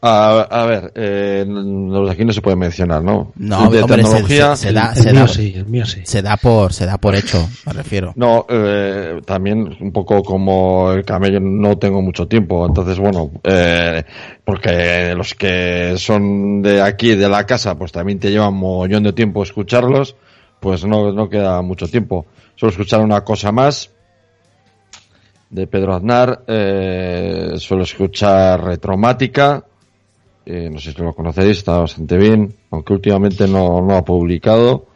[0.08, 3.32] A, a ver, eh, los de aquí no se puede mencionar, ¿no?
[3.34, 4.54] No, de hombre, tecnología.
[4.54, 6.02] se, se da, el se mío da, sí, el mío sí.
[6.04, 8.12] se da por, se da por hecho, me refiero.
[8.14, 14.04] No, eh, también un poco como el camello no tengo mucho tiempo, entonces bueno, eh,
[14.44, 19.12] porque los que son de aquí, de la casa, pues también te llevan mogollón de
[19.12, 20.14] tiempo escucharlos,
[20.60, 22.26] pues no, no queda mucho tiempo.
[22.54, 23.90] Solo escuchar una cosa más
[25.50, 29.64] de Pedro Aznar, eh, suelo escuchar Retromática,
[30.46, 34.86] eh, no sé si lo conocéis, está bastante bien, aunque últimamente no, no ha publicado.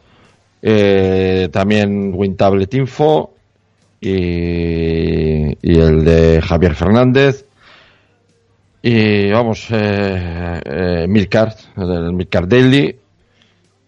[0.61, 3.33] Eh, también WinTablet Info
[3.99, 7.45] y, y el de Javier Fernández.
[8.81, 12.95] Y vamos, eh, eh, Milcar, el Milcar Daily.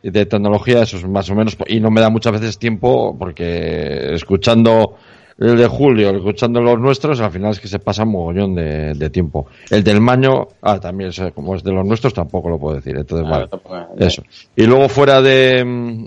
[0.03, 1.55] De tecnología, eso es más o menos.
[1.67, 4.97] Y no me da muchas veces tiempo porque escuchando
[5.38, 8.93] el de Julio, escuchando los nuestros, al final es que se pasa un mogollón de,
[8.93, 9.47] de tiempo.
[9.70, 12.76] El del Maño, ah, también, o sea, como es de los nuestros, tampoco lo puedo
[12.76, 12.96] decir.
[12.97, 14.05] Entonces, Ah, vale.
[14.05, 14.24] Eso.
[14.55, 16.05] Y luego fuera de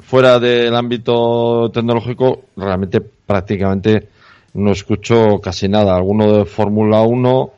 [0.00, 4.08] fuera del ámbito tecnológico, realmente prácticamente
[4.54, 5.94] no escucho casi nada.
[5.94, 7.50] Alguno de Fórmula 1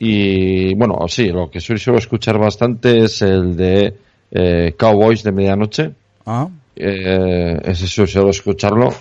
[0.00, 3.94] y bueno, sí, lo que suelo suelo escuchar bastante es el de
[4.32, 5.90] eh, Cowboys de medianoche.
[6.26, 8.92] Ah, Eh, ese suelo escucharlo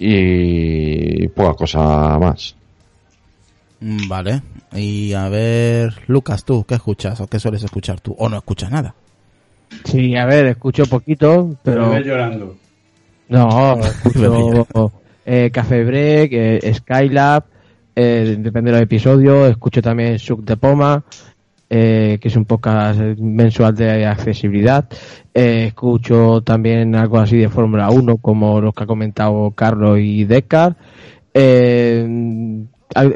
[0.00, 2.56] y poca cosa más.
[3.80, 4.42] mm, vale.
[4.72, 8.14] Y a ver, Lucas, ¿tú qué escuchas o qué sueles escuchar tú?
[8.18, 8.94] ¿O no escuchas nada?
[9.84, 12.56] Sí, a ver, escucho poquito, Pero ves llorando.
[13.28, 14.92] No, escucho
[15.24, 17.44] eh, Café Break, eh, Skylab,
[17.94, 21.04] eh, depende de los episodios, escucho también Suk de Poma,
[21.70, 24.88] eh, que es un podcast mensual de accesibilidad,
[25.32, 30.24] eh, escucho también algo así de Fórmula 1, como los que ha comentado Carlos y
[30.24, 30.76] Descar,
[31.32, 32.04] eh,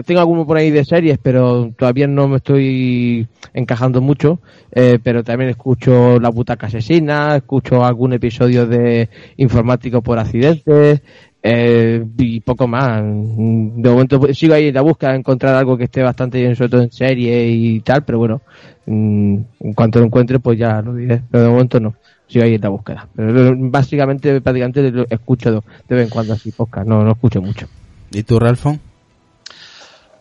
[0.06, 4.40] tengo alguno por ahí de series, pero todavía no me estoy encajando mucho.
[4.70, 11.02] eh, pero también escucho La Butaca Asesina, escucho algún episodio de Informático por Accidentes
[11.47, 13.03] eh, y poco más.
[13.03, 16.57] De momento pues, sigo ahí en la búsqueda de encontrar algo que esté bastante bien,
[16.57, 18.41] sobre todo en serie y tal, pero bueno,
[18.87, 21.23] mm, en cuanto lo encuentre, pues ya lo diré.
[21.31, 21.95] Pero de momento no.
[22.27, 23.07] Sigo ahí en la búsqueda.
[23.15, 26.89] Pero eh, básicamente, prácticamente lo escucho de, de vez en cuando así, podcast.
[26.89, 27.66] No, no escucho mucho.
[28.11, 28.79] ¿Y tú, Ralfo?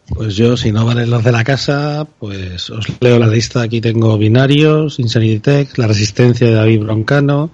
[0.10, 3.62] Pues yo, si no valen los de la casa, pues os leo la lista.
[3.62, 7.50] Aquí tengo Binarios, Insanity Tech, La Resistencia de David Broncano,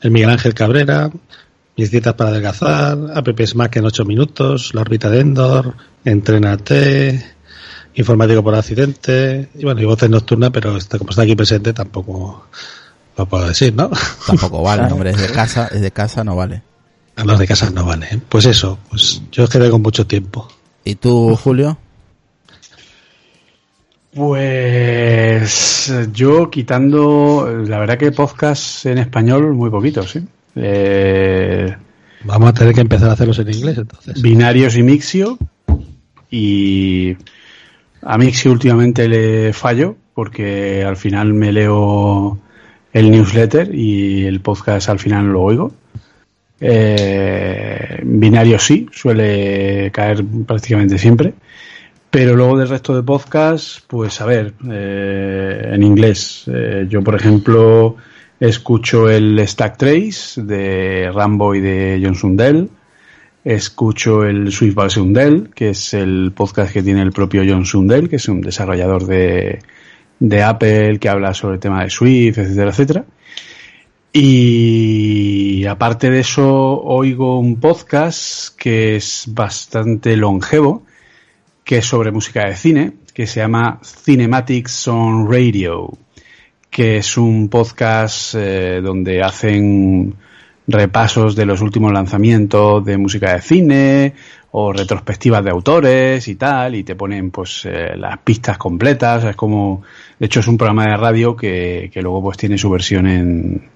[0.00, 1.10] el Miguel Ángel Cabrera,
[1.76, 5.74] Mis dietas para adelgazar, App Smack en 8 minutos, La órbita de Endor,
[6.04, 7.24] Entrenate,
[7.94, 12.46] Informático por accidente, y bueno, y Voces Nocturna, pero está, como está aquí presente tampoco
[13.16, 13.90] lo puedo decir, ¿no?
[14.26, 16.62] Tampoco vale, hombre, es de casa, es de casa, no vale.
[17.16, 18.06] A los de casa no vale.
[18.10, 18.20] ¿eh?
[18.28, 20.48] Pues eso, pues yo es que tengo mucho tiempo.
[20.84, 21.78] ¿Y tú, Julio?
[24.14, 30.26] Pues yo quitando, la verdad que podcast en español muy poquitos, ¿sí?
[30.56, 31.74] Eh,
[32.24, 34.22] Vamos a tener que empezar a hacerlos en inglés entonces.
[34.22, 35.38] binarios y Mixio
[36.30, 37.16] y,
[38.02, 42.38] A sí últimamente le fallo porque al final me leo
[42.92, 45.72] el newsletter y el podcast al final lo oigo.
[46.60, 51.34] Eh, binario sí, suele caer prácticamente siempre.
[52.10, 56.44] Pero luego del resto de podcasts, pues a ver, eh, en inglés.
[56.46, 57.96] Eh, yo, por ejemplo,
[58.48, 62.68] escucho el Stack Trace de Rambo y de John Sundell.
[63.44, 68.08] Escucho el Swift Ball Sundell, que es el podcast que tiene el propio John Sundell,
[68.08, 69.60] que es un desarrollador de,
[70.18, 73.04] de Apple que habla sobre el tema de Swift, etcétera, etcétera.
[74.12, 80.82] Y aparte de eso, oigo un podcast que es bastante longevo,
[81.64, 85.90] que es sobre música de cine, que se llama Cinematics on Radio,
[86.72, 90.14] que es un podcast eh, donde hacen
[90.66, 94.14] repasos de los últimos lanzamientos de música de cine
[94.52, 99.36] o retrospectivas de autores y tal, y te ponen pues eh, las pistas completas, es
[99.36, 99.82] como,
[100.18, 103.68] de hecho es un programa de radio que, que luego pues tiene su versión en,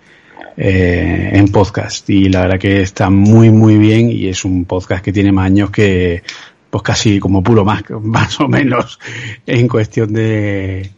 [0.56, 2.08] eh, en podcast.
[2.08, 5.46] Y la verdad que está muy muy bien y es un podcast que tiene más
[5.46, 6.22] años que
[6.70, 8.98] pues casi como puro más, más o menos
[9.46, 10.90] en cuestión de,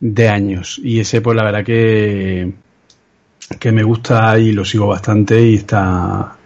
[0.00, 0.80] de años.
[0.82, 2.52] Y ese pues la verdad que,
[3.58, 6.36] que me gusta y lo sigo bastante y está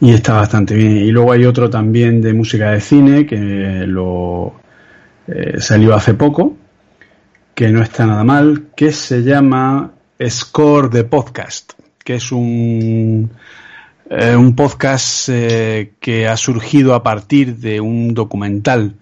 [0.00, 0.96] y está bastante bien.
[0.98, 3.36] Y luego hay otro también de música de cine que
[3.86, 4.54] lo
[5.26, 6.56] eh, salió hace poco,
[7.54, 9.92] que no está nada mal, que se llama
[10.28, 11.72] Score de Podcast,
[12.04, 13.30] que es un
[14.08, 18.94] eh, un podcast eh, que ha surgido a partir de un documental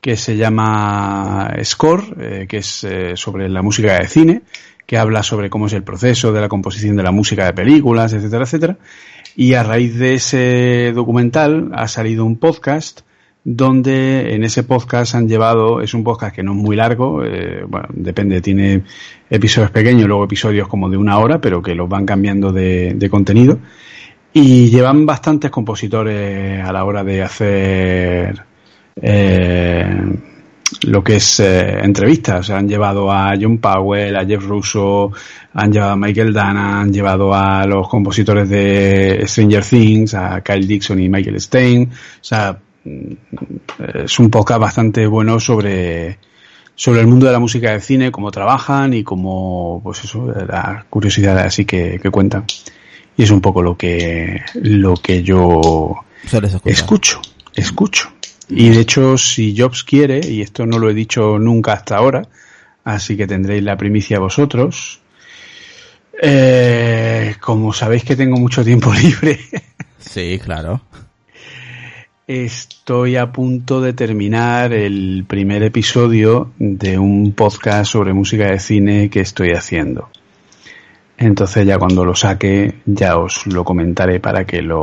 [0.00, 4.42] que se llama Score, eh, que es sobre la música de cine,
[4.86, 8.12] que habla sobre cómo es el proceso de la composición de la música de películas,
[8.12, 8.76] etcétera, etcétera.
[9.36, 13.02] Y a raíz de ese documental ha salido un podcast
[13.44, 17.22] donde en ese podcast han llevado, es un podcast que no es muy largo,
[17.68, 18.82] bueno, depende, tiene
[19.30, 23.58] episodios pequeños, luego episodios como de una hora, pero que los van cambiando de contenido
[24.32, 28.49] y llevan bastantes compositores a la hora de hacer
[29.02, 29.88] eh,
[30.82, 32.50] lo que es eh, entrevistas.
[32.50, 35.12] han llevado a John Powell, a Jeff Russo,
[35.54, 40.66] han llevado a Michael Dana, han llevado a los compositores de Stranger Things, a Kyle
[40.66, 41.90] Dixon y Michael Stein.
[41.90, 43.12] O sea, mm,
[44.04, 46.18] es un podcast bastante bueno sobre,
[46.74, 50.84] sobre el mundo de la música de cine, cómo trabajan y cómo, pues eso, las
[50.84, 52.44] curiosidades así que, que cuentan.
[53.16, 55.94] Y es un poco lo que, lo que yo
[56.64, 57.20] escucho,
[57.54, 58.10] escucho.
[58.50, 62.22] Y de hecho, si Jobs quiere, y esto no lo he dicho nunca hasta ahora,
[62.84, 65.00] así que tendréis la primicia vosotros,
[66.20, 69.38] eh, como sabéis que tengo mucho tiempo libre.
[69.98, 70.80] sí, claro.
[72.26, 79.10] Estoy a punto de terminar el primer episodio de un podcast sobre música de cine
[79.10, 80.10] que estoy haciendo.
[81.18, 84.80] Entonces ya cuando lo saque ya os lo comentaré para que lo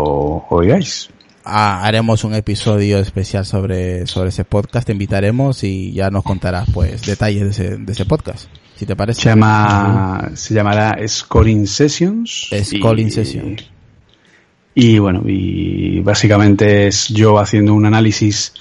[0.50, 1.10] oigáis.
[1.50, 6.70] Ah, haremos un episodio especial sobre, sobre ese podcast, te invitaremos y ya nos contarás
[6.74, 9.22] pues detalles de ese, de ese podcast, si te parece.
[9.22, 12.50] Se llama, se llamará Scoring Sessions.
[12.52, 13.64] Scoring Sessions.
[14.76, 18.54] Y bueno, y básicamente es yo haciendo un análisis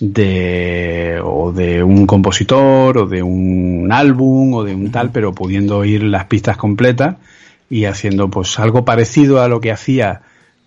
[0.00, 5.76] de o de un compositor o de un álbum o de un tal, pero pudiendo
[5.76, 7.16] oír las pistas completas
[7.68, 10.22] y haciendo pues algo parecido a lo que hacía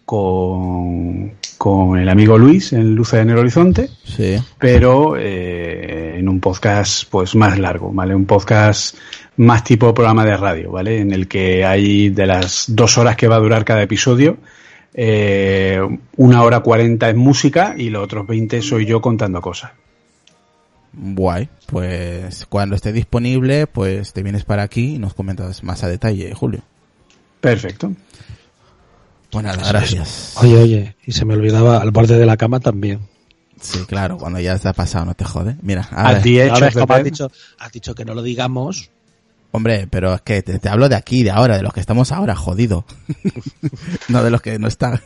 [0.06, 4.36] con, con el amigo Luis en Luces en el Horizonte, sí.
[4.58, 8.14] pero eh, en un podcast pues más largo, ¿vale?
[8.14, 8.98] Un podcast
[9.38, 11.00] más tipo programa de radio, ¿vale?
[11.00, 14.38] En el que hay de las dos horas que va a durar cada episodio,
[14.94, 15.80] eh,
[16.18, 19.72] una hora cuarenta es música y los otros veinte soy yo contando cosas.
[20.96, 25.88] Guay, pues cuando esté disponible, pues te vienes para aquí y nos comentas más a
[25.88, 26.62] detalle, Julio.
[27.42, 27.92] Perfecto.
[29.34, 30.36] Pues nada, gracias.
[30.36, 33.00] Oye, oye, y se me olvidaba al borde de la cama también.
[33.60, 35.56] Sí, claro, cuando ya está pasado no te jode.
[35.64, 38.92] Mira, ahora, ahora como has dicho, has dicho que no lo digamos.
[39.50, 42.12] Hombre, pero es que te, te, hablo de aquí, de ahora, de los que estamos
[42.12, 42.86] ahora, jodido.
[44.08, 45.02] no de los que no están.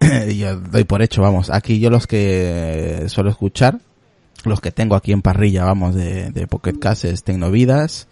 [0.36, 1.48] yo doy por hecho, vamos.
[1.48, 3.78] Aquí yo los que suelo escuchar,
[4.44, 8.08] los que tengo aquí en parrilla, vamos, de, de Pocket Cast es Tecnovidas,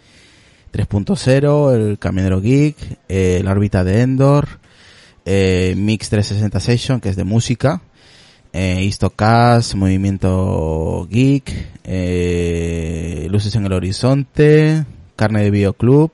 [0.73, 2.75] 3.0, el Camionero Geek,
[3.07, 4.60] eh, la órbita de Endor,
[5.25, 7.81] eh, Mix 360 Session, que es de música,
[8.53, 11.51] eh, Istocast, Movimiento Geek,
[11.83, 14.85] eh, Luces en el Horizonte,
[15.15, 16.11] Carne de Videoclub,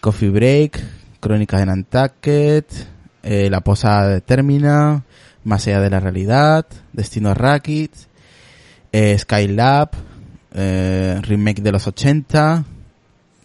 [0.00, 0.80] Coffee Break,
[1.20, 2.66] Crónicas de Nantucket,
[3.22, 5.04] eh, La Posada de Termina,
[5.44, 7.92] Más allá de la realidad, Destino Racket,
[8.92, 9.90] eh, Skylab,
[10.54, 12.64] eh, remake de los 80.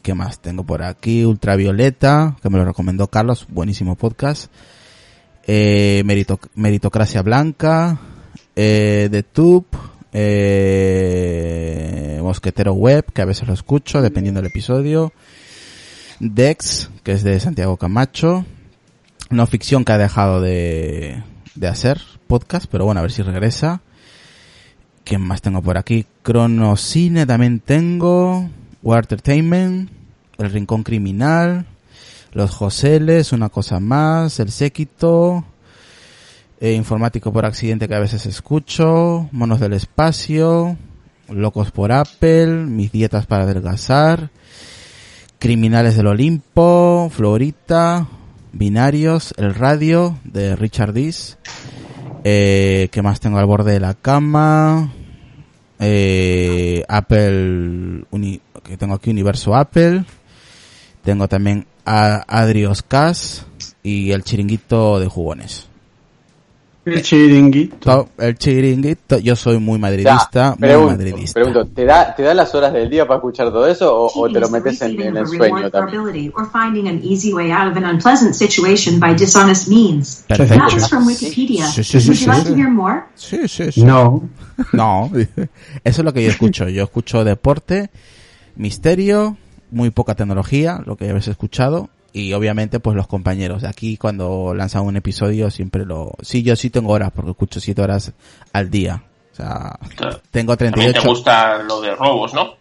[0.03, 1.23] ¿Qué más tengo por aquí?
[1.25, 4.51] Ultravioleta, que me lo recomendó Carlos, buenísimo podcast.
[5.47, 7.97] Eh, Merito- Meritocracia Blanca,
[8.55, 9.65] eh, The Tube,
[10.93, 11.39] eh,
[12.21, 15.13] Mosquetero Web, que a veces lo escucho, dependiendo del episodio.
[16.19, 18.45] Dex, que es de Santiago Camacho.
[19.29, 21.23] No ficción que ha dejado de,
[21.55, 23.79] de hacer podcast, pero bueno, a ver si regresa.
[25.05, 26.05] ¿Quién más tengo por aquí?
[26.23, 28.49] Cronocine también tengo.
[28.83, 29.89] War Entertainment.
[30.37, 31.65] El Rincón Criminal.
[32.33, 34.39] Los Joseles, una cosa más.
[34.39, 35.45] El Séquito.
[36.59, 39.27] eh, informático por accidente que a veces escucho.
[39.31, 40.77] Monos del espacio.
[41.29, 42.47] Locos por Apple.
[42.47, 44.29] Mis dietas para adelgazar.
[45.39, 47.09] Criminales del Olimpo.
[47.13, 48.07] Florita.
[48.53, 49.33] Binarios.
[49.37, 51.37] El Radio de Richard Dees.
[52.23, 54.93] Eh, ¿Qué más tengo al borde de la cama?
[55.79, 60.03] Eh, Apple, uni- que tengo aquí Universo Apple.
[61.03, 63.45] Tengo también a Adrios Cas
[63.83, 65.67] y el chiringuito de jugones.
[66.85, 67.77] El chiringuito.
[67.79, 71.33] To- El chiringuito, yo soy muy madridista, muy pregunto, madridista.
[71.33, 74.29] pregunto, ¿te da, ¿te da las horas del día para escuchar todo eso o, o
[74.29, 76.31] te lo metes en, en el sueño también?
[76.35, 80.25] or finding an easy way out of an unpleasant situation by dishonest means.
[80.27, 80.55] Perfecto.
[80.55, 81.67] That was from Wikipedia.
[81.67, 82.25] Sí, sí, sí, Would sí.
[82.25, 83.03] you like to hear more?
[83.15, 83.81] Sí, sí, sí.
[83.83, 84.21] No.
[84.73, 86.67] No, eso es lo que yo escucho.
[86.67, 87.91] Yo escucho deporte,
[88.55, 89.37] misterio,
[89.71, 93.63] muy poca tecnología, lo que habéis escuchado, y obviamente pues los compañeros.
[93.63, 96.13] Aquí cuando lanzan un episodio siempre lo...
[96.21, 98.13] Sí, yo sí tengo horas, porque escucho 7 horas
[98.53, 99.03] al día.
[99.31, 100.21] O sea, Claro.
[100.29, 101.01] tengo También 38...
[101.01, 102.53] te gusta lo de robos, ¿no?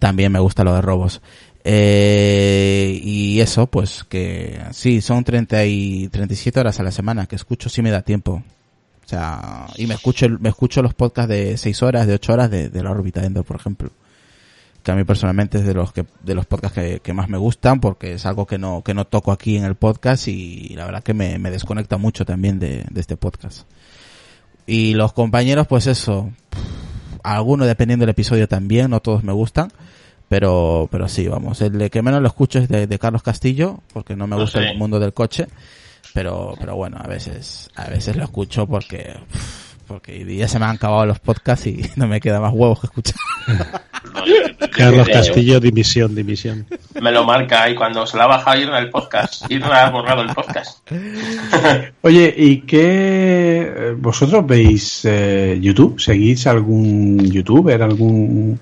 [0.00, 1.22] También me gusta lo de robos.
[1.62, 7.36] Eh, y eso, pues que sí, son 30 y 37 horas a la semana que
[7.36, 8.42] escucho, sí me da tiempo.
[9.04, 12.50] O sea, y me escucho, me escucho los podcasts de 6 horas, de 8 horas
[12.50, 13.90] de, de la órbita Endor, por ejemplo.
[14.84, 17.38] Que a mí personalmente es de los que, de los podcasts que, que más me
[17.38, 20.84] gustan porque es algo que no, que no toco aquí en el podcast y la
[20.84, 23.66] verdad que me, me desconecta mucho también de, de este podcast.
[24.66, 26.30] Y los compañeros, pues eso,
[27.22, 29.72] algunos dependiendo del episodio también, no todos me gustan,
[30.28, 33.80] pero, pero sí, vamos, el de que menos lo escucho es de, de Carlos Castillo,
[33.92, 35.46] porque no me Ah, gusta el mundo del coche,
[36.12, 39.14] pero, pero bueno, a veces, a veces lo escucho porque,
[39.86, 42.86] porque ya se me han acabado los podcasts y no me queda más huevos que
[42.86, 43.16] escuchar.
[44.76, 46.66] Carlos Castillo, dimisión, dimisión.
[47.00, 49.50] Me lo marca y cuando se la baja Irna el podcast.
[49.50, 50.88] Irna ha borrado el podcast.
[52.02, 56.00] Oye, ¿y qué eh, vosotros veis eh, YouTube?
[56.00, 58.58] ¿Seguís algún youtuber, algún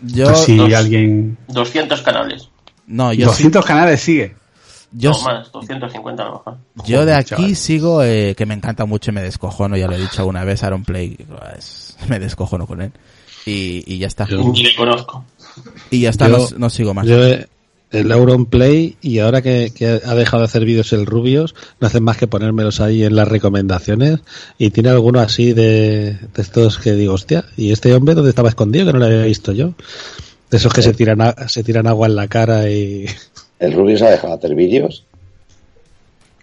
[0.00, 0.72] Yo, así dos.
[0.72, 1.36] alguien?
[1.48, 2.48] 200 canales.
[2.86, 4.34] no, yo, sí- 200 canales sigue.
[4.92, 6.56] Yo, no más, 250 a lo mejor.
[6.86, 7.56] yo de aquí chaval.
[7.56, 10.62] sigo, eh, que me encanta mucho y me descojono, ya lo he dicho alguna vez,
[10.62, 11.16] Aaron Play,
[11.58, 12.92] es- me descojono con él.
[13.44, 14.26] Y, y ya está.
[14.26, 15.24] Yo- Ni le conozco.
[15.90, 17.06] Y ya está, Yo- no, no sigo más.
[17.06, 17.46] Yo eh,
[17.92, 21.86] el Auron Play y ahora que, que ha dejado de hacer vídeos el Rubios, no
[21.86, 24.18] hacen más que ponérmelos ahí en las recomendaciones
[24.58, 28.48] y tiene alguno así de, de estos que digo, hostia, ¿y este hombre dónde estaba
[28.48, 29.74] escondido que no lo había visto yo?
[30.50, 33.06] De esos que se tiran, a- se tiran agua en la cara y
[33.58, 35.04] El Rubio se ha dejado de hacer vídeos.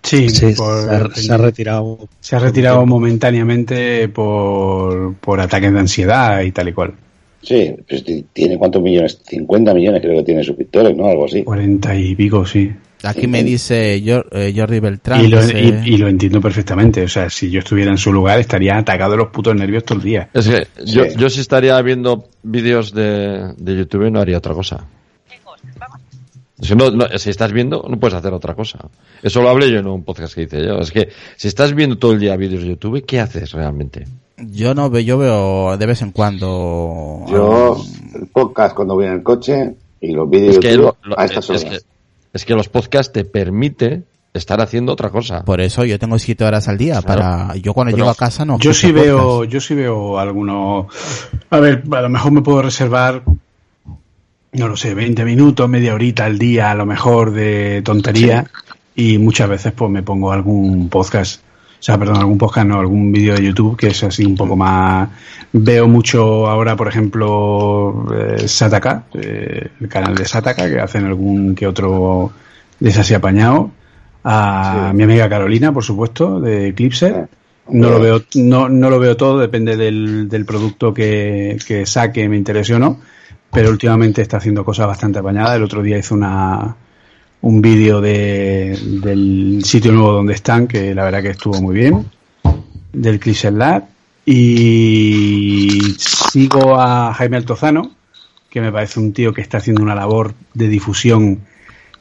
[0.02, 2.00] Sí, se, por- se ha, se ha retirado.
[2.20, 6.94] se ha retirado momentáneamente por, por ataques de ansiedad y tal y cual.
[7.42, 11.08] Sí, pues ti- tiene cuántos millones, 50 millones creo que tiene suscriptores, ¿no?
[11.08, 11.44] Algo así.
[11.44, 12.72] 40 y pico, sí.
[13.04, 15.24] Aquí me dice Jor- eh, Jordi Beltrán.
[15.24, 17.04] Y lo, dice- y- y lo entiendo perfectamente.
[17.04, 19.98] O sea, si yo estuviera en su lugar, estaría atacado de los putos nervios todo
[20.00, 20.30] el día.
[20.34, 21.10] Es que yo, Sí.
[21.18, 24.86] yo si estaría viendo vídeos de, de YouTube no haría otra cosa.
[26.64, 28.80] Si, no, no- si estás viendo, no puedes hacer otra cosa.
[29.22, 30.80] Eso lo hablé yo en un podcast que hice yo.
[30.80, 34.08] Es que si estás viendo todo el día vídeos de YouTube, ¿qué haces realmente?
[34.38, 37.26] Yo no veo, yo veo de vez en cuando.
[37.30, 37.78] Yo,
[38.16, 41.20] el podcast cuando voy en el coche y los vídeos Es que, YouTube lo- lo-
[41.20, 41.64] a estas es, horas.
[41.66, 41.80] que,
[42.34, 44.04] es que los podcasts te permite
[44.34, 45.44] estar haciendo otra cosa.
[45.46, 47.02] Por eso yo tengo siete horas al día.
[47.04, 48.58] Para yo cuando Pero llego a casa no.
[48.60, 49.52] Yo sí veo, podcast.
[49.54, 50.88] yo sí veo algunos.
[51.52, 53.22] A ver, a lo mejor me puedo reservar,
[54.54, 58.46] no lo sé, 20 minutos, media horita al día, a lo mejor de tontería.
[58.96, 61.42] Y muchas veces pues me pongo algún podcast.
[61.42, 64.56] O sea, perdón, algún podcast, no, algún vídeo de YouTube que es así un poco
[64.56, 65.10] más.
[65.52, 71.56] Veo mucho ahora, por ejemplo, eh, Sataka, eh, el canal de Sataka, que hacen algún
[71.56, 72.32] que otro
[72.86, 73.72] así apañado.
[74.24, 74.96] A Sí.
[74.98, 77.26] mi amiga Carolina, por supuesto, de Eclipse.
[77.70, 82.28] No lo veo, no, no lo veo todo, depende del, del producto que, que saque,
[82.30, 83.00] me interese o no.
[83.54, 85.56] Pero últimamente está haciendo cosas bastante apañadas.
[85.56, 86.76] El otro día hizo una,
[87.42, 92.06] un vídeo de, del sitio nuevo donde están, que la verdad que estuvo muy bien,
[92.92, 93.84] del Clipser Lab.
[94.26, 97.92] Y sigo a Jaime Altozano,
[98.50, 101.42] que me parece un tío que está haciendo una labor de difusión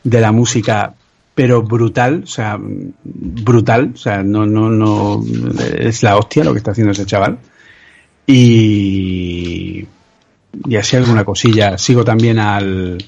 [0.04, 0.94] de la música,
[1.34, 5.24] pero brutal, o sea, brutal, o sea, no, no, no,
[5.76, 7.38] es la hostia lo que está haciendo ese chaval.
[8.26, 9.84] Y,
[10.68, 11.78] y así alguna cosilla.
[11.78, 12.98] Sigo también al,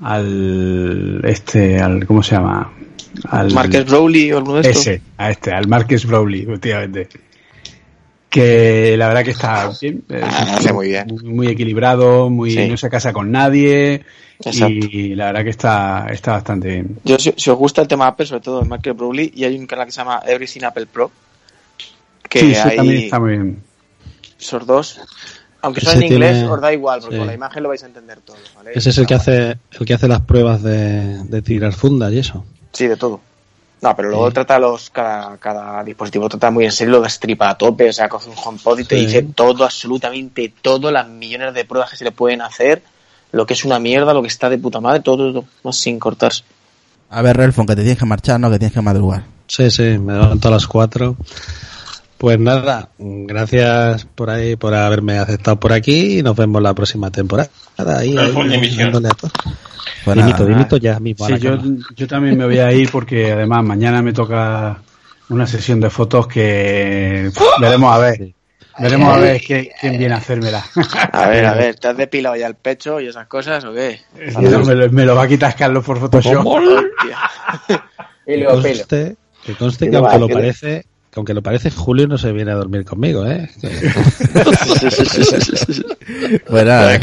[0.00, 2.72] al, este, al, ¿cómo se llama?
[3.28, 4.86] Al, Marcus Browley o alguno de estos.
[4.86, 7.08] ese, a este, al Marques Browley, efectivamente.
[8.28, 10.02] Que la verdad que está bien.
[10.08, 11.06] es Ah, un hace tío muy bien.
[11.22, 12.68] Muy, equilibrado, muy, Sí.
[12.68, 14.02] no se casa con nadie.
[14.44, 14.66] Exacto.
[14.90, 16.98] Y la verdad que está, está bastante bien.
[17.04, 19.56] Yo, si, si os gusta el tema Apple, sobre todo el Marcus Browley, y hay
[19.56, 21.12] un canal que se llama Everything Apple Pro,
[22.28, 23.62] que sí, hay también está muy bien.
[24.40, 25.00] esos dos.
[25.64, 27.18] Aunque son Ese en inglés, tiene- os da igual, porque sí.
[27.18, 28.36] con la imagen lo vais a entender todo.
[28.56, 28.70] ¿vale?
[28.74, 32.18] Ese es el que hace el que hace las pruebas de, de tirar fundas y
[32.18, 32.44] eso.
[32.72, 33.20] Sí, de todo.
[33.80, 37.58] No, pero luego trata los cada, cada dispositivo trata muy en serio, lo destripa a
[37.58, 39.06] tope, o sea, coge un HomePod y te Sí.
[39.06, 42.82] dice todo, absolutamente todo, las millones de pruebas que se le pueden hacer,
[43.32, 46.44] lo que es una mierda, lo que está de puta madre, todo, todo, sin cortarse.
[47.10, 49.24] A ver, Relfon, que te tienes que marchar, no, que tienes que madrugar.
[49.48, 51.14] Sí, sí, me levanto a las 4.
[52.24, 57.10] Pues nada, gracias por ahí, por haberme aceptado por aquí y nos vemos la próxima
[57.10, 57.50] temporada.
[57.76, 59.30] Ahí, ahí, todo.
[60.06, 61.26] Pues dimito, dimito ya mismo.
[61.26, 61.58] Sí, yo,
[61.94, 64.80] yo también me voy a ir porque además mañana me toca
[65.28, 68.32] una sesión de fotos que uf, veremos a ver.
[68.78, 70.64] Veremos a ver quién, quién viene a hacérmela.
[71.12, 74.00] A ver, a ver, ¿te has depilado ya el pecho y esas cosas o qué?
[74.40, 76.42] me, lo, me lo va a quitar Carlos por Photoshop.
[78.26, 78.78] Que Hilo, pelo.
[78.78, 82.32] conste, que conste ¿Qué que aunque lo parece, que aunque lo parece, Julio no se
[82.32, 83.48] viene a dormir conmigo, ¿eh?
[86.48, 87.00] Pues nada, Ha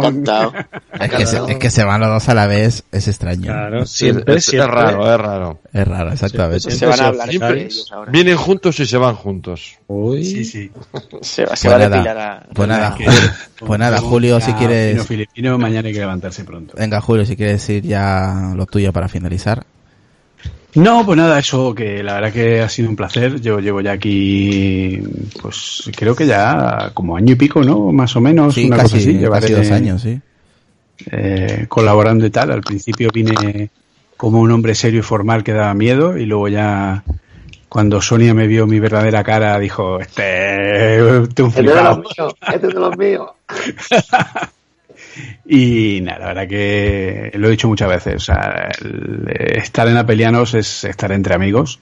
[0.00, 0.52] cantado,
[1.00, 3.42] es, que se, es que se van los dos a la vez, es extraño.
[3.52, 4.74] claro, siempre, es, es siempre.
[4.74, 5.60] raro, es raro.
[5.72, 6.70] Es raro, exactamente.
[6.70, 8.10] Se van a hablar Siempre- ahora.
[8.10, 9.78] Vienen juntos y se van juntos.
[9.86, 10.70] Uy, Sí, sí.
[11.20, 12.46] Se, va- se Pues va a depilar a...
[12.54, 13.06] pues nada, que-
[13.58, 16.74] pues nada, Julio, si quieres, fino filipino, mañana hay que levantarse pronto.
[16.78, 19.64] venga, Julio, si quieres decir ya lo tuyo para finalizar.
[20.74, 23.40] No, pues nada, eso que la verdad que ha sido un placer.
[23.40, 25.00] Yo llevo ya aquí,
[25.40, 27.92] pues creo que ya como año y pico, ¿no?
[27.92, 29.18] Más o menos, Sí, una cosa casi, así.
[29.18, 30.20] Llevaré, casi dos años, sí.
[31.10, 32.50] eh, colaborando y tal.
[32.50, 33.70] Al principio vine
[34.16, 37.04] como un hombre serio y formal que daba miedo y luego ya
[37.68, 41.98] cuando Sonia me vio mi verdadera cara dijo, este, este un Este es de los
[41.98, 43.30] míos, este es de los míos.
[45.46, 48.16] Y nada, la verdad que lo he dicho muchas veces.
[48.16, 48.70] O sea,
[49.36, 51.80] estar en Apelianos es estar entre amigos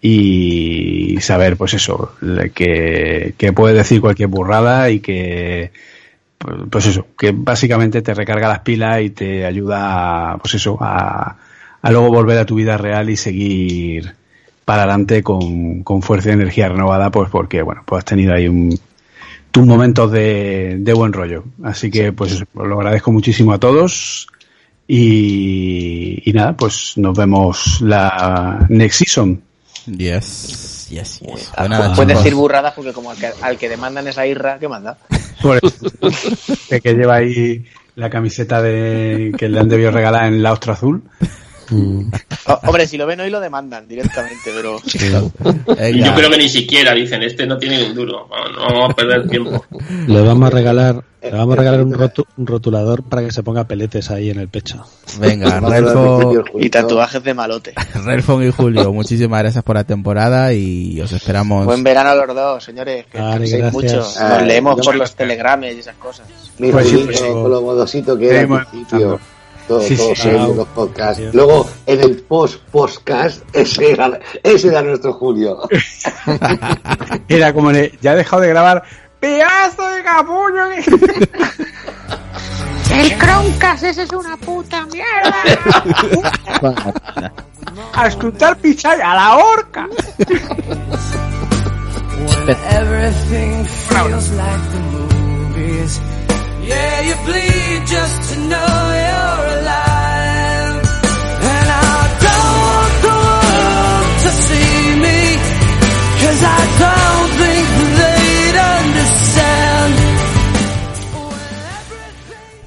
[0.00, 2.14] y saber, pues eso,
[2.54, 5.70] que, que puedes decir cualquier burrada y que,
[6.70, 11.36] pues, eso, que básicamente te recarga las pilas y te ayuda, pues eso, a,
[11.80, 14.14] a luego volver a tu vida real y seguir
[14.64, 18.48] para adelante con, con fuerza y energía renovada, pues porque, bueno, pues has tenido ahí
[18.48, 18.76] un,
[19.52, 21.44] tus momentos de, de buen rollo.
[21.62, 24.26] Así que, pues, lo agradezco muchísimo a todos.
[24.88, 29.40] Y, y nada, pues nos vemos la next season.
[29.86, 31.50] Yes, yes, yes.
[31.56, 32.06] Ah, Pues Puedes chicos.
[32.24, 34.98] decir burradas porque como al que, al que demandan esa irra, ¿qué manda?
[35.40, 35.86] Por eso.
[36.82, 37.64] Que lleva ahí
[37.96, 41.02] la camiseta de que le han debido regalar en la ostra azul.
[41.72, 44.78] O- hombre, si lo ven hoy lo demandan directamente, pero...
[45.92, 48.94] Yo creo que ni siquiera dicen, este no tiene ni un duro, no vamos a
[48.94, 49.64] perder tiempo.
[50.06, 53.42] le vamos a regalar, le vamos a regalar un, rotu- un rotulador para que se
[53.42, 54.84] ponga peletes ahí en el pecho.
[55.18, 56.66] Venga, Vamos a hablar al Relfo, principio, Julio.
[56.66, 57.74] Y tatuajes de malote.
[58.04, 61.64] Relfon y Julio, muchísimas gracias por la temporada y os esperamos.
[61.66, 63.06] Buen verano a los dos, señores.
[63.06, 64.16] Que Vale, descanséis gracias.
[64.18, 64.28] mucho.
[64.28, 66.26] Nos leemos por los telegrames y esas cosas.
[66.58, 67.24] Mira, Pues sí, pues sí.
[67.24, 68.66] con lo modosito que era
[69.68, 70.28] Todo, Sí, todo sí.
[70.28, 71.22] Ah, los podcasts.
[71.32, 75.60] Luego, en el post-podcast, ese era, ese era nuestro Julio.
[77.28, 78.82] Era como de, ya he dejado de grabar.
[79.20, 80.64] ¡Pedazo de capullo!
[82.92, 85.34] El Croncast, ese es una puta mierda.
[87.94, 89.88] ¡A escuchar pichar a la horca!
[92.70, 96.00] Everything feels like the movies.
[96.64, 98.74] Yeah, you bleed just to know
[99.04, 100.74] you're alive.
[101.52, 101.72] And I
[102.26, 105.12] don't see me.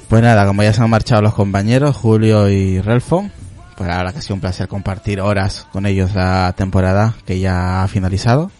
[0.09, 3.31] Pues nada, como ya se han marchado los compañeros, Julio y Relfon,
[3.75, 7.83] pues verdad que ha sido un placer compartir horas con ellos la temporada que ya
[7.83, 8.51] ha finalizado.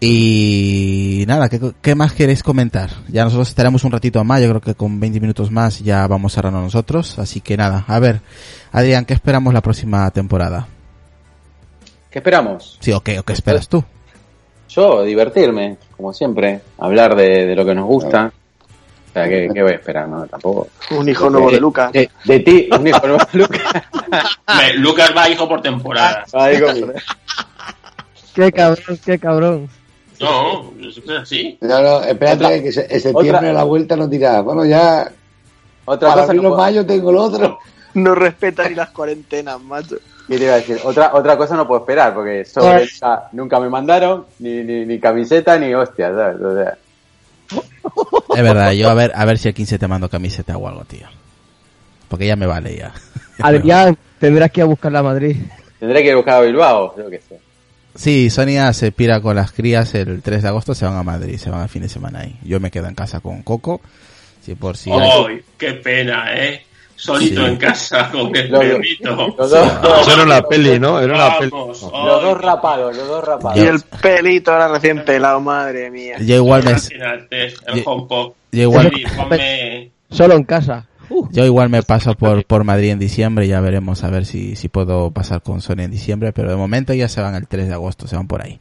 [0.00, 2.90] Y nada, ¿qué, qué más queréis comentar?
[3.08, 6.32] Ya nosotros estaremos un ratito más, yo creo que con 20 minutos más ya vamos
[6.32, 7.18] cerrando nosotros.
[7.18, 8.20] Así que nada, a ver,
[8.72, 10.66] Adrián, ¿qué esperamos la próxima temporada?
[12.10, 12.78] ¿Qué esperamos?
[12.80, 13.82] Sí, o qué, o qué esperas tú?
[14.68, 18.32] Yo, divertirme, como siempre, hablar de, de lo que nos gusta.
[19.08, 20.08] O sea, ¿qué, qué voy a esperar?
[20.08, 20.68] No, tampoco.
[20.90, 21.92] Un hijo nuevo de Lucas.
[21.92, 23.62] De, de ti, un hijo nuevo de Lucas.
[24.76, 26.24] Lucas va hijo por temporada.
[28.34, 29.68] Qué cabrón, qué cabrón.
[30.24, 31.58] No, es así.
[31.60, 34.64] No, no, espérate Otra- que se- en septiembre otra- a la vuelta nos dirá, bueno,
[34.64, 35.10] ya
[35.84, 37.58] Otra para cosa abril no o puedo- mayo tengo el otro.
[37.94, 39.96] No respeta ni las cuarentenas, macho.
[40.26, 40.78] ¿Qué te iba a decir?
[40.82, 44.98] Otra, otra cosa no puedo esperar, porque sobre esa nunca me mandaron ni, ni, ni
[44.98, 46.40] camiseta ni hostia, ¿sabes?
[46.40, 46.76] O sea,
[48.36, 50.84] Es verdad, yo a ver, a ver si el 15 te mando camiseta o algo,
[50.84, 51.06] tío.
[52.08, 52.92] Porque ya me vale ya.
[53.40, 55.36] Adrián, tendrás que ir a buscarla a Madrid.
[55.78, 57.38] tendré que ir a buscar a Bilbao, yo qué sé.
[57.94, 61.36] Sí, Sonia se pira con las crías el 3 de agosto, se van a Madrid,
[61.38, 62.36] se van al fin de semana ahí.
[62.44, 63.80] Yo me quedo en casa con Coco.
[64.42, 64.98] Si por si hay-
[65.28, 66.64] ¡Ay, qué pena, eh!
[66.96, 67.46] Solito Sí.
[67.50, 69.34] en casa con el Lo- perrito.
[69.36, 71.00] Los dos, Eso era una peli, ¿no?
[71.00, 71.50] Era una peli.
[71.50, 73.58] Vamos, los dos rapados, los dos rapados.
[73.58, 76.16] Y el pelito ahora recién pelado, madre mía.
[76.20, 78.92] yo igual me, el Yo- yo igual,
[80.10, 80.86] Solo en casa.
[81.30, 84.68] Yo igual me paso por, por Madrid en diciembre, ya veremos a ver si, si
[84.68, 87.74] puedo pasar con Sonia en diciembre, pero de momento ya se van el 3 de
[87.74, 88.60] agosto, se van por ahí.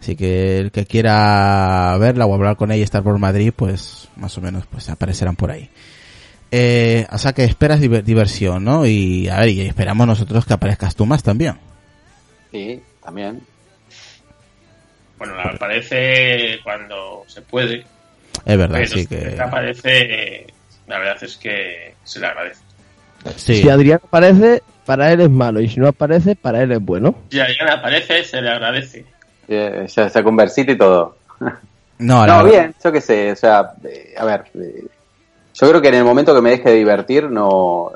[0.00, 4.08] Así que el que quiera verla o hablar con ella y estar por Madrid, pues
[4.16, 5.68] más o menos pues aparecerán por ahí.
[6.50, 8.86] Eh, o sea que esperas diver- diversión, ¿no?
[8.86, 11.58] Y a ver, y esperamos nosotros que aparezcas tú más también.
[12.52, 13.40] Sí, también.
[15.18, 17.84] Bueno, aparece cuando se puede.
[18.44, 19.36] Es verdad, pero sí que...
[19.40, 20.46] aparece,
[20.88, 22.62] la verdad es que se le agradece.
[23.36, 23.62] Sí.
[23.62, 25.60] Si Adrián aparece, para él es malo.
[25.60, 27.14] Y si no aparece, para él es bueno.
[27.30, 29.04] Si alguien aparece, se le agradece.
[29.48, 31.16] Ya se conversito y todo.
[32.00, 34.84] No, No, bien, yo qué sé, o sea, eh, a ver, eh,
[35.52, 37.90] yo creo que en el momento que me deje de divertir no,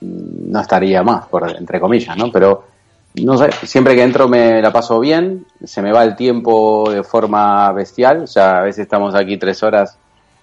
[0.00, 2.30] no estaría más, por entre comillas, ¿no?
[2.30, 2.68] Pero,
[3.16, 7.02] no sé, siempre que entro me la paso bien, se me va el tiempo de
[7.02, 9.98] forma bestial, o sea, a veces estamos aquí tres horas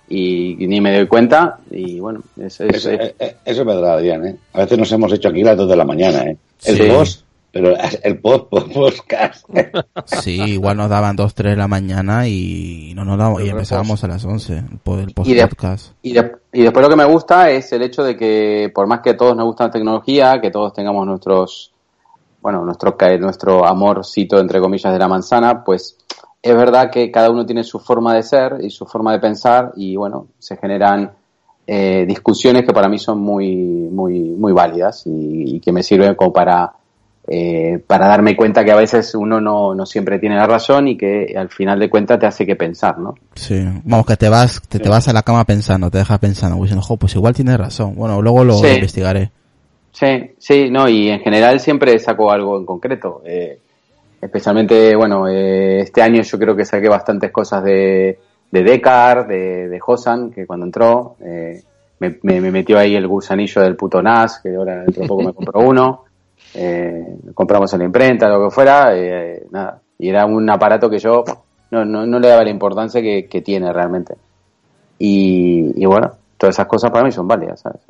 [0.09, 3.61] y, y ni me doy cuenta, y bueno, es, es- Eso, es- eh, eh, eso
[3.61, 4.35] es verdad, Adrián, ¿eh?
[4.53, 6.37] A veces nos hemos hecho aquí las dos de la mañana, ¿eh?
[6.65, 6.83] El Sí.
[6.89, 7.21] post,
[7.51, 7.73] pero
[8.03, 9.45] el post, post, podcast.
[10.05, 14.03] Sí, igual nos daban 2, 3 de la mañana y no nos dábamos, y empezábamos
[14.03, 15.91] a las 11, el, po- el Y de- podcast.
[16.01, 19.01] Y, de- y después lo que me gusta es el hecho de que por más
[19.01, 21.71] que a todos nos gusta la tecnología, que todos tengamos nuestros,
[22.41, 25.97] bueno, nuestro, nuestro amorcito entre comillas de la manzana, pues
[26.49, 29.71] es verdad que cada uno tiene su forma de ser y su forma de pensar
[29.75, 31.11] y bueno, se generan
[31.65, 36.15] eh, discusiones que para mí son muy, muy, muy válidas y, y que me sirven
[36.15, 36.71] como para,
[37.27, 40.97] eh, para darme cuenta que a veces uno no, no siempre tiene la razón y
[40.97, 43.15] que al final de cuentas te hace que pensar, ¿no?
[43.35, 46.55] Sí, vamos, que te vas, te, te vas a la cama pensando, te dejas pensando,
[46.61, 47.95] diciendo, jo, pues igual tienes razón.
[47.95, 48.67] Bueno, luego lo Sí.
[48.67, 49.31] investigaré.
[49.91, 53.21] Sí, sí, no, y en general siempre saco algo en concreto.
[53.25, 53.59] Eh,
[54.21, 58.19] especialmente, bueno, eh, este año yo creo que saqué bastantes cosas de,
[58.51, 61.61] de Decar, de, de Hosan, que cuando entró eh,
[61.99, 65.23] me, me- me metió ahí el gusanillo del puto NAS, que ahora dentro de poco
[65.23, 66.03] me compró uno.
[66.59, 69.79] Eh, compramos en la imprenta, lo que fuera, eh, nada.
[69.99, 71.23] Y era un aparato que yo
[71.69, 74.15] no, no, no le daba la importancia que, tiene realmente.
[74.97, 77.81] Y, y bueno, todas esas cosas para mí son válidas, ¿sabes?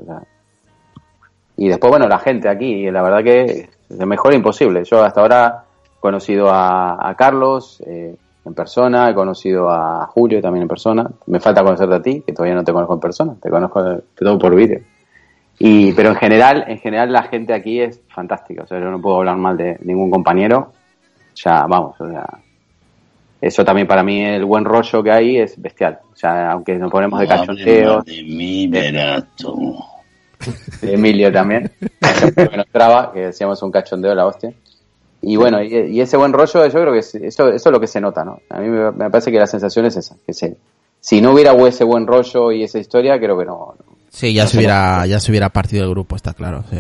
[1.56, 4.84] Y después, bueno, la gente aquí, la verdad que es mejor imposible.
[4.84, 5.64] Yo hasta ahora
[6.00, 8.16] conocido a, a Carlos eh,
[8.46, 11.10] en persona, he conocido a Julio también en persona.
[11.28, 13.84] Me falta conocerte a ti, que todavía no te conozco en persona, te conozco
[14.16, 14.82] todo por vídeo.
[15.60, 18.64] Y, pero en general, en general la gente aquí es fantástica.
[18.64, 20.72] O sea, yo no puedo hablar mal de ningún compañero.
[21.34, 22.26] Sea, vamos, o sea,
[23.42, 26.00] eso también para mí el buen rollo que hay es bestial.
[26.12, 28.02] O sea, aunque nos ponemos de cachondeo.
[28.02, 29.24] de mí, de
[30.82, 31.72] Emilio también,
[32.36, 34.54] que nos traba, que decíamos un cachondeo de la hostia.
[35.22, 37.80] Y bueno, y, y ese buen rollo, yo creo que es- eso, eso es lo
[37.80, 38.40] que se nota, ¿no?
[38.50, 40.58] A mí me, me parece que la sensación es esa, que se,
[41.00, 43.76] si no hubiera ese buen rollo y esa historia, creo que no.
[44.10, 46.78] Sí, ya No se hubiera, ya se hubiera partido el grupo, está claro, sí.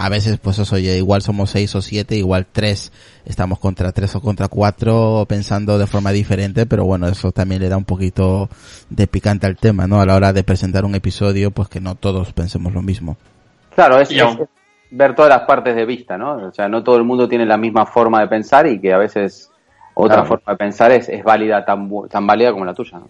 [0.00, 2.92] A veces, pues eso, oye, igual somos seis o siete, igual tres,
[3.24, 7.68] estamos contra tres o contra cuatro, pensando de forma diferente, pero bueno, eso también le
[7.68, 8.48] da un poquito
[8.90, 10.00] de picante al tema, ¿no?
[10.00, 13.16] A la hora de presentar un episodio, pues que no todos pensemos lo mismo.
[13.74, 14.22] Claro, es, es
[14.90, 16.48] ver todas las partes de vista, ¿no?
[16.48, 18.98] O sea, no todo el mundo tiene la misma forma de pensar y que a
[18.98, 19.50] veces
[19.94, 20.28] otra Claro.
[20.28, 23.08] forma de pensar es, es válida, tan, tan válida como la tuya, ¿no?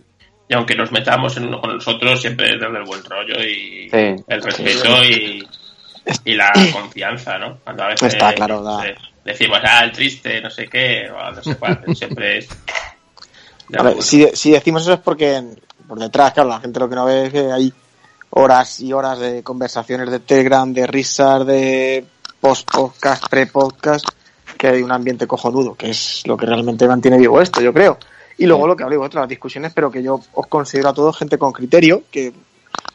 [0.48, 3.88] Y aunque nos metamos en uno con nosotros, siempre es desde el buen rollo y
[3.90, 4.24] Sí.
[4.26, 5.46] el respeto y,
[6.24, 7.58] y la confianza, ¿no?
[7.62, 8.82] Cuando a veces Está claro, da.
[9.24, 12.48] decimos, ah, el triste, no sé qué, o no sé cuál, siempre es...
[13.78, 15.42] A ver, si, si decimos eso es porque
[15.86, 17.70] por detrás, claro, la gente lo que no ve es que hay
[18.38, 22.04] horas y horas de conversaciones de Telegram, de risas, de
[22.40, 24.06] post-podcast, pre-podcast,
[24.56, 27.98] que hay un ambiente cojonudo, que es lo que realmente mantiene vivo esto, yo creo.
[28.36, 31.18] Y luego lo que habléis vosotros, las discusiones, pero que yo os considero a todos
[31.18, 32.32] gente con criterio, que,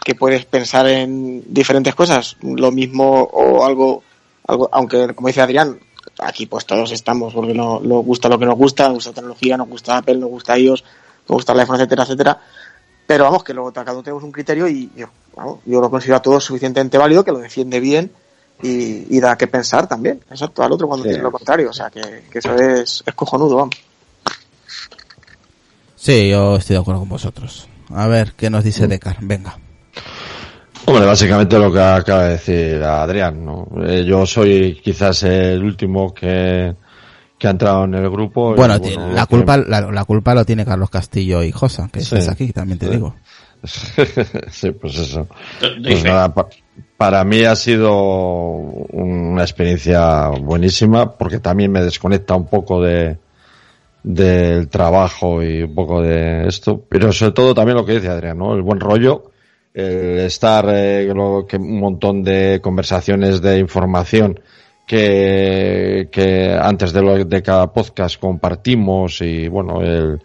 [0.05, 4.01] que puedes pensar en diferentes cosas, lo mismo o algo,
[4.47, 5.77] algo aunque como dice Adrián,
[6.19, 9.57] aquí pues todos estamos porque no, nos gusta lo que nos gusta, nos gusta tecnología,
[9.57, 10.85] nos gusta Apple, nos gusta iOS,
[11.27, 12.41] nos gusta el iPhone, etcétera, etcétera.
[13.05, 16.17] Pero vamos, que luego cada uno tenemos un criterio y yo, vamos, yo lo considero
[16.17, 18.11] a todos suficientemente válido, que lo defiende bien
[18.61, 20.21] y, y da que pensar también.
[20.29, 21.09] Exacto, al otro cuando Sí.
[21.09, 21.69] tiene lo contrario.
[21.69, 22.01] O sea, que,
[22.31, 23.75] que eso es, es cojonudo, vamos.
[25.95, 27.67] Sí, yo estoy de acuerdo con vosotros.
[27.89, 29.17] A ver, ¿qué nos dice Decar?
[29.21, 29.57] Venga.
[30.85, 33.67] Hombre, básicamente lo que acaba de decir Adrián, ¿no?
[33.85, 36.75] Eh, yo soy quizás el último que,
[37.43, 38.53] que ha entrado en el grupo.
[38.53, 41.99] y, Bueno, la que- culpa, la, la culpa lo tiene Carlos Castillo y Josa, que
[41.99, 42.15] Sí.
[42.15, 42.93] es aquí, también te Sí.
[42.93, 43.15] digo.
[44.49, 45.27] sí, pues eso.
[45.59, 46.47] Pues nada, pa-
[46.95, 53.17] para mí ha sido una experiencia buenísima porque también me desconecta un poco de
[54.03, 58.37] del trabajo y un poco de esto, pero sobre todo también lo que dice Adrián,
[58.37, 58.53] ¿no?
[58.55, 59.31] El buen rollo,
[59.73, 64.39] el estar eh, lo que un montón de conversaciones de información
[64.85, 70.19] que, que antes de, lo, de cada podcast compartimos y bueno, el,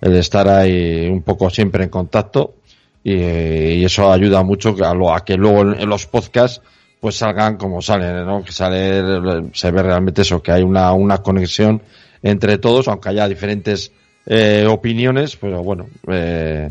[0.00, 2.54] estar ahí un poco siempre en contacto
[3.02, 6.62] y, eso ayuda mucho a, lo, a que luego en, los podcasts
[7.00, 8.42] pues salgan como salen, ¿no?
[8.42, 11.82] Que sale, se ve realmente eso, que hay una, una conexión
[12.22, 13.92] entre todos, aunque haya diferentes
[14.24, 16.70] eh, opiniones, pero bueno, eh,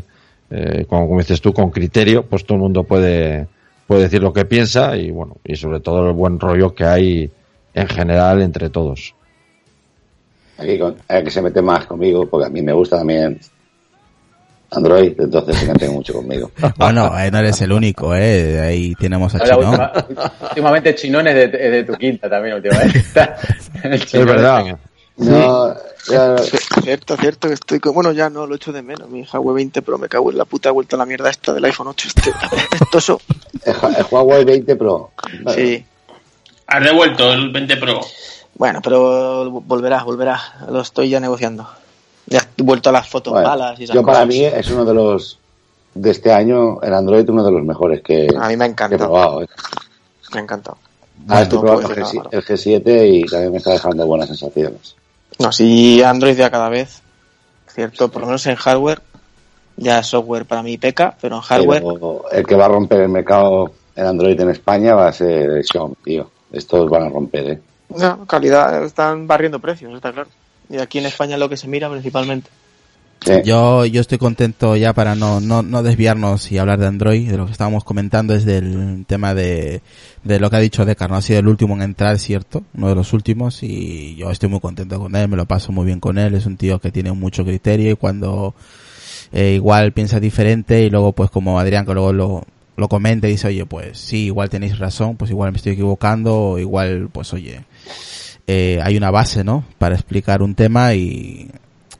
[0.50, 3.46] eh, como dices tú, con criterio, pues todo el mundo puede,
[3.86, 7.30] puede decir lo que piensa y bueno, y sobre todo el buen rollo que hay
[7.74, 9.14] en general entre todos.
[10.58, 13.40] Aquí con, hay que se mete más conmigo, porque a mí me gusta también
[14.70, 16.50] Android, entonces se meten mucho conmigo.
[16.76, 18.60] Bueno, eh, no eres el único, eh.
[18.60, 19.92] Ahí tenemos a Ahora, última-
[20.48, 23.02] últimamente Chinón es de, es de tu quinta también últimamente.
[23.84, 24.78] Es verdad.
[25.16, 25.74] No,
[26.10, 26.36] ya-
[26.82, 27.78] Cierto, cierto, que estoy.
[27.92, 29.08] Bueno, ya no, lo echo de menos.
[29.08, 31.64] Mi Huawei 20 Pro me cago en la puta vuelta a la mierda esta del
[31.64, 32.08] iPhone 8.
[32.08, 33.20] Este apestoso.
[33.64, 35.10] el, Hua- el Huawei 20 Pro.
[35.54, 35.84] Sí.
[36.66, 38.00] Has devuelto el 20 Pro.
[38.56, 40.40] Bueno, pero volverá, volverá.
[40.68, 41.68] Lo estoy ya negociando.
[42.26, 44.28] Ya he vuelto a las fotos Bueno, malas y esas yo para cosas.
[44.28, 45.38] mí es uno de los
[45.94, 48.98] de este año, el Android, uno de los mejores que, A mí me ha he
[48.98, 49.42] probado.
[49.42, 49.46] ¿eh?
[50.32, 50.76] Me ha encantado.
[51.28, 54.96] Ahora estoy no probando el, G- el G7 y también me está dejando buenas sensaciones.
[55.38, 57.02] No, si Android ya cada vez,
[57.68, 59.00] cierto, por lo menos en hardware,
[59.76, 63.08] ya software para mí peca, pero en hardware, Pero el que va a romper el
[63.08, 66.30] mercado en Android en España va a ser Xiaomi, tío.
[66.52, 67.60] Estos van a romper, ¿eh?
[67.88, 70.28] no, calidad, están barriendo precios, está claro.
[70.68, 72.50] Y aquí en España es lo que se mira principalmente.
[73.44, 77.38] Yo, yo estoy contento ya para no, no, no desviarnos y hablar de Android, de
[77.38, 79.80] lo que estábamos comentando es del tema de,
[80.24, 82.88] de lo que ha dicho Decar, no ha sido el último en entrar, cierto, uno
[82.88, 86.00] de los últimos y yo estoy muy contento con él, me lo paso muy bien
[86.00, 88.54] con él, es un tío que tiene mucho criterio y cuando
[89.32, 92.44] eh, igual piensa diferente y luego pues como Adrián que luego lo,
[92.76, 96.36] lo comenta y dice, oye, pues sí, igual tenéis razón, pues igual me estoy equivocando,
[96.36, 97.64] o igual, pues oye,
[98.46, 99.64] eh, hay una base, ¿no?
[99.78, 101.50] Para explicar un tema y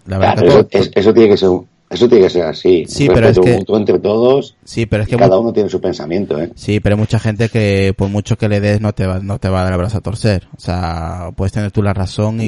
[0.06, 1.50] la verdad Claro, eso, todo- es- eso tiene que ser
[1.90, 2.84] eso tiene que ser así.
[2.88, 4.56] Sí, pero es que- entre todos.
[4.64, 6.50] Sí, pero es que cada uno tiene su pensamiento, ¿eh?
[6.56, 9.38] Sí, pero hay mucha gente que por mucho que le des no te va, no
[9.38, 10.48] te va a dar el brazo a torcer.
[10.56, 12.46] O sea, puedes tener tú la razón y...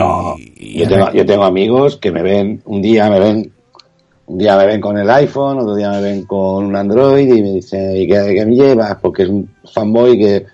[0.56, 3.52] y- Yo tengo, yo tengo amigos que me ven, un día me ven,
[4.26, 7.42] un día me ven con el iPhone, otro día me ven con un Android y
[7.42, 8.96] me dicen, ¿y qué, qué me llevas?
[9.00, 10.46] Porque es un fanboy que,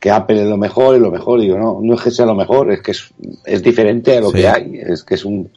[0.00, 1.38] que Apple es lo mejor y lo mejor.
[1.38, 3.04] Y digo, no, no es que sea lo mejor, es que es,
[3.44, 4.38] es diferente a lo Sí.
[4.38, 4.80] que hay.
[4.84, 5.48] Es que es un,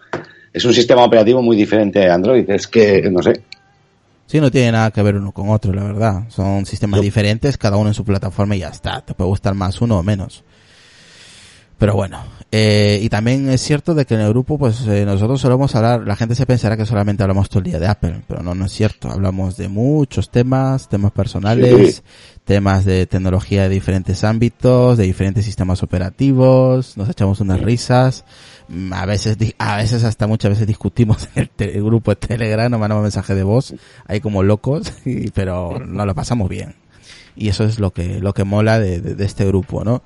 [0.53, 2.49] es un sistema operativo muy diferente a Android.
[2.49, 3.41] Es que, no sé.
[4.27, 6.23] Sí, no tiene nada que ver uno con otro, la verdad.
[6.29, 9.01] Son sistemas diferentes, cada uno en su plataforma y ya está.
[9.01, 10.43] Te puede gustar más uno o menos.
[11.77, 15.41] Pero bueno, eh, y también es cierto de que en el grupo, pues eh, nosotros
[15.41, 18.41] solemos hablar, la gente se pensará que solamente hablamos todo el día de Apple, pero
[18.41, 19.09] no, no es cierto.
[19.11, 22.01] Hablamos de muchos temas, temas personales, Sí.
[22.45, 28.23] temas de tecnología de diferentes ámbitos, de diferentes sistemas operativos, nos echamos unas risas,
[28.91, 33.03] a veces, a veces hasta muchas veces discutimos en el, grupo de Telegram, nos mandamos
[33.03, 33.73] mensajes de voz,
[34.07, 36.75] ahí como locos, y- pero nos lo pasamos bien.
[37.35, 40.03] Y eso es lo que, lo que mola de, de- este grupo, ¿no?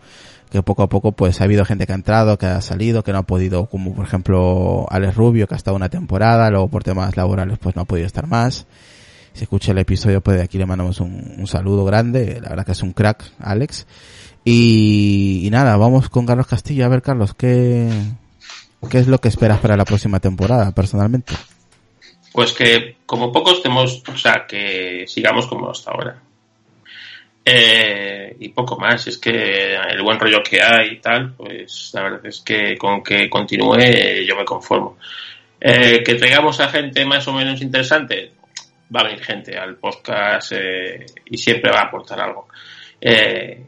[0.50, 3.12] Que poco a poco pues ha habido gente que ha entrado, que ha salido, que
[3.12, 6.84] no ha podido, como por ejemplo Alex Rubio, que ha estado una temporada, luego por
[6.86, 8.66] temas laborales pues no ha podido estar más.
[9.34, 12.40] Si escucha el episodio, pues de aquí le mandamos un, un saludo grande.
[12.42, 13.86] La verdad que es un crack, Alex.
[14.46, 16.86] Y, y nada, vamos con Carlos Castillo.
[16.86, 17.90] A ver, Carlos, ¿qué,
[18.90, 21.34] ¿qué es lo que esperas para la próxima temporada, personalmente?
[22.34, 26.22] Pues que como poco estemos, o sea, que sigamos como hasta ahora.
[27.44, 32.04] Eh, y poco más, es que el buen rollo que hay y tal, pues la
[32.04, 34.98] verdad es que con que continúe yo me conformo.
[35.60, 38.34] Eh, que traigamos a gente más o menos interesante,
[38.96, 42.48] va a venir gente al podcast eh, y siempre va a aportar algo.
[43.02, 43.66] Eh,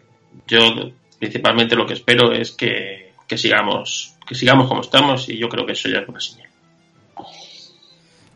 [0.47, 5.49] yo principalmente lo que espero es que, que sigamos que sigamos como estamos y yo
[5.49, 6.47] creo que eso ya es una señal.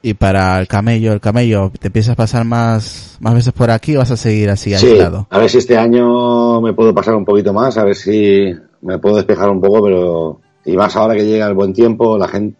[0.02, 4.00] Y para el camello, el camello, ¿te piensas pasar más, más veces por aquí o
[4.00, 5.28] vas a seguir así Sí, aislado?
[5.30, 8.98] a ver si este año me puedo pasar un poquito más, a ver si me
[8.98, 12.58] puedo despejar un poco, pero y más ahora que llega el buen tiempo, la gente,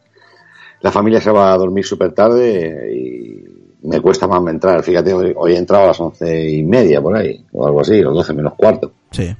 [0.82, 4.82] la familia se va a dormir súper tarde y me cuesta más entrar.
[4.84, 8.00] Fíjate, hoy, hoy he entrado a las once y media por ahí, o algo así,
[8.00, 8.92] los doce menos cuarto.
[9.12, 9.36] Sí.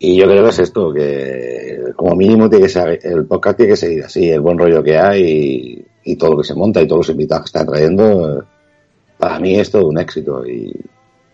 [0.00, 3.72] Y yo creo que es esto, que como mínimo tiene que ser, el podcast tiene
[3.72, 6.80] que seguir así, el buen rollo que hay y, y todo lo que se monta
[6.80, 8.44] y todos los invitados que están trayendo,
[9.18, 10.72] para mí es todo un éxito y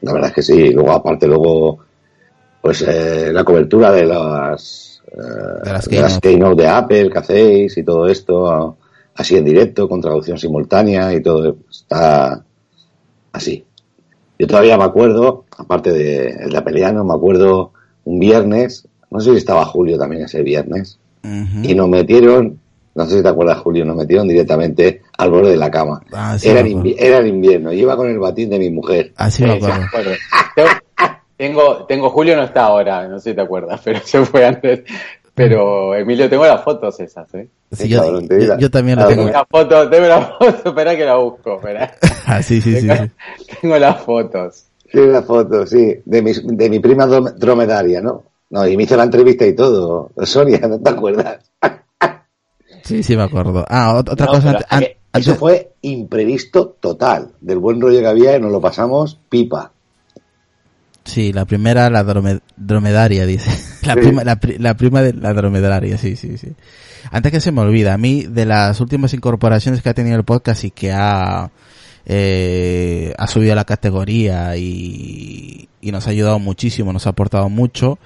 [0.01, 0.71] la verdad es que sí.
[0.73, 1.79] Luego aparte luego,
[2.61, 6.63] pues eh, la cobertura de las, eh, De las de las keynote.
[6.63, 8.77] de Apple que hacéis y todo esto,
[9.15, 12.43] así en directo, con traducción simultánea y todo, está
[13.33, 13.65] así.
[14.39, 17.73] Yo todavía me acuerdo, aparte de el de Apeliano, me acuerdo
[18.05, 20.99] un viernes, no sé si estaba Julio también ese viernes,
[21.63, 22.59] y nos metieron,
[22.95, 26.03] no sé si te acuerdas Julio, nos metieron directamente al borde de la cama.
[26.13, 28.71] Ah, sí, era, el invi- era el invierno, y iba con el batín de mi
[28.71, 29.13] mujer.
[29.17, 29.81] Así me acuerdo.
[31.37, 34.83] Tengo, tengo Julio no está ahora, no sé si te acuerdas, pero se fue antes.
[35.35, 37.49] Pero Emilio, tengo las fotos esas, ¿eh?
[37.73, 38.59] Sí, yo, cabrón, te yo- diga.
[38.59, 39.25] yo también lo Ah, tengo.
[39.25, 41.95] Tengo una foto, tengo una foto, espera que la busco, espera.
[42.27, 42.89] Ah, sí, sí, sí.
[43.61, 44.65] tengo las fotos.
[44.95, 48.23] Sí, la foto, sí, de mi, de mi prima drom- dromedaria, ¿no?
[48.51, 50.13] No, y me hizo la entrevista y todo.
[50.23, 51.39] Sonia, ¿no te acuerdas?
[52.85, 53.65] Sí, sí, me acuerdo.
[53.71, 54.59] Ah, ot- otra No, cosa.
[54.59, 57.31] que antes- Eso fue imprevisto total.
[57.41, 59.73] Del buen rollo que había y nos lo pasamos pipa.
[61.05, 63.51] Sí, la primera, la drome- dromedaria, dice.
[63.87, 64.01] La, Sí.
[64.01, 66.49] prima, la, pri- la prima de la dromedaria, sí, sí, sí.
[67.11, 70.25] Antes que se me olvida, a mí, de las últimas incorporaciones que ha tenido el
[70.25, 71.51] podcast y que ha,
[72.07, 77.49] eh, ha subido a la categoría y, y nos ha ayudado muchísimo, nos ha aportado
[77.49, 77.99] mucho,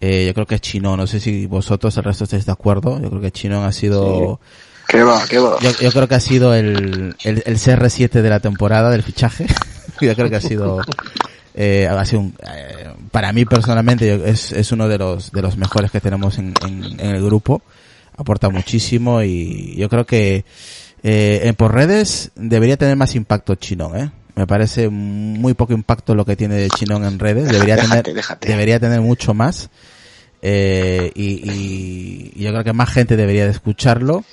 [0.00, 0.96] eh, yo creo que es Chino.
[0.96, 3.00] No sé si vosotros, el resto, estáis de acuerdo.
[3.02, 4.40] Yo creo que Chino ha sido...
[4.88, 5.22] ¿Qué va?
[5.28, 5.56] ¿Qué va?
[5.60, 9.46] Yo, yo creo que ha sido el, el, el CR7 de la temporada del fichaje.
[10.00, 10.80] yo creo que ha sido,
[11.54, 15.42] eh, ha sido un, eh, para mí personalmente yo- es, es uno de los, de
[15.42, 17.62] los mejores que tenemos en, en, en el grupo.
[18.16, 20.44] Aporta muchísimo y yo creo que
[21.02, 24.10] eh, en- por redes debería tener más impacto Chinón, ¿eh?
[24.36, 27.50] Me parece muy poco impacto lo que tiene Chinón en redes.
[27.50, 28.48] Debería Déjate, tener, déjate.
[28.48, 29.68] debería tener mucho más.
[30.42, 34.24] Eh, y, y- y yo creo que más gente debería de escucharlo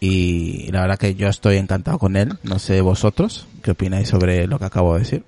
[0.00, 2.36] y la verdad que yo estoy encantado con él.
[2.42, 5.22] No sé vosotros qué opináis sobre lo que acabo de decir.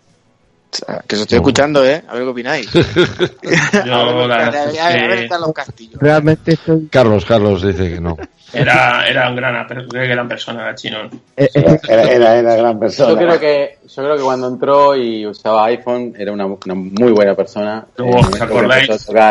[1.07, 2.03] Que os estoy escuchando, ¿eh?
[2.09, 2.69] A ver qué opináis.
[2.73, 6.01] Yo, verdad es a ver, a ver, que están los castillos.
[6.01, 6.89] Realmente estoy...
[6.91, 8.17] Carlos, Carlos dice que no.
[8.53, 11.05] Era, era un gran, gran persona, Chino.
[11.37, 13.11] eh, eh, Era, era, era gran persona.
[13.11, 17.13] Yo creo que, yo creo que cuando entró y usaba iPhone era una, una muy
[17.13, 17.85] buena persona.
[17.99, 18.89] Oh, el momento ¿os que acordáis?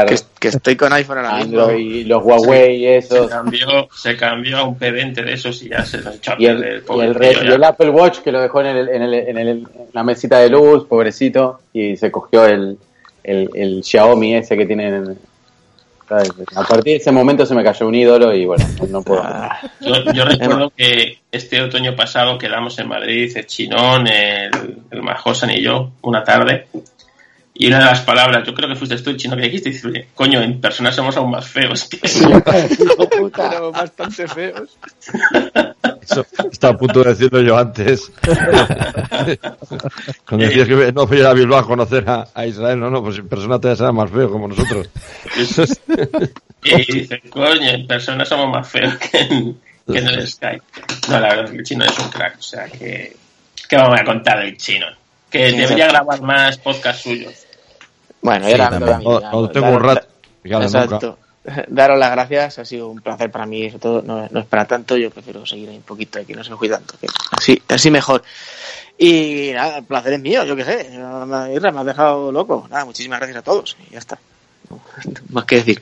[0.07, 1.61] Que, que estoy con iPhone ahora mismo.
[1.61, 3.27] Android y los Huawei y Se esos.
[3.29, 6.57] cambió, se cambió a un P20 de esos y ya se lo echó Y el,
[6.59, 8.89] perder, y, pobre el re- tío, y el Apple Watch que lo dejó en, el,
[8.89, 12.77] en, el, en, el- en la mesita de luz, pobrecito, y se cogió el,
[13.23, 15.17] el, el Xiaomi ese que tienen.
[16.09, 19.23] A partir de ese momento se me cayó un ídolo y bueno, no puedo.
[19.81, 25.51] Yo, yo recuerdo que este otoño pasado quedamos en Madrid, el Chinón, el, el Majosan
[25.51, 26.67] y yo, una tarde.
[27.59, 30.09] Y una de las palabras, yo creo que fuiste tú el chino que dijiste, dice,
[30.13, 31.89] coño, en persona somos aún más feos.
[31.89, 31.99] tío".
[33.35, 34.77] Pero bastante feos.
[36.09, 38.11] Eso estaba a punto de decirlo yo antes.
[40.27, 43.17] Cuando decías que no fui a Bilbao a conocer a, a Israel, no, no, pues
[43.17, 44.89] en persona te será más feo como nosotros.
[46.63, 50.63] Y dice, coño, en persona somos más feos que en, que en el Skype.
[51.09, 53.15] No, la verdad es que el chino es un crack, o sea que...
[53.69, 54.85] ¿Qué vamos a contar del chino?
[55.29, 56.05] Que Sí, debería exacto.
[56.05, 57.45] grabar más podcast suyos.
[58.21, 58.55] Bueno, Sí.
[59.03, 60.07] No, no, tengo un rato.
[60.41, 61.15] Fíjate, nunca.
[61.67, 64.65] Daros las gracias, ha sido un placer para mí, sobre todo no, no es para
[64.65, 67.89] tanto, yo prefiero seguir ahí un poquito aquí, no se me tanto, que así, así
[67.91, 68.23] mejor.
[68.97, 70.89] Y nada, el placer es mío, yo qué sé,
[71.53, 72.67] Irra, me has dejado loco.
[72.69, 74.17] Nada, muchísimas gracias a todos y ya está.
[75.29, 75.81] Más que decir.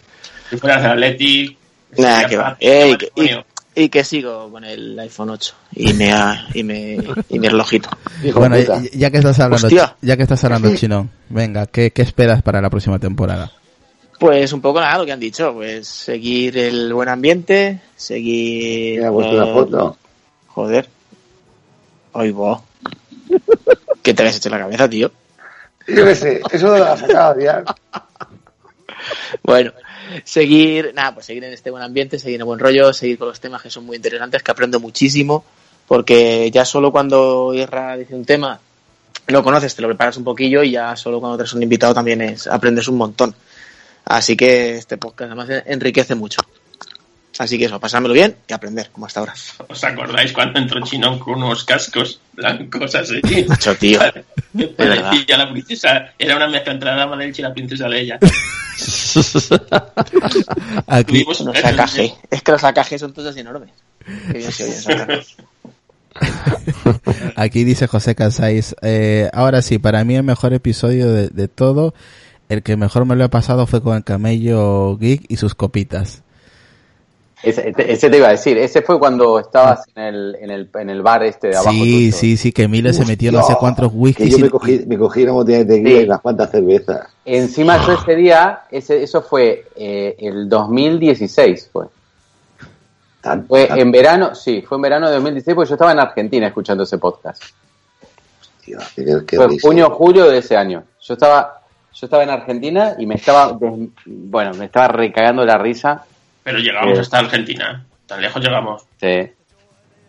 [0.51, 1.57] De Atleti...
[1.97, 2.57] Nada, que va.
[2.59, 3.45] y, que, matrimonio.
[3.51, 6.97] y- y que sigo con el iPhone 8 y me, ha- y me,
[7.29, 7.89] y mi relojito.
[8.33, 9.95] Bueno, ya, ya que estás hablando, Hostia.
[10.01, 13.51] ya que estás hablando chino, venga, ¿qué, qué esperas para la próxima temporada?
[14.19, 19.03] Pues un poco nada lo que han dicho, pues seguir el buen ambiente, seguir...
[19.03, 19.97] Ha puesto una eh, foto.
[20.47, 20.87] Joder.
[22.13, 22.61] Ay, vos.
[24.01, 25.11] ¿Qué te habías hecho en la cabeza, tío?
[25.87, 27.63] Yo qué sé, eso lo ha sacado ya.
[29.43, 29.73] Bueno,
[30.23, 33.39] seguir, nada, pues seguir en este buen ambiente, seguir en buen rollo, seguir con los
[33.39, 35.43] temas que son muy interesantes, que aprendo muchísimo,
[35.87, 38.59] porque ya solo cuando Irra dice un tema,
[39.27, 42.21] lo conoces, te lo preparas un poquillo y ya solo cuando te un invitado también
[42.21, 43.35] es, aprendes un montón.
[44.05, 46.41] Así que este podcast además enriquece mucho.
[47.37, 49.33] Así que eso, pasármelo bien y aprender, como hasta ahora.
[49.67, 53.19] ¿Os acordáis cuando entró Chinón con unos cascos blancos así?
[53.47, 53.99] Macho, tío.
[54.53, 56.13] La princesa.
[56.17, 58.17] Era una mezcla entre la dama de y la princesa Leia.
[60.87, 61.41] Aquí, Los.
[62.29, 63.71] Es que los AKG son todos enormes.
[64.31, 64.87] Qué bien se oyen esos
[66.15, 67.33] AKG.
[67.35, 71.93] aquí dice José Casáis, eh, ahora sí, para mí el mejor episodio de, de todo,
[72.49, 76.21] el que mejor me lo he pasado fue con el camello geek y sus copitas.
[77.43, 80.89] Ese, ese te iba a decir, ese fue cuando estabas en el, en el, en
[80.89, 81.71] el bar este de abajo.
[81.71, 82.17] Sí, tuyo.
[82.17, 84.29] sí, sí, que Mile se metió no sé Hostia, cuántos Que whiskies.
[84.31, 86.01] yo y- me cogí, me cogí una botella de tequila Sí.
[86.01, 87.07] y unas cuantas cervezas.
[87.25, 91.85] Encima yo ese día, ese, eso fue eh, el 2016, fue.
[93.21, 95.99] Tan- Fue tan- en verano, sí, fue en verano de 2016 porque yo estaba en
[95.99, 97.43] Argentina escuchando ese podcast.
[98.63, 100.83] tío, qué- qué Fue junio, julio de ese año.
[101.01, 101.61] Yo estaba,
[101.95, 103.57] yo estaba en Argentina y me estaba,
[104.05, 106.05] bueno, me estaba recagando la risa.
[106.43, 107.01] Pero llegamos Eh.
[107.01, 107.85] hasta Argentina.
[108.05, 108.83] Tan lejos llegamos.
[108.99, 109.31] Sí,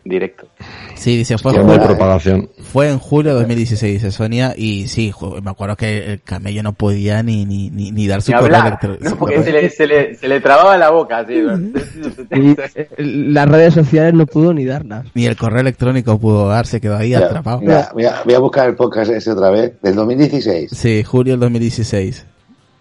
[0.09, 0.47] directo.
[0.95, 2.49] Sí, dice, fue, propagación.
[2.75, 5.13] en julio de 2016, dice Sonia, y sí,
[5.43, 8.57] me acuerdo que el camello no podía ni, ni, ni, ni dar su Ni correo
[8.57, 9.05] hablar, electrónico.
[9.11, 9.17] ¿no?
[9.19, 11.19] porque se le, se, le, se le trababa la boca.
[11.19, 11.35] Así,
[12.31, 15.07] eh, las redes sociales no pudo ni darlas.
[15.15, 17.61] Ni el correo electrónico pudo dar, se quedó ahí Mira, atrapado.
[17.61, 20.71] mira, voy, a, voy a buscar el podcast ese otra vez, del 2016.
[20.73, 22.27] Sí, julio del 2016.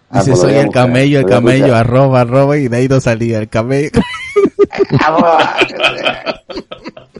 [0.08, 3.38] Ah, Dice, lo soy el camello, el camello, arroba, arroba, y de ahí no salía
[3.38, 3.90] el camello.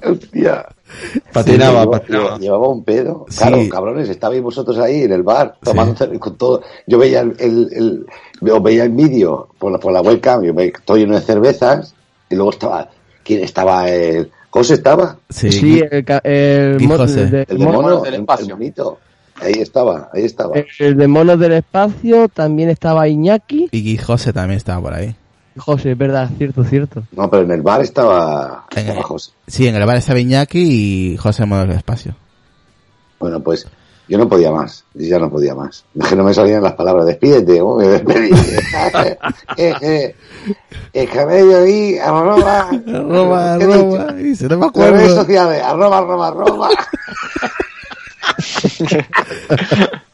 [0.05, 0.67] Hostia.
[1.33, 2.01] Patinaba, Sí, patinaba.
[2.21, 3.27] llevaba, llevaba un pedo.
[3.29, 3.39] Sí.
[3.39, 6.63] Claro, cabrones, estabais vosotros ahí en el bar, tomando con todo.
[6.87, 8.07] Yo veía el, el, el-
[8.41, 11.95] yo veía el vídeo por la, por la webcam, yo veía todo lleno de cervezas,
[12.31, 12.89] y luego estaba,
[13.25, 13.89] ¿quién estaba?
[13.91, 15.17] El, ¿José estaba?
[15.29, 17.23] Sí, Sí, el, ca- el, mo- José.
[17.23, 18.57] el de, El de mono- mono, del el, espacio.
[18.61, 18.99] el.
[19.43, 20.55] Ahí estaba, ahí estaba.
[20.79, 23.69] el de monos del espacio, también estaba Iñaki.
[23.71, 25.15] y José también estaba por ahí.
[25.59, 27.03] José, es verdad, cierto, cierto.
[27.13, 29.33] No, pero en el bar estaba, En estaba el- José.
[29.47, 32.15] Sí, en el bar estaba Iñaki y José Modo del Espacio.
[33.19, 33.67] Bueno, pues
[34.09, 35.85] yo no podía más, yo ya no podía más.
[35.99, 38.31] Es que no me salían las palabras, despídete, ¿cómo me despedí?
[39.57, 40.15] eh, eh,
[40.93, 45.17] el camello ahí, arroba, Arroba, arroba, y se no me Las redes acuerdo.
[45.17, 46.69] sociales, arroba, arroba, arroba.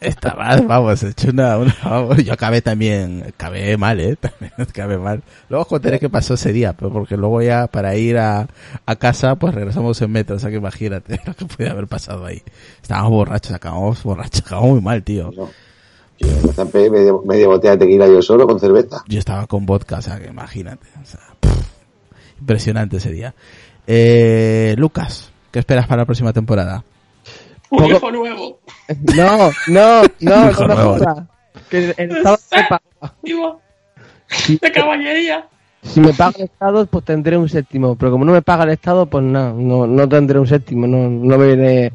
[0.00, 4.98] Estaba, vamos, he hecho una, una- vamos, yo acabé también, acabé mal, eh, también acabé
[4.98, 5.22] mal.
[5.48, 8.46] Luego os contaré qué pasó ese día, pero porque luego ya para ir a,
[8.86, 12.26] a casa, pues regresamos en metro, o sea que imagínate lo que podía haber pasado
[12.26, 12.42] ahí.
[12.82, 15.30] Estábamos borrachos, acabamos borrachos, acabamos muy mal, tío.
[15.36, 15.48] No,
[16.18, 19.02] yo me zampé media, media botella de tequila yo solo con cerveza.
[19.08, 21.60] Yo estaba con vodka, o sea que imagínate, o sea, pff,
[22.40, 23.34] impresionante ese día.
[23.86, 26.84] Eh, Lucas, ¿qué esperas para la próxima temporada?
[27.70, 28.58] Un Poco- hijo nuevo.
[29.16, 31.28] No, no, no, no no.
[31.68, 32.82] Que el Estado me paga.
[34.60, 35.46] De caballería.
[35.82, 37.96] si me paga el Estado, pues tendré un séptimo.
[37.96, 40.86] Pero como no me paga el Estado, pues nada, no, no tendré un séptimo.
[40.86, 41.92] No, no me viene.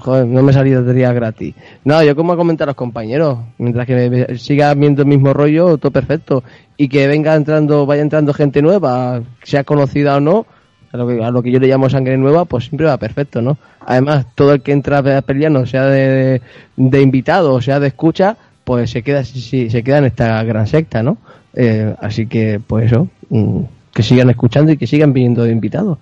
[0.00, 1.54] Joder, no me saldría gratis.
[1.84, 5.78] No, yo como comentar a los compañeros, mientras que me- siga viendo el mismo rollo,
[5.78, 6.42] todo perfecto.
[6.76, 10.44] Y que venga entrando, vaya entrando gente nueva, sea conocida o no,
[10.92, 13.40] a lo que, a lo que yo le llamo sangre nueva, pues siempre va perfecto,
[13.42, 13.56] ¿no?
[13.86, 16.40] Además, todo el que entra a peleando, sea de,
[16.76, 20.66] de invitado o sea de escucha, pues se queda, sí, se queda en esta gran
[20.66, 21.18] secta, ¿no?
[21.54, 23.60] Eh, así que, pues eso, mm,
[23.92, 25.98] que sigan escuchando y que sigan viniendo de invitados.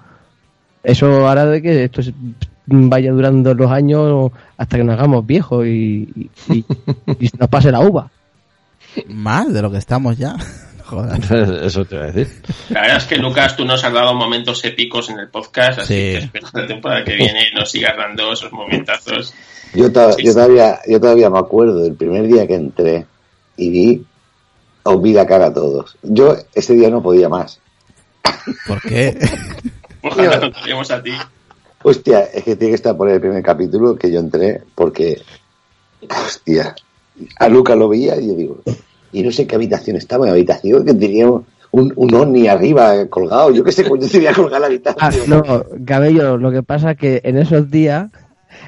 [0.82, 2.02] Eso hará de que esto
[2.66, 6.64] vaya durando los años hasta que nos hagamos viejos y, y, y-
[7.18, 8.10] y nos pase la uva.
[9.08, 10.36] Más de lo que estamos ya.
[10.88, 11.20] Joder.
[11.64, 12.42] Eso te iba a decir.
[12.70, 15.94] La verdad es que Lucas, tú nos has dado momentos épicos en el podcast, así
[15.94, 15.94] Sí.
[16.12, 19.34] que espero que la temporada que viene nos sigas dando esos momentazos.
[19.74, 23.06] Yo, Sí, todavía, yo todavía me acuerdo del primer día que entré
[23.58, 24.06] y vi,
[24.82, 25.96] os vi la cara a todos.
[26.02, 27.60] Yo ese día no podía más.
[28.66, 29.18] ¿Por qué?
[30.02, 31.12] Ojalá nos traemos a ti.
[31.82, 35.20] Hostia, es que tiene que estar por el primer capítulo que yo entré porque,
[36.24, 36.74] hostia,
[37.38, 38.62] a Lucas lo veía y yo digo,
[39.12, 42.96] y no sé qué habitación estaba, en la habitación que tenía un, un ovni arriba
[42.96, 45.28] eh, colgado, yo qué sé, coño tenía colgada la Ah, habitación.
[45.30, 48.10] no, Cabello, lo que pasa es que en esos días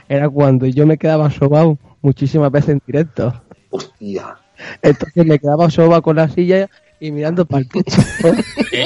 [0.09, 3.43] era cuando yo me quedaba sobao muchísimas veces en directo.
[3.71, 4.37] Hostia,
[4.83, 6.69] Entonces me quedaba soba con la silla
[7.01, 8.01] y mirando para el techo.
[8.73, 8.85] ¿eh?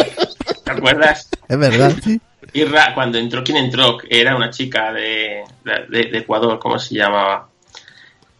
[0.64, 1.28] ¿Te acuerdas?
[1.48, 2.20] Es verdad, sí.
[2.52, 3.98] Irra, cuando entró, ¿quién entró?
[4.08, 7.48] Era una chica de, de, de Ecuador, ¿cómo se llamaba?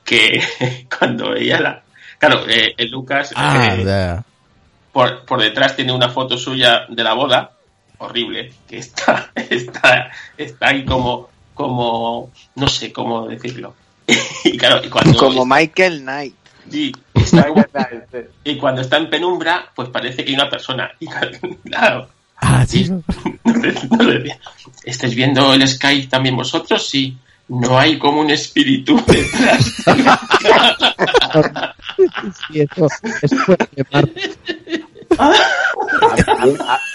[0.05, 0.41] que
[0.99, 1.83] cuando veía la...
[2.27, 4.17] Claro, eh, el Lucas Ah, eh,
[4.93, 7.53] por, por detrás tiene una foto suya de la boda,
[7.99, 13.75] horrible, que está, está, está ahí como, como, no sé cómo decirlo.
[14.45, 16.35] y claro, y cuando, Como Michael Knight.
[16.71, 17.47] sí, está-
[18.45, 20.91] y cuando está en penumbra, pues parece que hay una persona.
[21.01, 22.91] Y claro, Ah, sí.
[22.91, 23.03] no
[24.85, 26.87] ¿estáis viendo el Skype también vosotros?
[26.87, 27.17] Sí.
[27.49, 29.85] No hay como un espíritu detrás.
[32.49, 32.89] Sí, eso,
[33.23, 33.37] eso.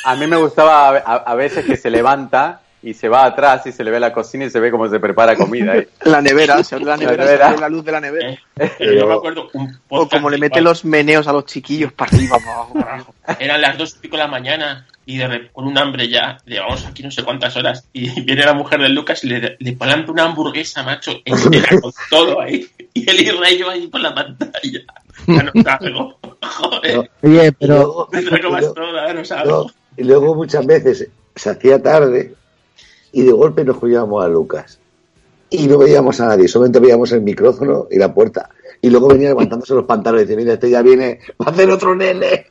[0.06, 3.84] A, mí me gustaba a, veces que se levanta y se va atrás y se
[3.84, 5.76] le ve la cocina y se ve cómo se prepara comida.
[6.04, 7.38] La nevera, se la nevera, nevera.
[7.38, 8.38] se abre la luz de la nevera.
[8.56, 12.16] Pero yo me acuerdo un O como le mete los meneos a los chiquillos para
[12.16, 13.16] arriba, para abajo, para abajo.
[13.38, 16.86] Eran las dos y pico de la mañana y de con un hambre ya, llevamos
[16.86, 20.12] aquí no sé cuántas horas, y viene la mujer de Lucas y le, le planta
[20.12, 24.80] una hamburguesa, macho, entera con todo ahí, y el Israel ahí por la pantalla.
[25.26, 29.66] Ya no salgo, joder, Oye, pero me luego- toda, no No,
[29.98, 32.36] y luego muchas veces se hacía tarde
[33.12, 34.80] y de golpe nos cogíamos a Lucas.
[35.50, 38.52] Y no veíamos a nadie, solamente veíamos el micrófono y la puerta.
[38.80, 41.72] Y luego venía levantándose los pantalones y decía, mira, este ya viene, va a hacer
[41.72, 42.46] otro nene.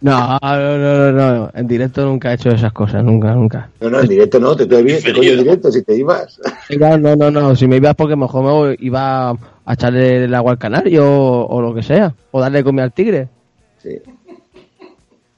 [0.00, 3.68] No, no, no, no, no, en directo nunca he hecho esas cosas, nunca, nunca.
[3.80, 6.40] No, no, en directo no, te bien, te coño en directo si te ibas.
[6.78, 10.34] Ya, No, no, no, si me ibas porque mejor me voy- iba a echarle el
[10.34, 13.28] agua al canario o, o lo que sea, o darle comida al tigre.
[13.82, 13.98] Sí.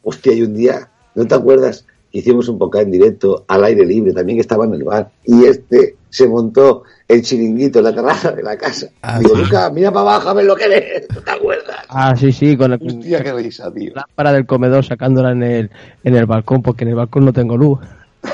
[0.02, 1.86] Hostia, y un día, ¿no te acuerdas?
[2.10, 5.10] que Hicimos un podcast en directo al aire libre, también que estaba en el bar.
[5.24, 8.86] Y este se montó el chiringuito en la terraza de la casa.
[9.02, 9.42] Ah, Digo, sí.
[9.42, 11.06] Lucas, mira para abajo a ver lo que ves.
[11.12, 11.76] ¿No te acuerdas?
[11.88, 13.92] Ah, sí, sí, con el, Hostia, qué risa, tío.
[13.94, 15.70] la lámpara del comedor sacándola en el,
[16.04, 17.80] en el balcón, porque en el balcón no tengo luz.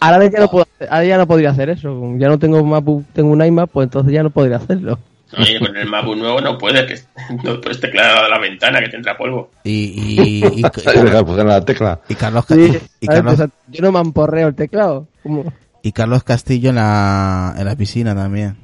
[0.00, 2.14] Ahora ya no, puedo, ahora ya no podría hacer eso.
[2.16, 4.98] Ya no tengo MacBook, tengo un iMac, pues entonces ya no podría hacerlo.
[5.38, 6.94] Oye, con el MacBook nuevo no puede, que
[7.44, 9.50] no puedes teclar a la ventana que tendrá polvo.
[9.64, 12.00] Y, y, y, pues, en la tecla.
[12.08, 13.06] y Carlos, Sí, y.
[13.06, 15.06] Carlos, O sea, yo no me amporreo el teclado.
[15.22, 15.52] ¿Cómo?
[15.82, 18.54] y Carlos Castillo en la, en la piscina también.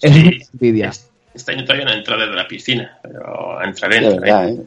[0.00, 0.40] Es Sí.
[0.54, 0.90] envidia.
[1.34, 4.18] Este año todavía no entra desde la piscina, pero entraré, entraré.
[4.20, 4.62] verdad, ¿eh?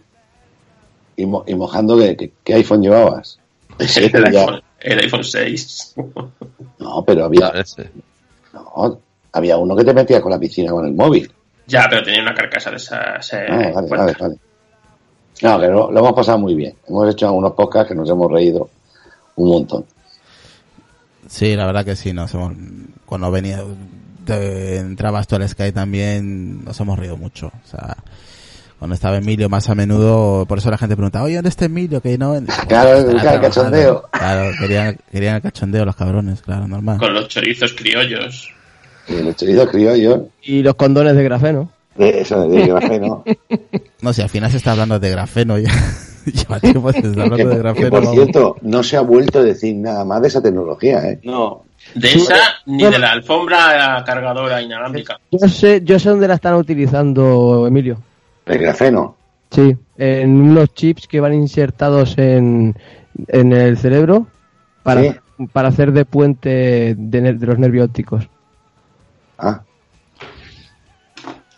[1.17, 3.39] Y, mo- y mojando, ¿qué, qué, qué iPhone llevabas?
[3.79, 5.95] Ese el, ya- iPhone, el iPhone 6.
[6.79, 7.89] No, pero había, Ese.
[8.53, 8.99] no,
[9.36, 11.32] había uno que te metía con la piscina con el móvil.
[11.68, 13.34] ya, pero tenía una carcasa de esas.
[13.34, 14.36] eh, Ah, vale, vale, vale.
[15.41, 16.74] No, que lo, lo hemos pasado muy bien.
[16.88, 18.70] Hemos hecho algunos podcasts que nos hemos reído
[19.36, 19.86] un montón.
[21.28, 22.53] Sí, la verdad que sí, nos hemos,
[23.06, 23.62] cuando venía,
[24.26, 27.48] de, entrabas tú al Sky también, nos hemos reído mucho.
[27.48, 27.98] O sea,
[28.80, 31.99] cuando estaba Emilio más a menudo, por eso la gente pregunta, oye, ¿dónde está Emilio?
[31.99, 32.34] Que no,
[32.68, 34.07] Claro, el cachondeo.
[34.12, 36.98] Claro, querían, querían el cachondeo los cabrones, claro, normal.
[36.99, 38.53] Con los chorizos criollos.
[39.07, 41.69] Y el chorizo criollo, Y los condones de grafeno.
[41.95, 43.23] de eso de grafeno.
[44.02, 45.72] No sé, al final se está hablando de grafeno ya.
[46.26, 47.90] Lleva tiempo se está hablando que, de que, grafeno.
[47.90, 48.14] por vamos.
[48.15, 51.19] cierto, no se ha vuelto a decir nada más de esa tecnología, ¿eh?
[51.23, 51.64] No,
[51.95, 55.19] De esa, ni de la alfombra cargadora inalámbrica.
[55.32, 57.98] Yo sé, yo sé dónde la están utilizando, Emilio.
[58.45, 59.15] El grafeno.
[59.52, 62.76] Sí, en unos chips que van insertados en,
[63.27, 64.27] en el cerebro
[64.84, 65.11] para, Sí.
[65.53, 68.27] para hacer de puente de, de los nervios ópticos.
[69.38, 69.62] Ah.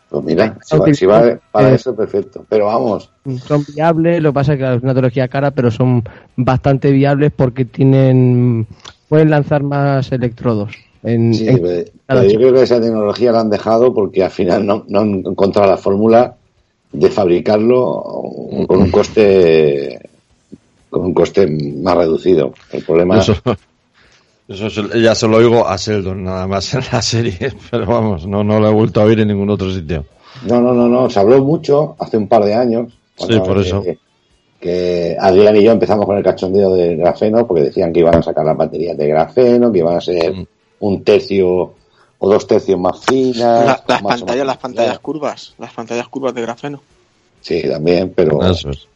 [0.09, 2.45] Pues mira, si va, si va para eso, perfecto.
[2.47, 3.09] Pero vamos,
[3.45, 6.01] Son viables, lo que pasa es que es una tecnología cara, pero son
[6.37, 8.65] bastante viables porque tienen
[9.09, 10.73] pueden lanzar más electrodos.
[11.03, 14.31] En, sí, en pero- pero yo creo que esa tecnología la han dejado porque al
[14.31, 16.35] final no, no han encontrado la fórmula
[16.91, 18.01] de fabricarlo
[18.65, 19.99] con un coste
[20.89, 21.47] con un coste
[21.81, 22.53] más reducido.
[22.71, 23.35] El problema Eso,
[24.47, 28.25] eso se- ya se lo oigo a Sheldon nada más en la serie, pero vamos,
[28.27, 30.05] no, no lo he vuelto a oír en ningún otro sitio.
[30.45, 31.09] No, no, no, no.
[31.09, 32.93] Se habló mucho hace un par de años.
[33.17, 33.81] Sí, por que- eso.
[33.81, 33.97] Que,
[34.59, 38.23] que Adrián y yo empezamos con el cachondeo del grafeno porque decían que iban a
[38.23, 40.45] sacar las baterías de grafeno, que iban a ser Mm.
[40.79, 41.73] un tercio
[42.19, 43.35] o dos tercios más finas.
[43.37, 44.99] La- las más pantallas, más las pantallas finas.
[44.99, 46.81] curvas, las pantallas curvas de grafeno.
[47.41, 48.87] Sí, también, pero Eso es.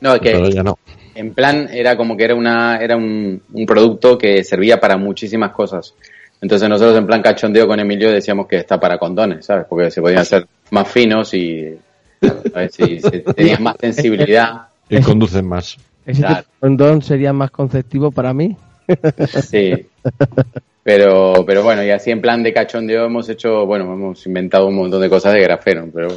[0.00, 0.78] no, es que Pero ya no.
[1.16, 5.52] En plan era como que era una era un, un producto que servía para muchísimas
[5.52, 5.94] cosas.
[6.40, 9.66] Entonces nosotros en plan cachondeo con Emilio decíamos que está para condones, ¿sabes?
[9.68, 11.76] Porque se podían hacer más finos y.
[12.70, 14.68] Si se- tenían más sensibilidad.
[14.88, 15.76] Y conducen más.
[16.06, 16.36] Ese Claro.
[16.36, 18.56] tipo de condón sería más conceptivo para mí.
[19.42, 19.86] Sí.
[20.82, 24.76] Pero, pero bueno, y así en plan de cachondeo hemos hecho, bueno, hemos inventado un
[24.76, 26.08] montón de cosas de grafeno, pero...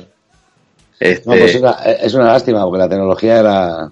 [1.00, 3.92] Este, no, pues es, una, es una lástima porque la tecnología era.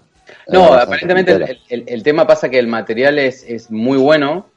[0.49, 4.47] No, aparentemente el, el- el tema pasa que el material es, es muy bueno,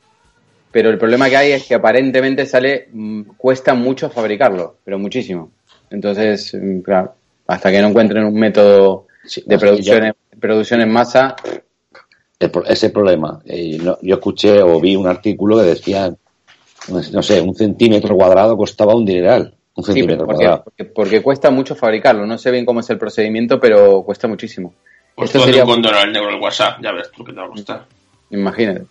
[0.71, 5.51] pero el problema que hay es que aparentemente sale, mm, cuesta mucho fabricarlo, pero muchísimo.
[5.91, 7.15] Entonces, mm, claro,
[7.49, 9.07] hasta que no encuentren un método
[9.47, 11.35] de producción, en, producción en masa,
[12.69, 13.41] ese problema.
[13.45, 16.15] Eh, no- yo escuché o vi un artículo que decía,
[16.89, 19.55] no sé- un centímetro cuadrado costaba un dineral.
[19.75, 20.65] Un sí, centímetro porque, cuadrado.
[20.65, 22.27] porque, porque cuesta mucho fabricarlo.
[22.27, 24.75] No sé bien cómo es el procedimiento, pero cuesta muchísimo.
[25.20, 27.38] Pues Esto todo sería, un condor al negro el WhatsApp, ya ves tú que te
[27.40, 27.84] va a gustar.
[28.30, 28.84] imagínate.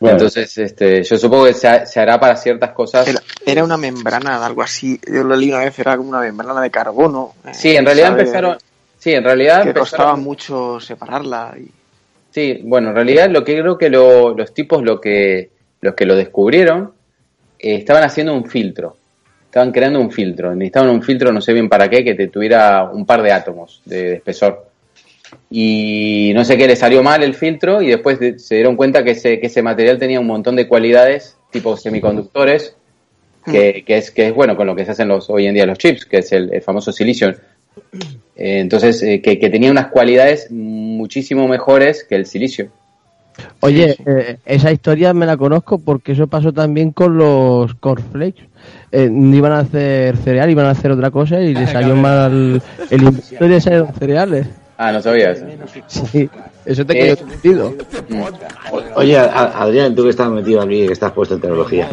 [0.00, 0.16] Bueno.
[0.16, 3.06] Entonces, este, yo supongo que se, ha- se hará para ciertas cosas.
[3.08, 5.00] Era, era una membrana, algo así.
[5.06, 7.32] Yo lo leí una vez, era como una membrana de carbono.
[7.46, 8.20] eh, Sí, en realidad ¿sabe?
[8.22, 8.58] empezaron.
[8.98, 11.54] Sí, en realidad Que empezaron- costaba mucho separarla.
[11.58, 11.68] Y...
[12.32, 15.50] Sí, bueno, en realidad lo que creo que lo- los tipos lo que
[15.80, 16.92] los que lo descubrieron
[17.58, 18.96] eh, estaban haciendo un filtro.
[19.46, 20.54] Estaban creando un filtro.
[20.54, 23.80] Necesitaban un filtro, no sé bien para qué, que te tuviera un par de átomos
[23.84, 24.63] de, de espesor.
[25.56, 29.04] Y no sé qué le salió mal el filtro y después de- se dieron cuenta
[29.04, 32.74] que ese, que ese material tenía un montón de cualidades, tipo semiconductores,
[33.44, 35.64] que, que es, que es bueno con lo que se hacen los, hoy en día
[35.64, 37.28] los chips, que es el, el famoso silicio.
[38.36, 42.70] Eh, entonces, eh, que, que tenía unas cualidades muchísimo mejores que el silicio.
[43.60, 48.42] Oye, eh, esa historia me la conozco porque eso pasó también con los cornflakes.
[48.90, 52.60] Eh, iban a hacer cereal, iban a hacer otra cosa y le salió mal
[52.90, 53.02] el
[53.40, 54.48] y le salieron cereales.
[54.76, 55.44] Ah, no sabía eso.
[55.86, 56.28] Sí,
[56.66, 57.74] eso te Eh, quedó sentido.
[58.96, 61.88] Oye, a- Adrián, tú que estás metido aquí, que estás puesto en tecnología,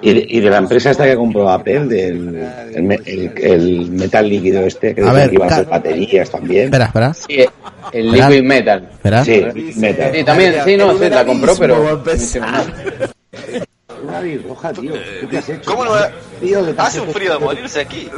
[0.00, 2.42] y de, y de la empresa esta que compró Apple, del
[2.74, 5.66] el, me- el- el metal líquido este, que A decían ver, que iban a hacer
[5.66, 6.64] baterías también.
[6.64, 7.14] Espera, espera.
[7.14, 7.44] Sí,
[7.92, 8.30] el ¿Verdad?
[8.30, 8.88] liquid metal.
[8.92, 9.24] Espera.
[9.24, 9.44] Sí,
[9.76, 10.12] metal.
[10.14, 12.02] Sí, también, sí, no, sí, la compró, pero.
[14.04, 14.92] Una roja, tío.
[15.20, 15.70] ¿Qué te has hecho?
[15.70, 15.92] ¿Cómo no?
[16.40, 18.08] Tío, Hace un frío de morirse aquí.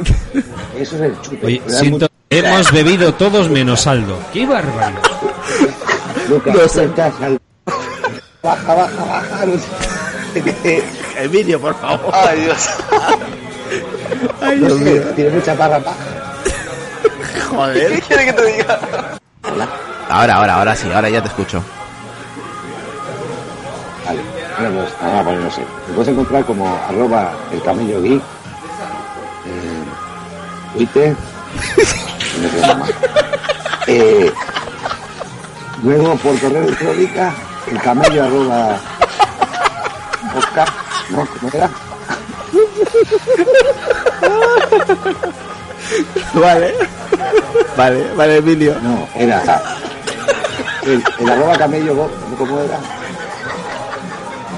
[0.79, 1.45] Eso es el chute.
[1.45, 4.17] Oye, siento, hemos bebido todos menos Aldo.
[4.33, 5.01] ¡Qué barbaridad!
[5.01, 7.39] mucho- Lucas, suelta, sal-
[8.41, 9.45] Baja, baja, baja.
[9.45, 10.83] no sé.
[11.17, 12.11] El vídeo, por favor.
[12.13, 12.69] Ay, Dios.
[14.41, 15.01] Ay, No Dios sé, mío.
[15.15, 15.97] Tiene mucha barra baja.
[17.33, 18.01] ¿Qué Joder.
[18.01, 18.79] quiere que te diga?
[20.09, 21.63] Ahora, ahora, ahora sí, ahora ya te escucho.
[24.05, 24.19] Vale,
[24.59, 25.61] bueno, pues nada, pues no sé.
[25.87, 29.83] Te puedes encontrar como arroba el camello geek, eh,
[30.75, 31.15] Twitter,
[33.87, 34.31] Eh,
[35.83, 37.31] luego por correo electrónica,
[37.69, 38.79] el camello arroba
[40.35, 40.67] Oscar,
[41.11, 41.23] ¿no?
[41.27, 41.69] ¿Cómo era?
[46.33, 46.73] Vale.
[47.77, 48.75] Vale, vale, Emilio.
[48.81, 49.61] No, era
[50.83, 52.79] el, el arroba camello, ¿cómo era?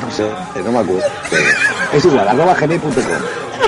[0.02, 0.30] No sé,
[0.64, 1.04] no me acuerdo.
[1.94, 2.94] Es igual, arroba gmail.com.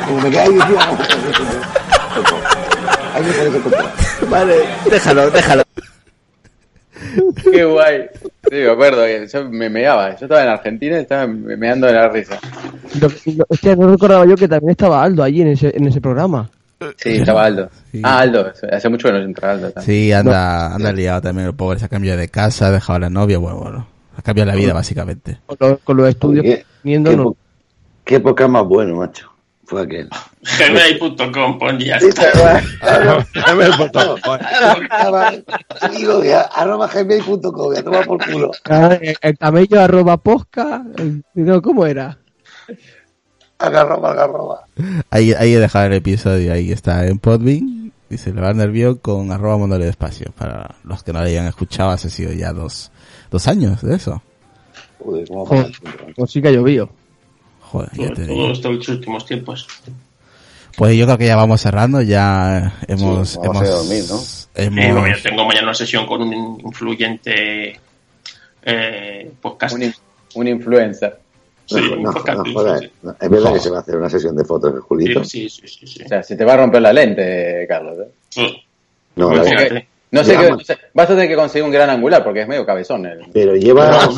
[0.07, 2.68] Como me arroba gmail.com.
[3.13, 4.29] Ahí me puedes.
[4.29, 4.55] Vale,
[4.89, 5.63] déjalo, déjalo.
[7.51, 8.01] Qué guay.
[8.49, 10.09] Sí, me acuerdo yo me meaba.
[10.17, 12.37] Yo estaba en Argentina y estaba me- meando de la risa.
[12.99, 16.01] Lo- lo- hostia, no recordaba yo que también estaba Aldo allí en ese, en ese
[16.01, 16.49] programa.
[16.97, 17.69] Sí, estaba Aldo.
[17.91, 18.01] Sí.
[18.03, 18.51] Ah, Aldo.
[18.71, 19.71] Hace mucho que no entra Aldo.
[19.71, 19.85] también.
[19.85, 21.79] Sí, anda, anda liado también el pobre.
[21.79, 23.37] Se ha cambiado de casa, ha dejado a la novia.
[23.37, 23.87] Bueno, bueno.
[24.17, 25.37] Ha cambiado la vida, básicamente.
[25.45, 26.43] Con, los- con los estudios
[26.83, 27.37] qué, no- po-
[28.03, 29.29] qué poca más bueno, macho.
[29.65, 30.09] Fue aquel.
[30.41, 32.61] Gmail.com, pon ya está.
[35.97, 38.51] Digo que arroba gmail.com, ya toma por culo.
[39.01, 40.83] El, el camello arroba posca.
[41.33, 42.17] no, ¿Cómo era?
[43.57, 44.65] Agarroba, agarroba.
[45.09, 46.53] Ahí, ahí he dejado el episodio.
[46.53, 47.91] Ahí está en Podbean.
[48.09, 50.31] Dice Levar Nervio con arroba mundo del espacio.
[50.37, 52.91] Para los que no lo hayan escuchado, hace sido ya dos,
[53.29, 54.21] dos años de eso.
[55.03, 55.71] Joder, cómo Joder,
[56.15, 56.89] pues sí que ha llovido.
[57.61, 58.51] Joder, ya te todo digo.
[58.51, 59.67] estos últimos tiempos.
[60.75, 62.01] Pues yo creo que ya vamos cerrando.
[62.01, 64.19] Ya hemos, Sí, a dormir, ¿no?
[64.55, 67.79] Hemos, yo tengo mañana una sesión con un influyente
[68.63, 69.75] eh, podcast.
[69.75, 69.93] Un, in-
[70.35, 71.19] un influencer.
[71.65, 72.43] Sí, No, no,
[73.03, 75.23] no, Es verdad que se va a hacer una sesión de fotos de Julito.
[75.23, 76.03] Sí, sí, sí, sí, sí.
[76.03, 77.97] O sea, se te va a romper la lente, Carlos.
[77.99, 78.11] ¿eh?
[78.29, 78.63] Sí.
[79.15, 80.35] No, la Pues sé, no sé,
[80.93, 83.05] vas a tener que conseguir un gran angular porque es medio cabezón.
[83.05, 84.09] el- Pero lleva.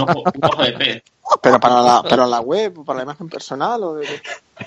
[1.41, 4.06] Pero para la, pero la web, para la imagen personal o de...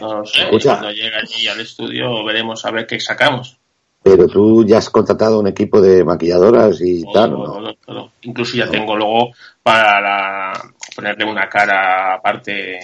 [0.01, 0.43] No lo sé.
[0.43, 0.71] Escucha.
[0.79, 3.59] Cuando llegue allí al estudio veremos a ver qué sacamos.
[4.03, 7.53] Pero tú ya has contratado un equipo de maquilladoras y tal, ¿o Todo, no?
[7.55, 8.11] todo, todo.
[8.23, 9.31] Incluso ya tengo luego
[9.63, 10.61] para la-
[10.95, 12.81] ponerle una cara aparte,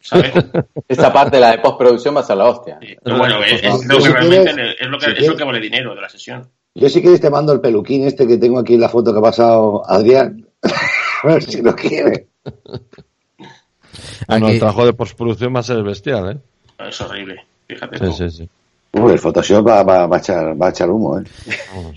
[0.00, 0.32] ¿sabes?
[0.88, 2.78] Esta parte, la de postproducción, va a ser la hostia.
[2.80, 5.44] Sí, Pero bueno, es, es lo que realmente es lo que, si es lo que
[5.44, 6.48] vale dinero de la sesión.
[6.74, 9.18] Yo si quieres te mando el peluquín este que tengo aquí en la foto que
[9.18, 10.46] ha pasado Adrián.
[11.24, 12.28] A ver si lo quiere.
[14.28, 16.86] Bueno, Aquí- el trabajo de postproducción va a ser bestial, ¿eh?
[16.88, 17.36] Es horrible,
[17.68, 18.12] fíjate Sí, tú.
[18.12, 18.48] sí, sí.
[18.94, 21.24] Uy, el Photoshop va, va, va a, echar, va a echar humo, ¿eh?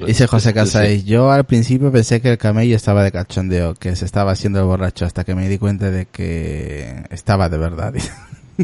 [0.08, 4.06] Dice José Casais, yo al principio pensé que el camello estaba de cachondeo, que se
[4.06, 7.94] estaba haciendo el borracho, hasta que me di cuenta de que estaba de verdad.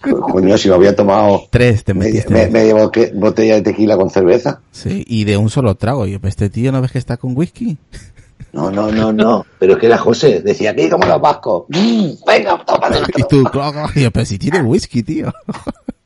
[0.00, 2.32] Coño, si me había tomado Tres te media, metiste.
[2.32, 4.60] me- media boque- botella de tequila con cerveza.
[4.70, 6.06] Sí, y de un solo trago.
[6.06, 7.76] Yo, pues este tío no ves que está con whisky.
[8.52, 9.46] No, no, no, no.
[9.58, 10.40] Pero es que era José.
[10.42, 11.64] Decía, aquí como los vascos.
[11.68, 13.00] Mm, venga, tómale.
[13.16, 13.44] Y tú,
[14.12, 15.32] pero si tiene whisky, tío.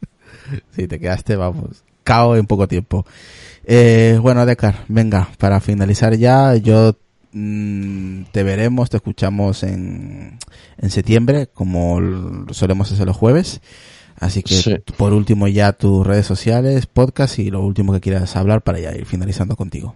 [0.76, 3.06] sí, te quedaste, vamos, cao en poco tiempo.
[3.64, 6.94] Eh, bueno, Decar, venga, para finalizar ya, yo
[7.32, 10.38] mm, te veremos, te escuchamos en,
[10.78, 11.98] en septiembre, como
[12.52, 13.60] solemos hacer los jueves.
[14.18, 14.76] Así que, Sí.
[14.96, 18.94] por último, ya tus redes sociales, podcast y lo último que quieras hablar para ya
[18.94, 19.94] ir finalizando contigo.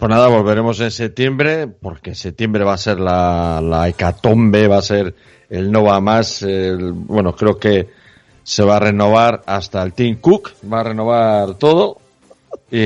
[0.00, 4.82] Pues nada, volveremos en septiembre, porque septiembre va a ser la, la hecatombe, va a
[4.82, 5.14] ser
[5.50, 6.42] el no va más.
[6.42, 7.88] el- bueno, creo que
[8.42, 11.98] se va a renovar hasta el Team Cook, va a renovar todo
[12.70, 12.78] y,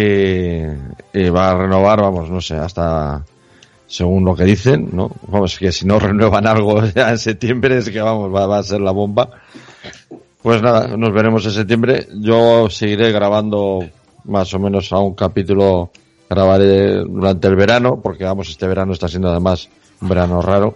[1.12, 3.24] y va a renovar, vamos, no sé, hasta
[3.86, 5.10] según lo que dicen, ¿no?
[5.28, 8.62] Vamos, que si no renuevan algo ya en septiembre es que vamos, va, va a
[8.64, 9.30] ser la bomba.
[10.42, 12.08] Pues nada, nos veremos en septiembre.
[12.20, 13.84] Yo seguiré grabando
[14.24, 15.90] más o menos a un capítulo,
[16.28, 19.68] grabaré durante el verano, porque vamos, este verano está siendo además
[20.00, 20.74] un verano raro.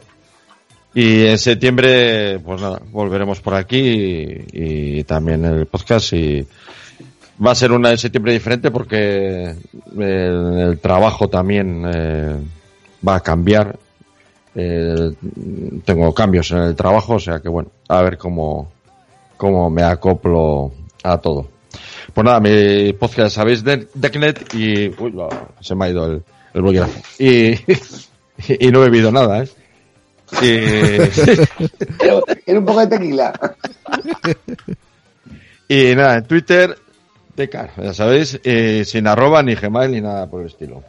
[0.94, 6.46] Y en septiembre, pues nada, volveremos por aquí y, también el podcast y
[7.44, 9.54] va a ser una de septiembre diferente porque
[9.96, 12.36] el, el trabajo también eh,
[13.06, 13.78] va a cambiar.
[14.54, 15.12] Eh,
[15.84, 18.72] tengo cambios en el trabajo, o sea que bueno, a ver cómo,
[19.36, 20.72] cómo me acoplo
[21.04, 21.48] a todo.
[22.18, 25.14] Pues nada, mi podcast sabéis de Decknet y uy,
[25.60, 27.00] se me ha ido el, el bolígrafo.
[27.16, 27.50] Y,
[28.58, 29.48] y no he bebido nada, ¿eh?
[30.42, 30.46] Y,
[32.44, 33.32] era un poco de tequila.
[35.68, 36.76] y nada, en Twitter,
[37.36, 40.82] Decar, ya sabéis, eh, sin arroba ni Gmail ni nada por el estilo.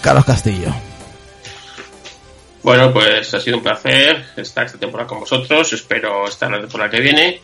[0.00, 0.87] Carlos Castillo.
[2.68, 5.72] Bueno, pues ha sido un placer estar esta temporada con vosotros.
[5.72, 7.40] Espero estar la temporada que viene.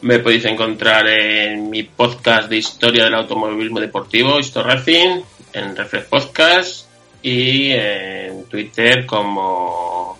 [0.00, 5.20] Me podéis encontrar en mi podcast de historia del automovilismo deportivo, Histo Racing,
[5.52, 6.86] en Reflex Podcast
[7.20, 10.18] y en Twitter como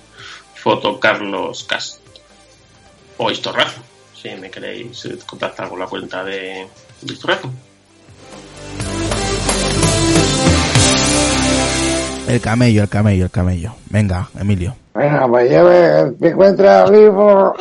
[0.56, 2.02] Fotocarloscast
[3.16, 3.80] o Histo Racing,
[4.20, 6.68] si me queréis contactar con la cuenta de,
[7.00, 7.26] de Histo
[12.28, 13.74] El camello, el camello, el camello.
[13.90, 14.74] Venga, Emilio.
[14.94, 17.54] Venga, pues lleve, me encuentra vivo.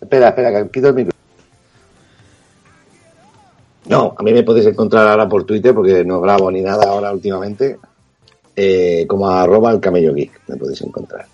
[0.00, 1.12] espera, espera, que quito el micro.
[3.86, 7.12] No, a mí me podéis encontrar ahora por Twitter porque no grabo ni nada ahora
[7.12, 7.78] últimamente.
[8.54, 11.26] Eh, como arroba el camello geek, me podéis encontrar.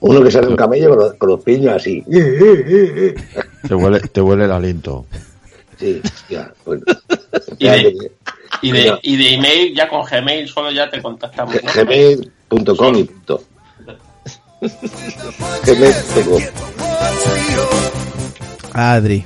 [0.00, 2.02] Uno que sale un camello con los, con los piños así.
[3.66, 5.06] Te huele, te huele el aliento.
[5.84, 6.00] Sí,
[6.30, 6.82] ya, bueno.
[7.58, 8.10] Y de,
[8.62, 11.54] y, de, y de email, ya con Gmail solo ya te contactamos.
[11.54, 11.72] ¿no?
[11.74, 13.42] gmail.com y punto.
[15.66, 16.42] Gmail.com.
[18.72, 19.24] Adri.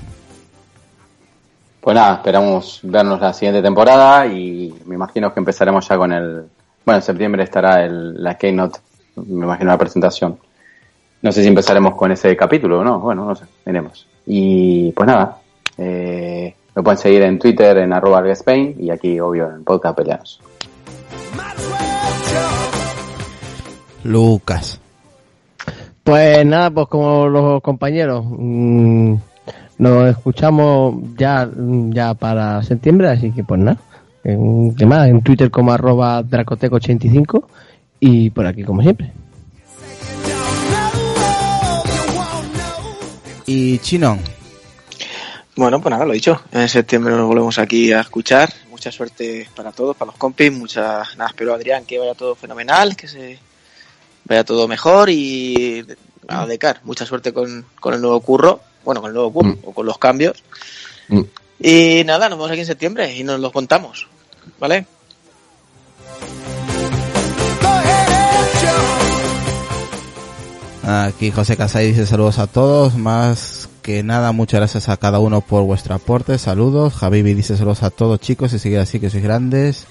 [1.81, 6.45] Pues nada, esperamos vernos la siguiente temporada y me imagino que empezaremos ya con el...
[6.85, 8.81] Bueno, en septiembre estará el, la Keynote,
[9.17, 10.39] me imagino la presentación.
[11.23, 14.07] No sé si empezaremos con ese capítulo o no, bueno, no sé, veremos.
[14.27, 15.39] Y pues nada,
[15.79, 19.97] eh, lo pueden seguir en Twitter en arroba Spain y aquí, obvio, en el podcast
[19.97, 20.41] Peleanos.
[24.05, 24.81] Lucas.
[26.05, 29.15] Pues nada, pues como los compañeros, mmm,
[29.79, 33.79] nos escuchamos ya, mm, ya para septiembre, así que pues nada.
[34.25, 35.09] En, ¿qué más?
[35.09, 37.45] en Twitter como arroba dracoteco85
[38.01, 39.13] y por aquí como siempre.
[43.47, 44.19] Y Chino.
[45.59, 46.41] Bueno, pues nada, lo dicho.
[46.53, 48.49] En septiembre nos volvemos aquí a escuchar.
[48.71, 50.53] Mucha suerte para todos, para los compis.
[50.53, 53.41] Muchas, nada, espero Adrián que vaya todo fenomenal, que se
[54.25, 55.85] vaya todo mejor y
[56.29, 58.61] a Decar, mucha suerte con, con el nuevo curro.
[58.85, 60.45] Bueno, con el nuevo curro o con los cambios.
[61.09, 61.23] Mm.
[61.59, 64.07] Y nada, nos vemos aquí en septiembre y nos lo contamos.
[64.61, 64.87] ¿Vale?
[70.85, 72.95] Aquí José Casay dice saludos a todos.
[72.95, 76.37] Más que nada, muchas gracias a cada uno por vuestro aporte.
[76.37, 76.93] Saludos.
[76.93, 79.87] Javibi dice saludos a todos chicos y sigue así que sois grandes.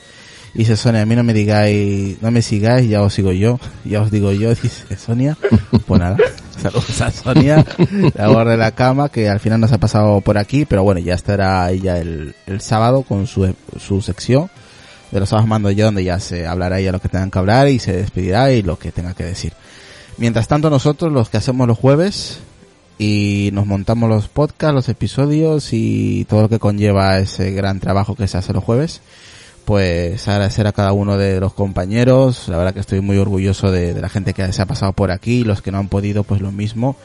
[0.54, 3.60] Y dice Sonia, a mí no me digáis, no me sigáis, ya os sigo yo,
[3.86, 5.36] ya os digo yo, dice Sonia.
[5.88, 6.16] Pues nada,
[6.62, 7.66] saludos a Sonia,
[8.14, 11.00] la gorra de la cama, que al final nos ha pasado por aquí, pero bueno,
[11.00, 14.52] ya estará ella el, el sábado con su, su sección.
[15.12, 17.68] de los sábados mando yo, donde ya se hablará ya lo que tengan que hablar
[17.68, 19.54] y se despedirá y lo que tenga que decir.
[20.20, 22.42] Mientras tanto nosotros los que hacemos los jueves
[22.98, 28.16] y nos montamos los podcasts, los episodios y todo lo que conlleva ese gran trabajo
[28.16, 29.02] que se hace los jueves,
[29.66, 33.94] pues agradecer a cada uno de los compañeros, la verdad que estoy muy orgulloso de,
[33.94, 36.42] de la gente que se ha pasado por aquí, los que no han podido pues
[36.42, 36.96] lo mismo.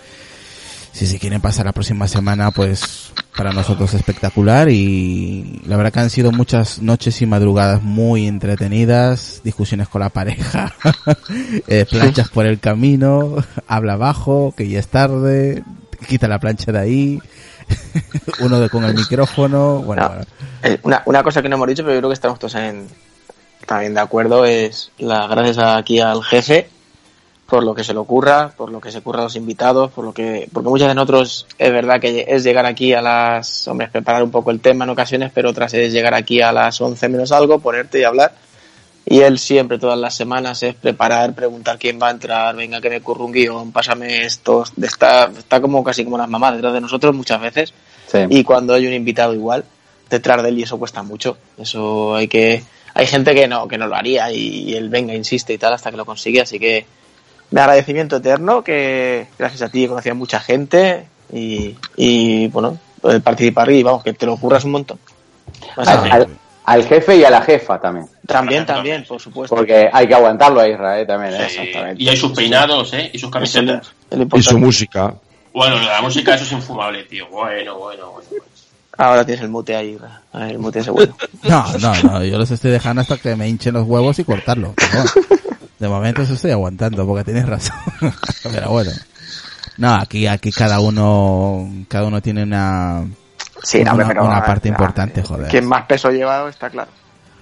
[0.93, 6.01] Si se quieren pasar la próxima semana, pues para nosotros espectacular y la verdad que
[6.01, 10.75] han sido muchas noches y madrugadas muy entretenidas, discusiones con la pareja,
[11.67, 13.37] eh, planchas por el camino,
[13.67, 15.65] habla bajo, que ya es tarde,
[16.07, 17.23] quita la plancha de ahí,
[18.41, 20.13] uno de con el micrófono, bueno.
[20.63, 22.87] Eh, Una, una cosa que no hemos dicho, pero yo creo que estamos todos en,
[23.67, 26.69] también de acuerdo, es las gracias aquí al jefe
[27.53, 30.07] por lo que se le ocurra, por lo que se ocurra a los invitados, por
[30.07, 33.91] lo que, porque muchas de nosotros es verdad que es llegar aquí a las, hombres,
[33.91, 37.11] preparar un poco el tema en ocasiones, pero otras es llegar aquí a las 11
[37.11, 38.33] menos algo, ponerte y hablar.
[39.05, 42.89] Y él siempre, todas las semanas, es preparar, preguntar quién va a entrar, venga que
[42.89, 46.81] me curro un guion, pásame esto, está, está como casi como las mamás detrás de
[46.81, 47.75] nosotros muchas veces.
[48.31, 49.65] Y cuando hay un invitado igual,
[50.09, 51.37] detrás de él y eso cuesta mucho.
[51.59, 52.63] Eso hay que,
[52.95, 55.91] hay gente que no, que no lo haría y él venga, insiste y tal hasta
[55.91, 56.87] que lo consigue, así que
[57.51, 62.79] de agradecimiento eterno que gracias a ti he conocido a mucha gente y, y bueno,
[63.01, 64.99] poder participar y vamos, que te lo ocurras un montón.
[65.77, 66.29] Al, al-
[66.65, 68.07] al jefe y a la jefa también.
[68.27, 69.55] También, también, por supuesto.
[69.55, 71.35] Porque hay que aguantarlo a Israel también.
[71.35, 71.95] ¿eh?
[71.99, 73.11] Y hay sus peinados, ¿eh?
[73.13, 73.93] Y sus camisetas.
[74.35, 75.15] Y su música.
[75.53, 77.29] Bueno, la música, eso es infumable, tío.
[77.29, 78.45] Bueno, bueno, bueno.
[78.97, 81.17] Ahora tienes el mute ahí, ver, el mute ese bueno.
[81.43, 84.75] No, no, no, yo los estoy dejando hasta que me hinchen los huevos y cortarlo.
[85.79, 87.77] de momento eso estoy aguantando porque tienes razón.
[88.43, 88.93] Pero bueno.
[89.79, 93.05] No, aquí, aquí cada uno, cada uno tiene una,
[93.63, 95.49] Sí, una, no, hombre, pero, una ah, parte importante, joder.
[95.49, 96.91] Quien más peso lleva está claro.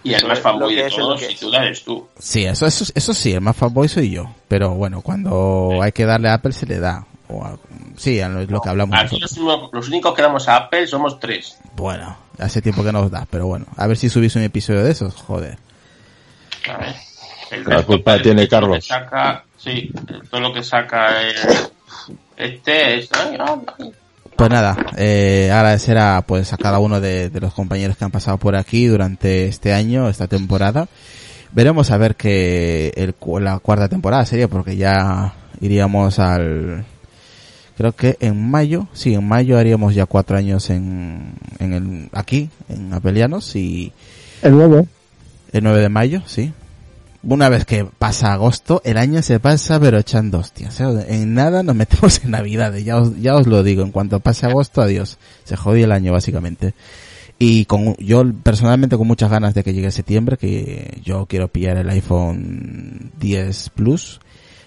[0.03, 1.41] Y el más fanboy de todos, sin es.
[1.41, 2.09] duda, eres tú.
[2.19, 4.25] Sí, eso, eso, eso sí, el más fanboy soy yo.
[4.49, 7.05] Pero bueno, cuando hay que darle a Apple se le da.
[7.29, 7.59] O a-
[7.97, 10.57] sí, a lo, es lo que hablamos Aquí los, únicos- los únicos que damos a
[10.57, 11.57] Apple somos tres.
[11.77, 13.67] Bueno, hace tiempo que nos da, pero bueno.
[13.77, 15.59] A ver si subís un episodio de esos, joder.
[16.73, 16.95] A ver.
[17.51, 18.87] El La culpa tiene Carlos.
[18.87, 19.91] saca, sí,
[20.31, 21.37] todo lo que saca el-
[22.37, 23.11] este es.
[23.13, 23.93] ay, ay, ay.
[24.41, 28.11] Pues nada, eh, agradecer a pues a cada uno de, de los compañeros que han
[28.11, 30.89] pasado por aquí durante este año, esta temporada.
[31.53, 33.15] Veremos a ver que el,
[33.45, 36.87] la cuarta temporada sería porque ya iríamos al
[37.77, 42.49] creo que en mayo, sí, en mayo haríamos ya cuatro años en, en el, aquí,
[42.71, 43.93] en Apelianos y
[44.41, 44.87] El nuevo.
[45.53, 46.55] el 9 de mayo, sí.
[47.23, 50.81] Una vez que pasa agosto, el año se pasa pero echando hostias.
[50.81, 50.87] ¿eh?
[51.09, 53.83] En nada nos metemos en Navidad, ya os, ya os lo digo.
[53.83, 55.19] En cuanto pase agosto, adiós.
[55.45, 56.73] Se jodió el año básicamente.
[57.39, 61.77] Y con, yo personalmente con muchas ganas de que llegue septiembre, que yo quiero pillar
[61.77, 64.21] el iPhone 10 Plus.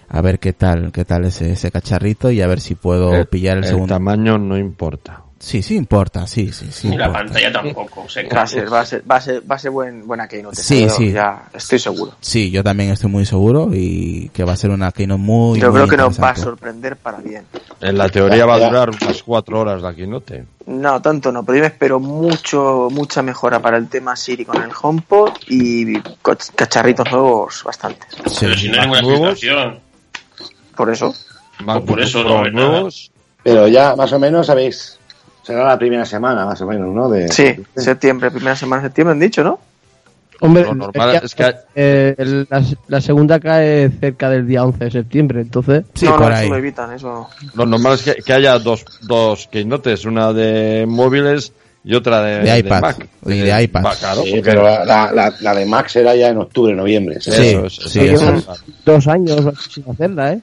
[0.08, 3.26] A ver qué tal, qué tal ese, ese cacharrito y a ver si puedo El-
[3.26, 3.94] pillar el, el segundo.
[3.94, 5.23] tamaño no importa.
[5.38, 6.88] Sí, sí importa, sí, sí, sí.
[6.88, 7.24] Y la importa.
[7.24, 8.02] pantalla tampoco.
[8.02, 10.06] o sea, Va a ser, va a ser, va a ser, va a ser buen,
[10.06, 10.56] buena keynote.
[10.56, 11.12] Sí, sí.
[11.12, 12.14] Ya estoy seguro.
[12.20, 15.70] Sí, yo también estoy muy seguro y que va a ser una keynote muy, Yo
[15.70, 17.44] muy creo que nos va a sorprender para bien.
[17.80, 20.44] En la teoría va a durar unas cuatro horas la keynote.
[20.66, 24.62] No, tanto no, pero yo me espero mucho, mucha mejora para el tema Siri con
[24.62, 26.00] el HomePod y
[26.54, 28.08] cacharritos nuevos bastantes.
[28.26, 28.36] Sí.
[28.40, 29.40] Pero si no hay ninguna nuevos.
[29.40, 29.80] filtración.
[30.74, 31.14] Por eso.
[31.86, 33.10] Por eso no nuevos.
[33.42, 34.98] Pero ya más o menos sabéis,
[35.44, 37.08] será la primera semana más o menos, ¿no?
[37.08, 39.58] De, Sí, septiembre, primera semana de septiembre han dicho, ¿no?
[40.40, 44.46] Hombre, Lo normal es que, es que- eh, el- la, la segunda cae cerca del
[44.46, 45.84] día 11 de septiembre, entonces...
[45.94, 46.44] Sí, no, por no, ahí.
[46.44, 47.28] eso lo evitan, eso.
[47.54, 51.52] Lo normal es que, que haya dos, dos keynotes, una de móviles
[51.84, 52.80] y otra de, De iPad.
[52.80, 53.08] Mac.
[53.26, 53.84] Y de iPad.
[53.84, 57.20] Va, claro, Sí, pero la, la, la- la de Max será ya en octubre, noviembre.
[57.20, 58.42] Sí, Eso sí, eso.
[58.84, 59.40] Dos años
[59.70, 60.40] sin hacerla, ¿eh?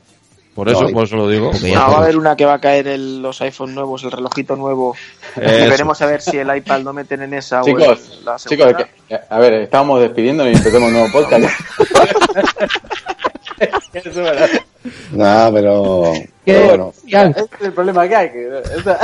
[0.53, 1.52] Por eso, No, por eso lo digo.
[1.52, 4.11] Porque ya va a haber una que va a caer el- los iPhone nuevos, el
[4.11, 4.95] relojito nuevo.
[5.38, 8.73] Veremos a ver si el iPad lo meten en esa o Chicos, en la chicos,
[8.73, 11.45] que- que- a ver, estábamos despidiendo y empezamos un nuevo podcast.
[15.12, 16.53] No, pero, ¿Qué?
[16.53, 16.94] pero bueno.
[17.06, 17.30] Ese
[17.60, 18.30] es el problema que hay.
[18.32, 18.99] Que, o sea,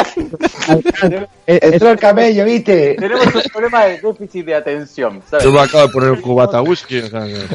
[1.46, 2.96] Entró el camello, ¿viste?
[3.00, 5.22] tenemos un problema de déficit de atención.
[5.30, 5.46] ¿sabes?
[5.46, 7.00] Yo me acabo de poner un cubata whisky.
[7.00, 7.46] o sea que-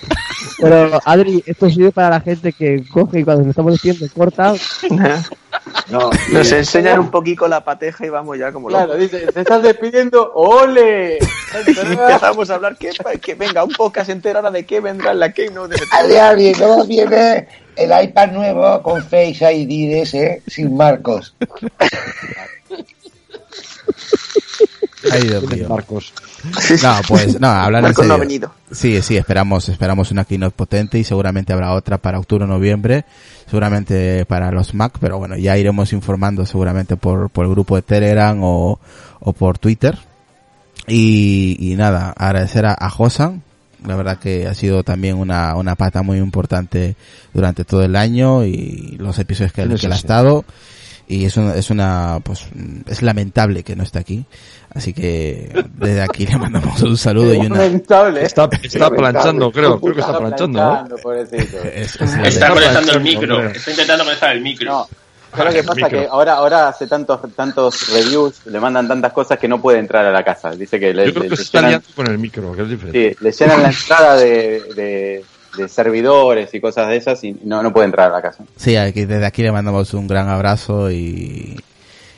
[0.61, 4.55] pero Adri, esto sirve para la gente que coge y cuando nos estamos diciendo corta,
[5.91, 9.01] No, Nos enseñan un poquito la pateja y vamos ya como Claro, locos.
[9.01, 11.19] dice, te estás despidiendo, ¡ole!
[11.67, 12.91] Empezamos a hablar que,
[13.21, 15.75] que venga un podcast entero ahora de qué vendrá en la Keynote.
[15.75, 17.47] de- Adrián, y luego viene
[17.77, 21.35] el iPad nuevo con Face ID de ese, sin marcos.
[25.11, 25.69] Ay, Dios mío.
[25.69, 26.13] Marcos.
[26.83, 28.15] No, pues no, hablar en Marco no serio.
[28.15, 28.55] ha venido.
[28.71, 33.05] Sí, sí, esperamos, esperamos una keynote potente y seguramente habrá otra para octubre o noviembre,
[33.47, 37.83] seguramente para los Mac, pero bueno, ya iremos informando seguramente por, por el grupo de
[37.83, 38.79] Telegram o,
[39.21, 39.99] o por Twitter.
[40.87, 43.43] Y, y nada, agradecer a, a Josan,
[43.87, 46.97] la verdad que ha sido también una, una pata muy importante
[47.33, 49.87] durante todo el año y los episodios que, él ha sí.
[49.87, 50.45] estado
[51.09, 52.47] y es una, es una pues
[52.87, 54.25] es lamentable que no esté aquí
[54.73, 58.23] así que desde aquí le mandamos un saludo y una Lamentable.
[58.25, 59.79] Está, está planchando, creo.
[59.81, 60.97] Creo que está planchando, ¿no?
[61.03, 61.59] pobrecito.
[61.65, 63.37] es- es Está conectando el micro.
[63.37, 63.53] hombre.
[63.57, 64.71] Está intentando conectar el micro.
[64.73, 64.89] No,
[65.37, 65.81] ¿sabes lo que pasa?
[65.87, 66.01] Micro.
[66.01, 70.05] Que ahora, ahora hace tantos, tantos reviews, le mandan tantas cosas que no puede entrar
[70.07, 70.51] a la casa.
[70.53, 72.53] Dice que le, Yo creo le- que le se está llenan, liando con el micro,
[72.55, 73.11] que es diferente.
[73.19, 75.25] sí, le llenan la entrada de, de,
[75.57, 78.45] de servidores y cosas de esas y no, no puede entrar a la casa.
[78.57, 81.59] sí aquí, desde aquí le mandamos un gran abrazo y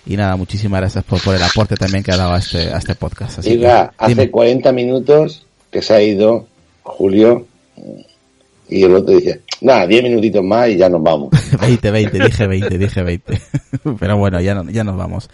[0.07, 2.77] y nada muchísimas gracias por, por el aporte también que ha dado a este a
[2.77, 4.23] este podcast así Diga, que, dime.
[4.25, 6.47] hace 40 minutos que se ha ido
[6.83, 7.47] Julio
[8.79, 11.31] y el otro dice, nada, 10 minutitos más y ya nos vamos.
[11.61, 13.41] 20, 20, dije 20, dije 20.
[13.99, 15.31] Pero bueno, ya, no- ya nos vamos.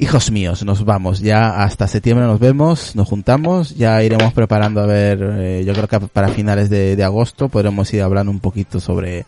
[0.00, 1.20] Hijos míos, nos vamos.
[1.20, 3.74] Ya hasta septiembre nos vemos, nos juntamos.
[3.76, 7.92] Ya iremos preparando a ver, eh, yo creo que para finales de, de agosto podremos
[7.94, 9.24] ir hablando un poquito sobre...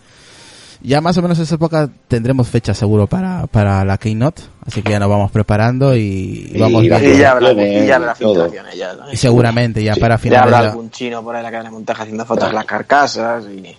[0.83, 4.43] Ya más o menos en esa época tendremos fecha seguro para, para la Keynote.
[4.67, 7.07] Así que ya nos vamos preparando y, Y vamos viendo.
[7.09, 8.35] Y ya habrá, y ya habrá todo.
[8.35, 8.77] filtraciones.
[8.77, 9.13] Ya, ¿no?
[9.13, 10.01] Y seguramente ya Sí.
[10.01, 12.49] para Ya finales habrá algún chino por ahí en la cadena de montaje haciendo fotos
[12.49, 13.77] de las carcasas y...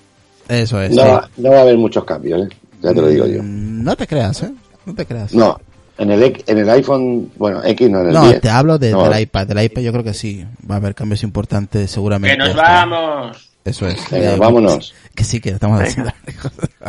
[0.47, 0.91] Eso es.
[0.95, 1.07] No, sí.
[1.09, 2.49] va- no va a haber muchos cambios, ¿eh?
[2.81, 3.41] ya te lo digo yo.
[3.41, 4.51] Mm, No te creas, ¿eh?
[4.85, 5.33] No te creas.
[5.33, 5.59] No,
[5.97, 8.41] en el, en el iPhone, bueno, X no en el No, 10.
[8.41, 9.47] te hablo de, No, del iPad.
[9.47, 10.45] Del iPad yo creo que sí.
[10.69, 12.35] Va a haber cambios importantes seguramente.
[12.37, 13.49] ¡Que nos vamos!
[13.65, 14.09] Eso es.
[14.09, 14.93] Venga, Eh, vámonos.
[15.15, 15.91] Que sí, que estamos Venga.
[15.91, 16.11] haciendo.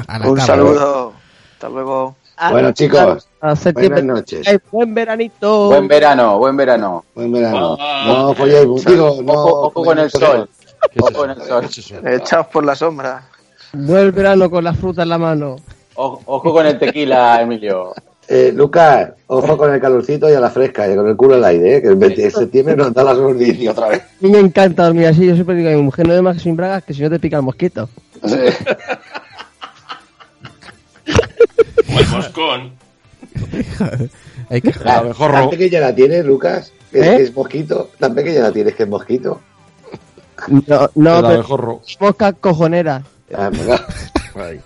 [0.07, 1.13] A la Un saludo.
[1.55, 2.17] Hasta luego.
[2.51, 4.49] Bueno, chicos, A buenas noches.
[4.49, 5.69] Ay, buen veranito.
[5.69, 7.05] Buen verano, buen verano.
[7.15, 7.77] Buen verano.
[7.79, 8.05] Ah.
[8.07, 9.33] No folléis, digo, no.
[9.33, 10.49] Ojo, ojo con el sol.
[10.91, 11.69] ¿Qué es Ojo con el sol.
[12.07, 13.23] Echaos por la sombra.
[13.75, 15.57] Buen verano con la fruta en la mano.
[15.95, 17.95] Ojo, ojo con el tequila, Emilio.
[18.35, 21.45] Eh, Lucas, ojo con el calorcito y a la fresca, y con el culo al
[21.45, 21.83] aire, ¿eh?
[21.83, 24.01] que el 20 de septiembre nos da la sordicia otra vez.
[24.01, 25.27] A mí me encanta dormir así.
[25.27, 27.37] Yo siempre digo a mi mujer, no más sin bragas que si no te pica
[27.37, 27.91] el mosquito.
[31.89, 32.73] El moscón.
[34.49, 35.35] Hay que- El abejorro.
[35.35, 36.73] ¿Tan pequeña la tienes, Lucas?
[36.91, 37.17] ¿Que ¿Eh?
[37.25, 37.91] es mosquito?
[37.99, 39.43] ¿Tan pequeña la tienes que es mosquito?
[40.67, 43.03] No, no, pero mosca cojonera.
[43.37, 43.51] Ah.
[44.37, 44.59] Ahí.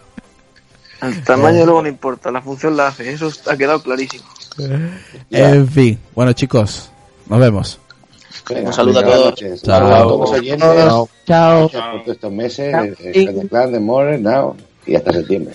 [1.02, 3.12] El tamaño luego no importa, la función la hace.
[3.12, 4.24] Eso ha quedado clarísimo.
[5.30, 5.98] En fin.
[6.14, 6.90] Bueno, chicos.
[7.28, 7.80] Nos vemos.
[8.48, 9.24] Venga, Un saludo a todos.
[9.26, 9.62] noches.
[9.62, 9.94] Chao.
[9.94, 10.68] A todos los oyentes,
[11.26, 11.68] Chao.
[11.68, 14.56] gracias por todos estos meses, el el de More, Now,
[14.86, 15.54] y hasta septiembre.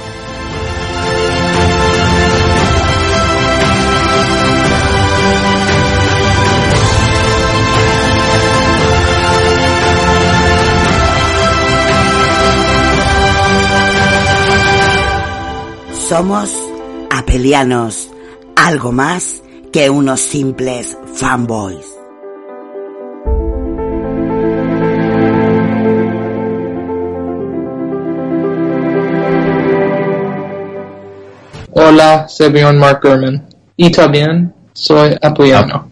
[16.11, 16.53] Somos
[17.09, 18.09] apelianos,
[18.57, 21.85] algo más que unos simples fanboys.
[31.71, 33.47] Hola, soy Mark Gurman.
[33.77, 35.89] Y también soy apoyano.